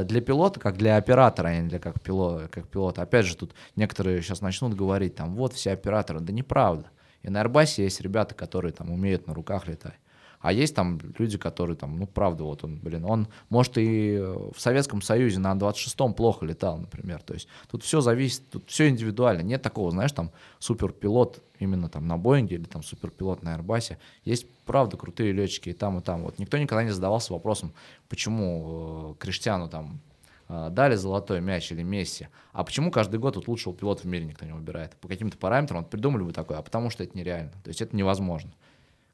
[0.04, 3.02] для пилота, как для оператора, а не для как пилота, как пилота.
[3.02, 6.20] Опять же, тут некоторые сейчас начнут говорить, там, вот все операторы.
[6.20, 6.90] Да неправда.
[7.22, 9.98] И на Airbus есть ребята, которые там умеют на руках летать.
[10.40, 14.60] А есть там люди, которые там, ну, правда, вот он, блин, он, может, и в
[14.60, 17.22] Советском Союзе на 26-м плохо летал, например.
[17.22, 19.42] То есть тут все зависит, тут все индивидуально.
[19.42, 23.96] Нет такого, знаешь, там, суперпилот именно там на Боинге или там суперпилот на Airbus.
[24.24, 26.22] Есть, правда, крутые летчики и там, и там.
[26.22, 27.72] Вот никто никогда не задавался вопросом,
[28.08, 30.00] почему э, Криштиану там
[30.48, 34.26] э, дали золотой мяч или Месси, а почему каждый год вот лучшего пилота в мире
[34.26, 34.94] никто не выбирает?
[34.96, 37.50] По каким-то параметрам вот придумали бы такое, а потому что это нереально.
[37.64, 38.52] То есть это невозможно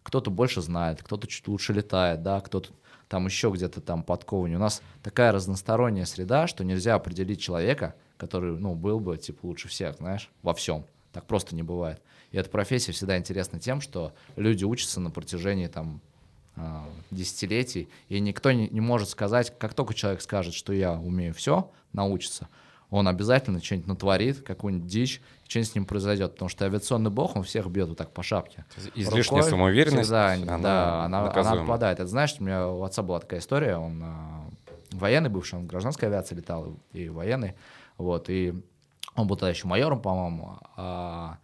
[0.05, 2.71] кто-то больше знает, кто-то чуть лучше летает, да, кто-то
[3.09, 4.57] там еще где-то там подковывание.
[4.57, 9.69] У нас такая разносторонняя среда, что нельзя определить человека, который, ну, был бы, типа, лучше
[9.69, 10.85] всех, знаешь, во всем.
[11.13, 12.01] Так просто не бывает.
[12.33, 16.01] И эта профессия всегда интересна тем, что люди учатся на протяжении там
[16.57, 21.35] а, десятилетий, и никто не, не может сказать, как только человек скажет, что я умею
[21.35, 22.49] все, научится,
[22.95, 27.43] он обязательно что-нибудь натворит, какую-нибудь дичь, что-нибудь с ним произойдет, потому что авиационный бог, он
[27.43, 28.65] всех бьет вот так по шапке.
[28.95, 31.99] Излишняя Рукой самоуверенность, всегда, она да, она, она нападает.
[31.99, 34.45] Это знаешь, у меня у отца была такая история, он а,
[34.93, 37.55] военный бывший, он в гражданской авиации летал, и военный,
[37.99, 38.55] вот, и
[39.17, 41.39] он был тогда еще майором, по-моему, а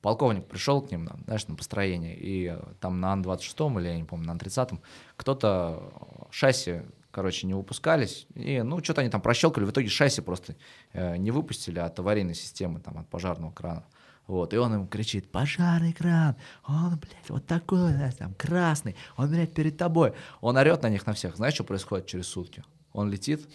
[0.00, 4.04] полковник пришел к ним, знаешь, на построение, и э, там на Ан-26 или, я не
[4.04, 4.78] помню, на Ан-30
[5.16, 6.82] кто-то э, шасси,
[7.18, 10.54] короче, не выпускались, и, ну, что-то они там прощелкали, в итоге шасси просто
[10.92, 13.84] э, не выпустили от аварийной системы, там, от пожарного крана.
[14.28, 19.30] Вот, и он им кричит, пожарный кран, он, блядь, вот такой, да, там, красный, он,
[19.30, 20.12] блядь, перед тобой.
[20.40, 21.34] Он орет на них на всех.
[21.34, 22.62] Знаешь, что происходит через сутки?
[22.92, 23.48] Он летит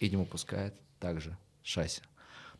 [0.00, 2.02] и не выпускает также шасси.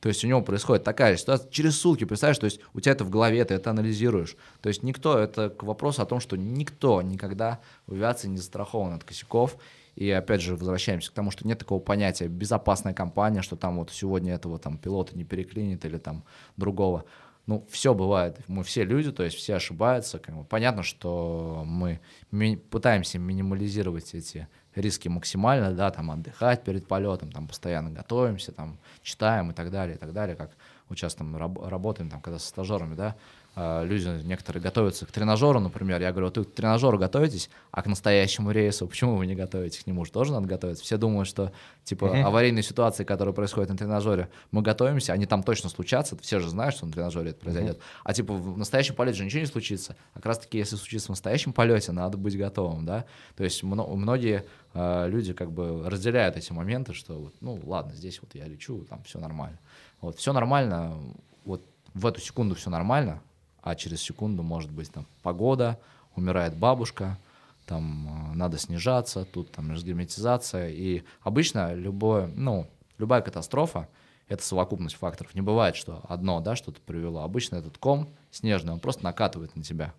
[0.01, 2.93] То есть у него происходит такая же ситуация через сутки, представляешь, то есть у тебя
[2.93, 4.37] это в голове, ты это анализируешь.
[4.61, 8.93] То есть никто, это к вопросу о том, что никто никогда в авиации не застрахован
[8.93, 9.57] от косяков.
[9.99, 13.91] И опять же возвращаемся к тому, что нет такого понятия безопасная компания, что там вот
[13.91, 16.23] сегодня этого там пилота не переклинит или там
[16.57, 17.05] другого.
[17.47, 18.39] Ну, все бывает.
[18.47, 20.21] Мы все люди, то есть все ошибаются.
[20.49, 21.99] Понятно, что мы
[22.31, 24.47] ми- пытаемся минимализировать эти
[24.77, 29.97] риски максимально, да, там отдыхать перед полетом, там постоянно готовимся, там читаем и так далее,
[29.97, 30.53] и так далее, как
[30.89, 33.17] вот сейчас там раб- работаем, там, когда со стажерами, да,
[33.57, 37.87] люди некоторые готовятся к тренажеру, например, я говорю, вот вы к тренажеру готовитесь, а к
[37.87, 40.05] настоящему рейсу почему вы не готовитесь к нему?
[40.05, 40.85] Же тоже надо готовиться.
[40.85, 41.53] Все думают, что
[41.83, 46.49] типа аварийные ситуации, которые происходят на тренажере, мы готовимся, они там точно случатся, все же
[46.51, 47.81] знают, что на тренажере это произойдет.
[48.05, 49.97] А типа в настоящем полете же ничего не случится.
[50.13, 53.07] А как раз таки, если случится в настоящем полете, надо быть готовым, да.
[53.37, 54.45] То есть мно- многие
[54.75, 59.03] э, люди как бы разделяют эти моменты, что ну ладно, здесь вот я лечу, там
[59.03, 59.59] все нормально.
[60.01, 60.97] Вот все нормально,
[61.45, 61.65] вот
[61.95, 63.21] в эту секунду все нормально,
[63.69, 65.79] а через секунду может быть там погода,
[66.17, 67.19] умирает бабушка,
[67.67, 70.71] там э, надо снижаться, тут там разгерметизация.
[70.71, 72.67] И обычно любое, ну,
[72.97, 73.87] любая катастрофа—
[74.29, 75.35] это совокупность факторов.
[75.35, 77.21] Не бывает, что одно, да, что-то привело.
[77.21, 79.93] Обычно этот ком снежный, он просто накатывает на тебя.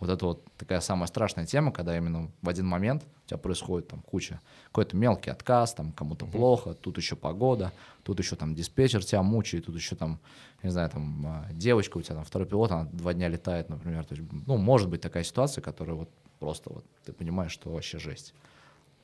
[0.00, 3.88] Вот это вот такая самая страшная тема, когда именно в один момент у тебя происходит
[3.88, 7.70] там куча, какой-то мелкий отказ, там кому-то плохо, тут еще погода,
[8.02, 10.18] тут еще там диспетчер тебя мучает, тут еще там,
[10.62, 14.04] не знаю, там а, девочка у тебя там второй пилот, она два дня летает, например.
[14.04, 17.98] То есть, ну, может быть такая ситуация, которая вот просто вот ты понимаешь, что вообще
[17.98, 18.32] жесть.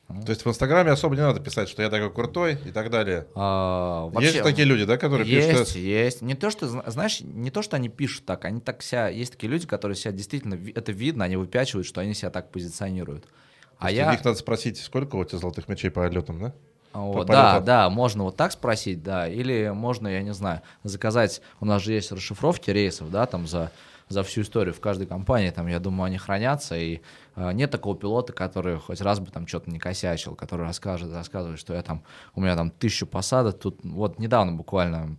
[0.09, 0.23] Ну.
[0.23, 3.27] То есть в Инстаграме особо не надо писать, что я такой крутой и так далее.
[3.35, 5.69] А, вообще, есть такие люди, да, которые есть, пишут?
[5.69, 6.23] Есть, есть.
[6.23, 9.09] Не то, что, знаешь, не то, что они пишут так, они так себя...
[9.09, 10.57] Есть такие люди, которые себя действительно...
[10.75, 13.25] Это видно, они выпячивают, что они себя так позиционируют.
[13.79, 14.13] А я...
[14.15, 16.53] Их надо спросить, сколько у тебя золотых мечей по отлетам, да?
[16.93, 21.67] Вот, да, да, можно вот так спросить, да, или можно, я не знаю, заказать, у
[21.67, 23.71] нас же есть расшифровки рейсов, да, там за
[24.09, 27.01] за всю историю в каждой компании, там, я думаю, они хранятся, и
[27.35, 31.59] э, нет такого пилота, который хоть раз бы там что-то не косячил, который расскажет, рассказывает,
[31.59, 32.05] что я там,
[32.35, 35.17] у меня там тысячу посадок, тут вот недавно буквально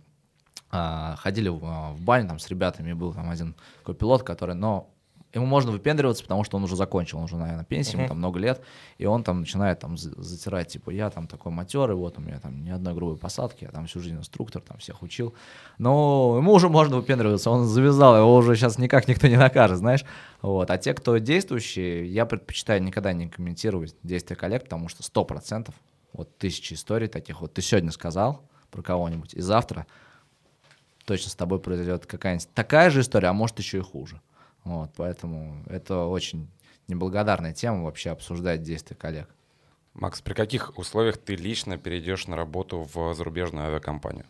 [0.72, 4.90] э, ходили в, в баню там с ребятами, был там один такой пилот, который, но
[5.34, 7.98] ему можно выпендриваться, потому что он уже закончил, он уже, наверное, пенсии, uh-huh.
[7.98, 8.62] ему там много лет,
[8.96, 12.64] и он там начинает там затирать, типа, я там такой матерый, вот у меня там
[12.64, 15.34] ни одной грубой посадки, я там всю жизнь инструктор, там всех учил,
[15.76, 20.04] но ему уже можно выпендриваться, он завязал, его уже сейчас никак никто не накажет, знаешь,
[20.40, 25.24] вот, а те, кто действующие, я предпочитаю никогда не комментировать действия коллег, потому что сто
[25.24, 25.74] процентов,
[26.12, 29.86] вот тысячи историй таких, вот ты сегодня сказал про кого-нибудь, и завтра
[31.04, 34.20] точно с тобой произойдет какая-нибудь такая же история, а может еще и хуже.
[34.68, 36.50] Вот, поэтому это очень
[36.88, 39.34] неблагодарная тема вообще обсуждать действия коллег.
[39.94, 44.26] Макс, при каких условиях ты лично перейдешь на работу в зарубежную авиакомпанию?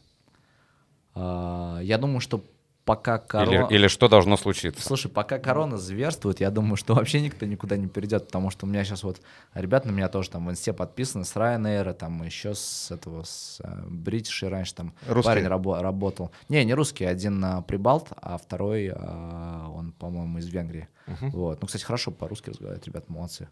[1.17, 2.45] А, я думаю, что
[2.89, 3.67] пока корона...
[3.67, 4.83] Или, или что должно случиться?
[4.83, 8.69] Слушай, пока корона зверствует, я думаю, что вообще никто никуда не перейдет, потому что у
[8.69, 9.21] меня сейчас вот
[9.53, 13.61] ребят на меня тоже там в инсте подписаны с Ryanair, там еще с этого, с
[13.63, 15.29] uh, British раньше там русский.
[15.29, 16.31] парень рабо- работал.
[16.49, 20.89] Не, не русский, один на Прибалт, а второй, uh, он, по-моему, из Венгрии.
[21.07, 21.31] Uh-huh.
[21.31, 21.61] Вот.
[21.61, 23.49] Ну, кстати, хорошо по-русски разговаривают, ребят, молодцы.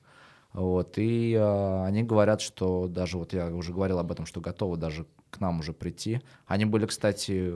[0.54, 4.78] Вот, и э, они говорят, что даже, вот я уже говорил об этом, что готовы
[4.78, 6.22] даже к нам уже прийти.
[6.46, 7.52] Они были, кстати,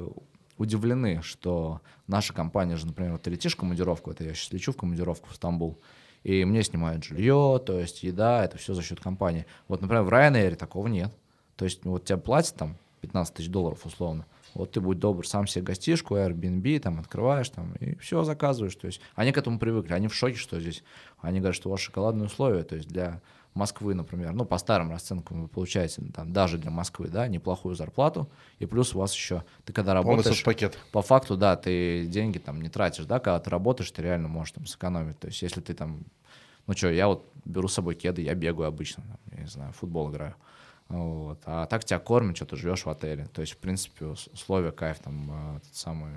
[0.60, 4.72] удивлены, что наша компания же, например, вот ты летишь в командировку, это я сейчас лечу
[4.72, 5.80] в командировку в Стамбул,
[6.22, 9.46] и мне снимают жилье, то есть еда, это все за счет компании.
[9.68, 11.12] Вот, например, в Ryanair такого нет.
[11.56, 15.46] То есть вот тебе платят там 15 тысяч долларов условно, вот ты будь добр, сам
[15.46, 18.74] себе гостишку, Airbnb, там, открываешь, там, и все заказываешь.
[18.76, 20.82] То есть они к этому привыкли, они в шоке, что здесь.
[21.20, 23.22] Они говорят, что у вас шоколадные условия, то есть для
[23.54, 28.30] Москвы, например, ну, по старым расценкам вы получаете там, даже для Москвы, да, неплохую зарплату,
[28.58, 30.44] и плюс у вас еще, ты когда работаешь...
[30.44, 30.78] пакет.
[30.92, 34.52] По факту, да, ты деньги там не тратишь, да, когда ты работаешь, ты реально можешь
[34.52, 35.18] там сэкономить.
[35.18, 36.04] То есть если ты там,
[36.66, 39.72] ну что, я вот беру с собой кеды, я бегаю обычно, там, я не знаю,
[39.72, 40.36] футбол играю.
[40.88, 41.40] Вот.
[41.44, 43.26] А так тебя кормят, что ты живешь в отеле.
[43.32, 46.10] То есть, в принципе, условия кайф, там, а, тот самый,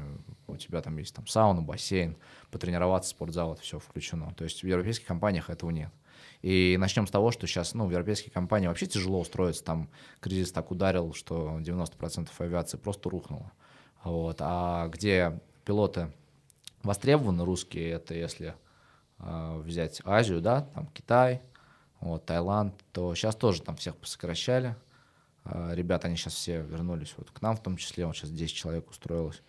[0.48, 2.16] у тебя там есть там сауна, бассейн,
[2.50, 4.34] потренироваться, спортзал, это все включено.
[4.36, 5.92] То есть в европейских компаниях этого нет.
[6.42, 9.64] И начнем с того, что сейчас ну, в европейские компании вообще тяжело устроиться.
[9.64, 13.52] Там кризис так ударил, что 90% авиации просто рухнуло.
[14.04, 14.38] Вот.
[14.40, 16.12] А где пилоты
[16.84, 18.56] востребованы, русские, это если
[19.20, 21.42] э, взять Азию, да, там Китай,
[22.02, 24.76] вот, Таиланд, то сейчас тоже там всех посокращали.
[25.46, 28.54] Э, ребята, они сейчас все вернулись вот к нам, в том числе, вот сейчас 10
[28.54, 29.42] человек устроилось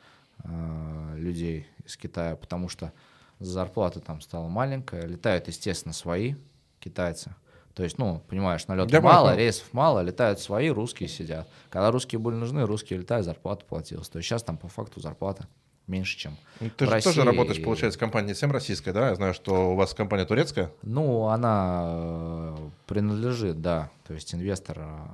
[0.45, 2.93] э, людей из Китая, потому что
[3.41, 6.37] зарплата там стала маленькая, летают, естественно, свои,
[6.85, 7.35] китайцы.
[7.75, 9.39] То есть, ну, понимаешь, налетов мало, понял.
[9.39, 11.49] рейсов мало, летают свои, русские сидят.
[11.71, 14.09] Когда русские были нужны, русские летают, зарплату платилась.
[14.09, 15.49] То есть сейчас там по факту зарплата
[15.87, 17.11] меньше, чем ну, Ты же России.
[17.11, 19.09] тоже работаешь, получается, компания не всем российская, да?
[19.11, 20.71] Я знаю, что у вас компания турецкая.
[20.83, 22.57] Ну, она э,
[22.87, 23.91] принадлежит, да.
[24.07, 25.07] То есть инвестор э,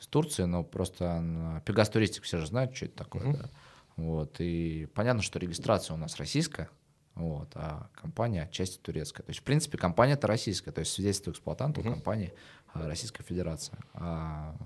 [0.00, 3.22] из Турции, но просто Пегас Туристик все же знают, что это такое.
[3.22, 3.36] Uh-huh.
[3.36, 3.48] Да?
[3.96, 4.36] Вот.
[4.38, 6.68] И понятно, что регистрация у нас российская.
[7.14, 9.24] Вот, а компания отчасти турецкая.
[9.24, 11.88] То есть, в принципе, компания это российская, то есть свидетельство эксплуатанта uh-huh.
[11.88, 12.32] у компании
[12.72, 13.78] а, Российская Федерация.
[13.94, 14.56] А,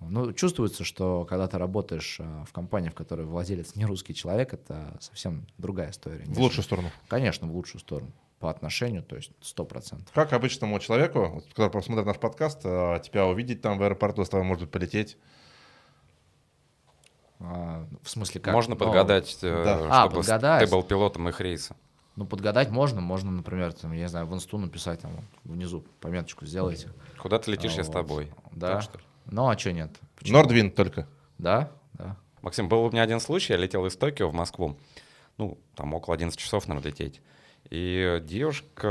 [0.00, 4.52] ну, чувствуется, что когда ты работаешь а, в компании, в которой владелец не русский человек,
[4.52, 6.24] это совсем другая история.
[6.26, 6.90] В лучшую сторону?
[7.06, 8.12] Конечно, в лучшую сторону.
[8.38, 10.12] По отношению, то есть сто процентов.
[10.14, 14.44] Как обычному человеку, который посмотрит наш подкаст, а, тебя увидеть там в аэропорту, с тобой
[14.44, 15.18] может полететь,
[17.38, 18.52] в смысле как?
[18.52, 19.78] Можно подгадать, э, да.
[19.78, 20.64] чтобы а, подгадать.
[20.64, 21.76] ты был пилотом их рейса.
[22.16, 25.12] Ну, подгадать можно, можно, например, там, я не знаю, в инсту написать, там,
[25.44, 26.88] внизу пометочку сделайте.
[27.16, 27.86] Куда ты летишь, а, я вот.
[27.86, 28.32] с тобой.
[28.50, 28.74] Да.
[28.74, 29.04] Так, что ли?
[29.26, 29.90] Ну, а что нет?
[30.22, 31.06] Нордвин только.
[31.38, 32.16] Да, да.
[32.42, 34.76] Максим, был у меня один случай, я летел из Токио в Москву,
[35.36, 37.20] ну, там около 11 часов надо лететь.
[37.70, 38.88] И девушка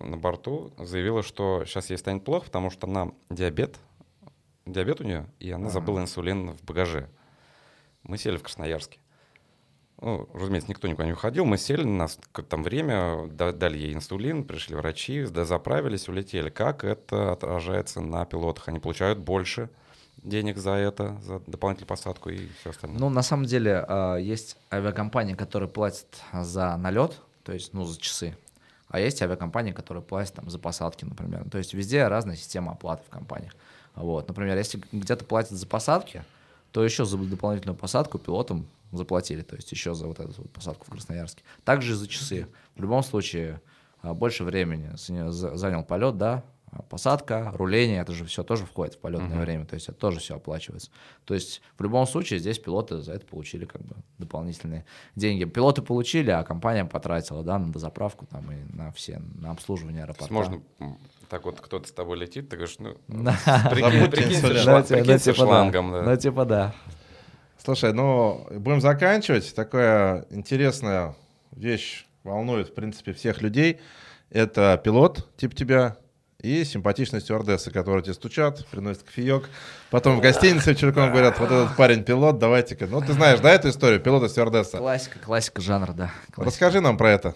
[0.00, 3.76] на борту заявила, что сейчас ей станет плохо, потому что она диабет,
[4.64, 5.70] диабет у нее, и она а.
[5.70, 7.08] забыла инсулин в багаже.
[8.04, 8.98] Мы сели в Красноярске.
[10.00, 11.44] Ну, разумеется, никто никуда не уходил.
[11.44, 12.18] Мы сели, на нас
[12.48, 16.50] там время, дали ей инсулин, пришли врачи, заправились, улетели.
[16.50, 18.66] Как это отражается на пилотах?
[18.68, 19.70] Они получают больше
[20.16, 22.98] денег за это, за дополнительную посадку и все остальное?
[22.98, 28.00] Ну, на самом деле, а, есть авиакомпании, которые платят за налет, то есть, ну, за
[28.00, 28.36] часы.
[28.88, 31.48] а есть авиакомпании, которые платят там за посадки, например.
[31.50, 33.54] То есть везде разная система оплаты в компаниях.
[33.94, 34.28] Вот.
[34.28, 36.24] Например, если где-то платят за посадки,
[36.72, 40.86] то еще за дополнительную посадку пилотам заплатили, то есть еще за вот эту вот посадку
[40.86, 41.42] в Красноярске.
[41.64, 42.46] Также за часы.
[42.76, 43.60] В любом случае,
[44.02, 46.44] а, больше времени занял полет, да,
[46.88, 49.42] посадка, руление, это же все тоже входит в полетное uh-huh.
[49.42, 50.90] время, то есть это тоже все оплачивается.
[51.24, 55.44] То есть в любом случае здесь пилоты за это получили как бы дополнительные деньги.
[55.44, 60.32] Пилоты получили, а компания потратила, да, на дозаправку там и на все, на обслуживание аэропорта.
[60.32, 60.62] Можно
[61.28, 65.90] так вот кто-то с тобой летит, ты говоришь, ну, прикинь, прикинься шлангом.
[65.90, 66.74] Ну, типа да.
[67.64, 69.54] Слушай, ну, будем заканчивать.
[69.54, 71.14] Такая интересная
[71.52, 73.80] вещь волнует, в принципе, всех людей.
[74.30, 75.96] Это пилот, тип тебя,
[76.42, 79.48] и симпатичные стюардессы, которые тебе стучат, приносят кофеек.
[79.90, 82.86] Потом в гостинице вечерком говорят, вот этот парень пилот, давайте-ка.
[82.86, 84.78] Ну, ты знаешь, да, эту историю, пилота стюардесса?
[84.78, 86.10] Классика, классика жанра, да.
[86.32, 86.44] Классика.
[86.44, 87.34] Расскажи нам про это.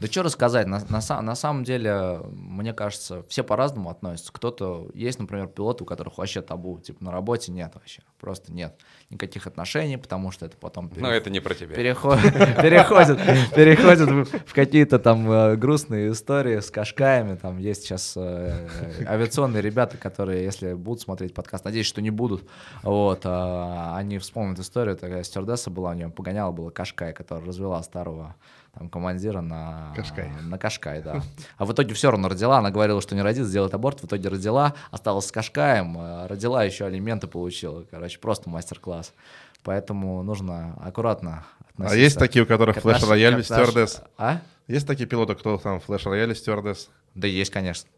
[0.00, 4.30] Да что рассказать, на, на, на самом деле, мне кажется, все по-разному относятся.
[4.32, 8.78] Кто-то, есть, например, пилоты, у которых вообще табу, типа на работе нет вообще, просто нет
[9.08, 10.88] никаких отношений, потому что это потом...
[10.88, 11.02] Перех...
[11.02, 11.74] Но это не про тебя.
[11.74, 12.20] Переход...
[12.62, 13.18] переходит,
[13.54, 18.68] переходит в какие-то там э, грустные истории с кашкаями, там есть сейчас э,
[19.06, 22.48] авиационные ребята, которые, если будут смотреть подкаст, надеюсь, что не будут,
[22.82, 27.82] вот, а, они вспомнят историю, такая стюардесса была, у нее погоняла была кашкай, которая развела
[27.82, 28.34] старого
[28.76, 30.30] там, командира на Кашкай.
[30.42, 31.22] На Кашкай, да.
[31.56, 32.58] А в итоге все равно родила.
[32.58, 34.02] Она говорила, что не родит, сделает аборт.
[34.02, 37.84] В итоге родила, осталась с Кашкаем, э, родила, еще алименты получила.
[37.90, 39.14] Короче, просто мастер-класс.
[39.62, 41.96] Поэтому нужно аккуратно относиться.
[41.96, 44.02] А есть такие, у которых флеш-рояль стюардесс?
[44.18, 44.40] А?
[44.68, 46.90] Есть такие пилоты, кто там флеш-рояль стюардесс?
[47.14, 47.88] Да есть, конечно.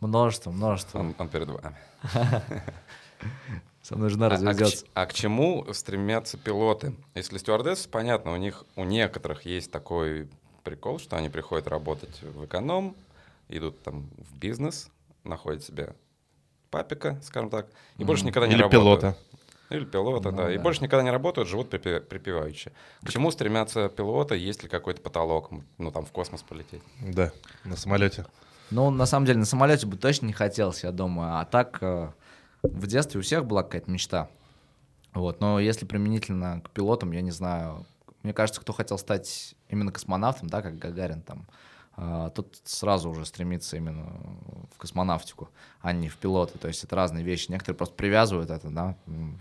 [0.00, 1.00] Множество, множество.
[1.00, 1.76] Он, он перед вами.
[3.82, 4.86] Со мной жена разведется.
[4.94, 6.94] А, а, к, а к чему стремятся пилоты?
[7.14, 10.28] Если стюардессы, понятно, у них у некоторых есть такой
[10.62, 12.96] прикол, что они приходят работать в эконом,
[13.48, 14.88] идут там в бизнес,
[15.24, 15.96] находят себе
[16.70, 17.66] папика, скажем так,
[17.98, 18.06] и mm.
[18.06, 18.82] больше никогда не Или работают.
[18.84, 19.18] пилота.
[19.70, 20.44] Или пилота, ну, да.
[20.44, 20.54] да.
[20.54, 22.72] И больше никогда не работают, живут припеваючи.
[23.04, 26.82] К чему стремятся пилоты, есть ли какой-то потолок, ну там в космос полететь?
[27.00, 27.32] Да,
[27.64, 28.26] на самолете.
[28.70, 31.36] Ну, на самом деле, на самолете бы точно не хотелось, я думаю.
[31.36, 32.10] А так, э,
[32.62, 34.28] в детстве у всех была какая-то мечта.
[35.14, 37.86] Вот, но если применительно к пилотам, я не знаю,
[38.22, 41.46] мне кажется, кто хотел стать именно космонавтом, да, как Гагарин там,
[41.98, 44.04] э, тот сразу уже стремится именно
[44.74, 46.58] в космонавтику, а не в пилоты.
[46.58, 47.50] То есть это разные вещи.
[47.50, 48.96] Некоторые просто привязывают это, да.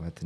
[0.06, 0.26] Это,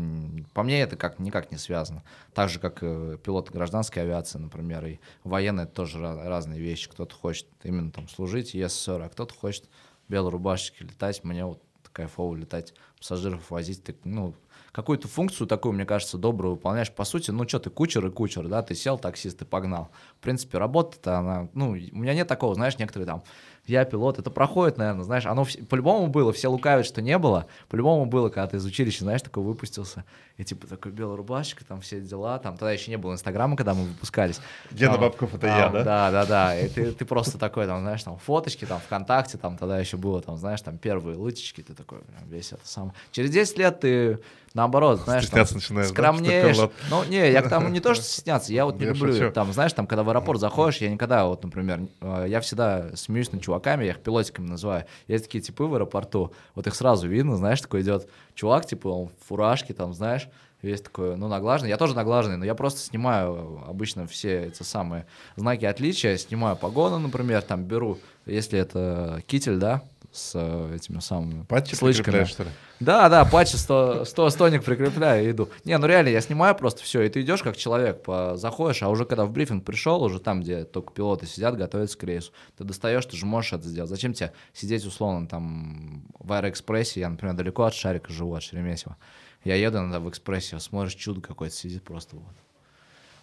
[0.54, 2.02] по мне это как, никак не связано.
[2.34, 6.90] Так же, как и пилоты гражданской авиации, например, и военные это тоже разные вещи.
[6.90, 9.70] Кто-то хочет именно там служить, ЕССР, а кто-то хочет
[10.08, 11.24] белой рубашечки летать.
[11.24, 11.62] Мне вот
[11.96, 14.36] кайфово летать, пассажиров возить, ты, ну,
[14.74, 16.92] какую-то функцию такую, мне кажется, добрую выполняешь.
[16.92, 19.90] По сути, ну что, ты кучер и кучер, да, ты сел, таксист, и погнал.
[20.20, 23.24] В принципе, работа-то, она, ну, у меня нет такого, знаешь, некоторые там,
[23.68, 28.06] я пилот, это проходит, наверное, знаешь, оно по-любому было, все лукавят, что не было, по-любому
[28.06, 30.04] было, когда ты из училища, знаешь, такой выпустился,
[30.38, 33.74] и типа такой белая рубашечка, там все дела, там тогда еще не было Инстаграма, когда
[33.74, 34.40] мы выпускались.
[34.72, 35.84] Гена там, Бабков это там, я, да?
[35.84, 39.58] Да, да, да, и ты, ты просто такой, там, знаешь, там фоточки, там, ВКонтакте, там
[39.58, 42.94] тогда еще было, там, знаешь, там первые лычечки, ты такой, весь это сам.
[43.12, 44.20] Через 10 лет ты
[44.56, 46.58] наоборот, знаешь, там, начинаешь, скромнеешь.
[46.58, 49.14] Да, ну, не, я к тому не то, что стесняться, я вот не я люблю,
[49.14, 49.32] шучу.
[49.32, 53.32] там, знаешь, там, когда в аэропорт заходишь, я никогда, вот, например, э, я всегда смеюсь
[53.32, 57.36] над чуваками, я их пилотиками называю, есть такие типы в аэропорту, вот их сразу видно,
[57.36, 60.30] знаешь, такой идет чувак, типа, он в фуражке, там, знаешь,
[60.62, 61.70] весь такой, ну, наглаженный.
[61.70, 65.06] Я тоже наглаженный, но я просто снимаю обычно все эти самые
[65.36, 69.84] знаки отличия, снимаю погоны, например, там беру, если это китель, да,
[70.16, 72.24] с э, этими самыми Патчи слышками.
[72.24, 72.50] что ли?
[72.80, 75.50] Да, да, патчи 100, 100 стоник прикрепляю и иду.
[75.64, 78.90] Не, ну реально, я снимаю просто все, и ты идешь как человек, по, заходишь, а
[78.90, 82.64] уже когда в брифинг пришел, уже там, где только пилоты сидят, готовятся к рейсу, ты
[82.64, 83.90] достаешь, ты же можешь это сделать.
[83.90, 88.98] Зачем тебе сидеть условно там в Аэроэкспрессе, я, например, далеко от Шарика живу, от Шереметьево.
[89.44, 92.34] Я еду иногда в экспрессе, смотришь, чудо какое-то сидит просто вот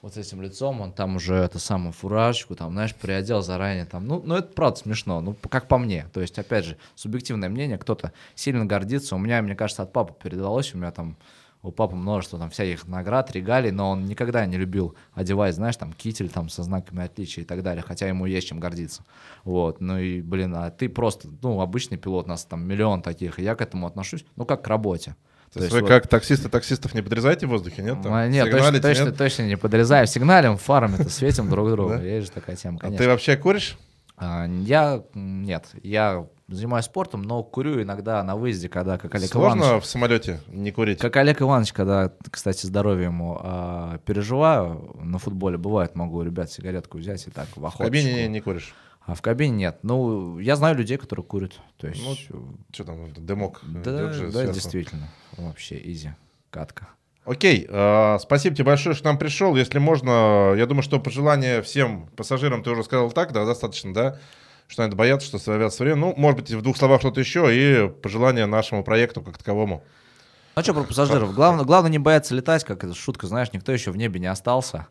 [0.02, 4.06] вот с этим лицом, он там уже это самую фуражку, там, знаешь, приодел заранее, там,
[4.06, 7.78] ну, ну, это правда смешно, ну, как по мне, то есть, опять же, субъективное мнение,
[7.78, 11.16] кто-то сильно гордится, у меня, мне кажется, от папы передалось, у меня там,
[11.62, 15.92] у папы множество там всяких наград, регалий, но он никогда не любил одевать, знаешь, там,
[15.92, 19.04] китель там со знаками отличия и так далее, хотя ему есть чем гордиться,
[19.44, 23.38] вот, ну и, блин, а ты просто, ну, обычный пилот, у нас там миллион таких,
[23.38, 25.14] и я к этому отношусь, ну, как к работе,
[25.52, 25.88] то, То есть вы вот...
[25.88, 28.00] как таксисты таксистов не подрезаете в воздухе, нет?
[28.02, 29.18] Там, нет, точно, точно, нет?
[29.18, 30.06] точно не подрезаем.
[30.06, 31.98] Сигналим, фарами-то светим друг другу.
[31.98, 32.96] Есть же такая тема, конечно.
[32.96, 33.76] А ты вообще куришь?
[34.16, 39.60] А, я нет, я занимаюсь спортом, но курю иногда на выезде, когда как Олег Сложно
[39.60, 39.84] Иванович...
[39.84, 40.98] в самолете не курить?
[41.00, 46.96] Как Олег Иванович, когда, кстати, здоровье ему а, переживаю на футболе, бывает, могу, ребят, сигаретку
[46.96, 47.84] взять и так в охоту.
[47.84, 48.74] В кабине не, не куришь?
[49.06, 49.78] А в кабине нет.
[49.82, 51.52] Ну, я знаю людей, которые курят.
[51.76, 52.02] То есть...
[52.04, 52.14] Ну,
[52.72, 55.08] что там, дымок Да, же да действительно.
[55.36, 56.12] Вообще, изи,
[56.50, 56.88] катка.
[57.24, 59.54] Окей, э, спасибо тебе большое, что к нам пришел.
[59.54, 64.18] Если можно, я думаю, что пожелание всем пассажирам ты уже сказал так, да, достаточно, да?
[64.66, 66.00] Что они боятся, что авиация время.
[66.00, 69.84] Ну, может быть, в двух словах что-то еще и пожелание нашему проекту как таковому.
[70.54, 71.34] Ну что про пассажиров?
[71.34, 74.88] Главное, главное не бояться летать, как эта шутка, знаешь, никто еще в небе не остался.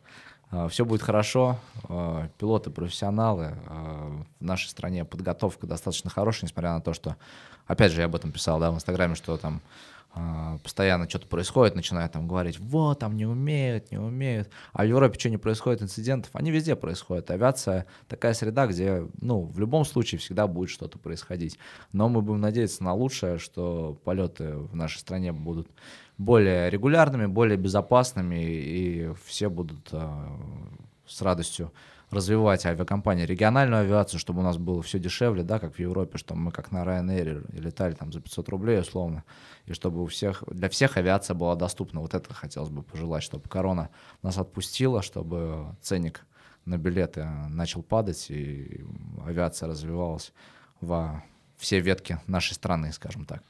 [0.52, 1.58] А, Все будет хорошо,
[1.88, 7.16] а, пилоты профессионалы, а, в нашей стране подготовка достаточно хорошая, несмотря на то, что,
[7.66, 9.62] опять же, я об этом писал, да, в Инстаграме, что там
[10.62, 14.50] постоянно что-то происходит, начинают там говорить, вот, там не умеют, не умеют.
[14.72, 16.30] А в Европе что не происходит инцидентов?
[16.34, 17.30] Они везде происходят.
[17.30, 21.58] Авиация такая среда, где, ну, в любом случае всегда будет что-то происходить.
[21.92, 25.68] Но мы будем надеяться на лучшее, что полеты в нашей стране будут
[26.18, 30.26] более регулярными, более безопасными, и все будут э,
[31.06, 31.72] с радостью
[32.10, 36.40] развивать авиакомпании, региональную авиацию, чтобы у нас было все дешевле, да, как в Европе, чтобы
[36.40, 39.24] мы как на Ryanair летали там за 500 рублей условно,
[39.64, 42.00] и чтобы у всех, для всех авиация была доступна.
[42.00, 43.88] Вот это хотелось бы пожелать, чтобы корона
[44.22, 46.26] нас отпустила, чтобы ценник
[46.66, 48.84] на билеты начал падать, и
[49.24, 50.32] авиация развивалась
[50.82, 51.24] во
[51.56, 53.42] все ветки нашей страны, скажем так.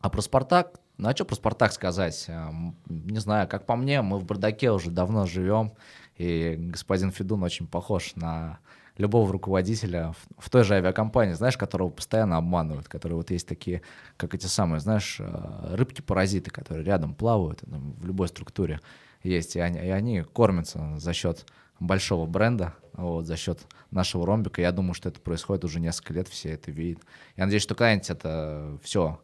[0.00, 2.28] А про «Спартак», ну а что про «Спартак» сказать?
[2.88, 5.74] Не знаю, как по мне, мы в бардаке уже давно живем,
[6.20, 8.58] и господин Федун очень похож на
[8.98, 13.80] любого руководителя в, в той же авиакомпании, знаешь, которого постоянно обманывают, которые вот есть такие,
[14.18, 18.80] как эти самые, знаешь, э, рыбки-паразиты, которые рядом плавают в любой структуре
[19.22, 21.46] есть, и они, и они кормятся за счет
[21.78, 23.60] большого бренда, вот, за счет
[23.90, 24.60] нашего ромбика.
[24.60, 27.02] Я думаю, что это происходит уже несколько лет, все это видят.
[27.38, 29.22] Я надеюсь, что когда-нибудь это все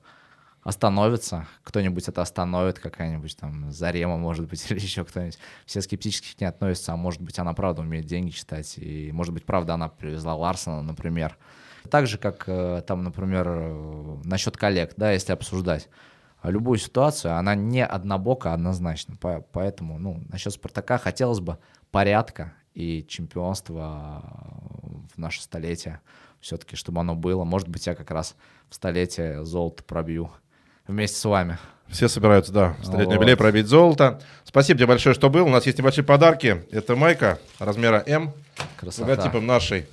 [0.66, 5.38] остановится, кто-нибудь это остановит, какая-нибудь там Зарема, может быть, или еще кто-нибудь.
[5.64, 9.32] Все скептически к ней относятся, а может быть, она правда умеет деньги читать, и может
[9.32, 11.38] быть, правда, она привезла Ларсона, например.
[11.88, 15.88] Так же, как э, там, например, э, насчет коллег, да, если обсуждать
[16.42, 19.14] любую ситуацию, она не однобока однозначно.
[19.52, 21.58] Поэтому, ну, насчет Спартака хотелось бы
[21.92, 24.24] порядка и чемпионства
[25.14, 26.00] в наше столетие
[26.40, 27.44] все-таки, чтобы оно было.
[27.44, 28.34] Может быть, я как раз
[28.68, 30.32] в столетие золото пробью
[30.86, 31.58] вместе с вами.
[31.88, 33.14] Все собираются, да, столетний вот.
[33.14, 34.20] юбилей пробить золото.
[34.44, 35.46] Спасибо тебе большое, что был.
[35.46, 36.64] У нас есть небольшие подарки.
[36.72, 38.32] Это майка размера М
[38.82, 39.86] с логотипом нашей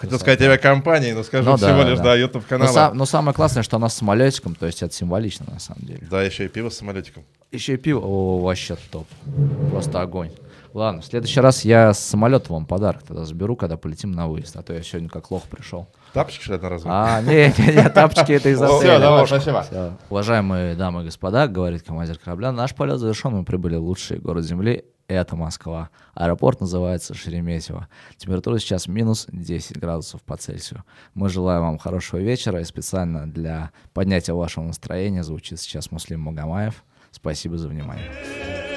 [0.00, 2.88] Хотел сказать авиакомпании, но скажу ну, всего да, лишь, да, да YouTube канала.
[2.88, 6.06] Но, но самое классное, что она с самолетиком, то есть это символично на самом деле.
[6.10, 7.22] Да, еще и пиво с самолетиком.
[7.52, 9.06] Еще и пиво, о, вообще топ.
[9.70, 10.30] Просто огонь.
[10.72, 14.56] Ладно, в следующий раз я с самолета вам подарок тогда заберу, когда полетим на выезд,
[14.56, 15.86] а то я сегодня как лох пришел.
[16.12, 16.90] Тапочки что это разве?
[16.92, 19.62] А, не, не, не, тапочки это из Все, давай, спасибо.
[19.62, 19.92] Все.
[20.08, 24.44] Уважаемые дамы и господа, говорит командир корабля, наш полет завершен, мы прибыли в лучший город
[24.44, 25.90] Земли, это Москва.
[26.14, 27.88] Аэропорт называется Шереметьево.
[28.16, 30.84] Температура сейчас минус 10 градусов по Цельсию.
[31.14, 36.84] Мы желаем вам хорошего вечера и специально для поднятия вашего настроения звучит сейчас Муслим Магомаев.
[37.10, 38.69] Спасибо за внимание.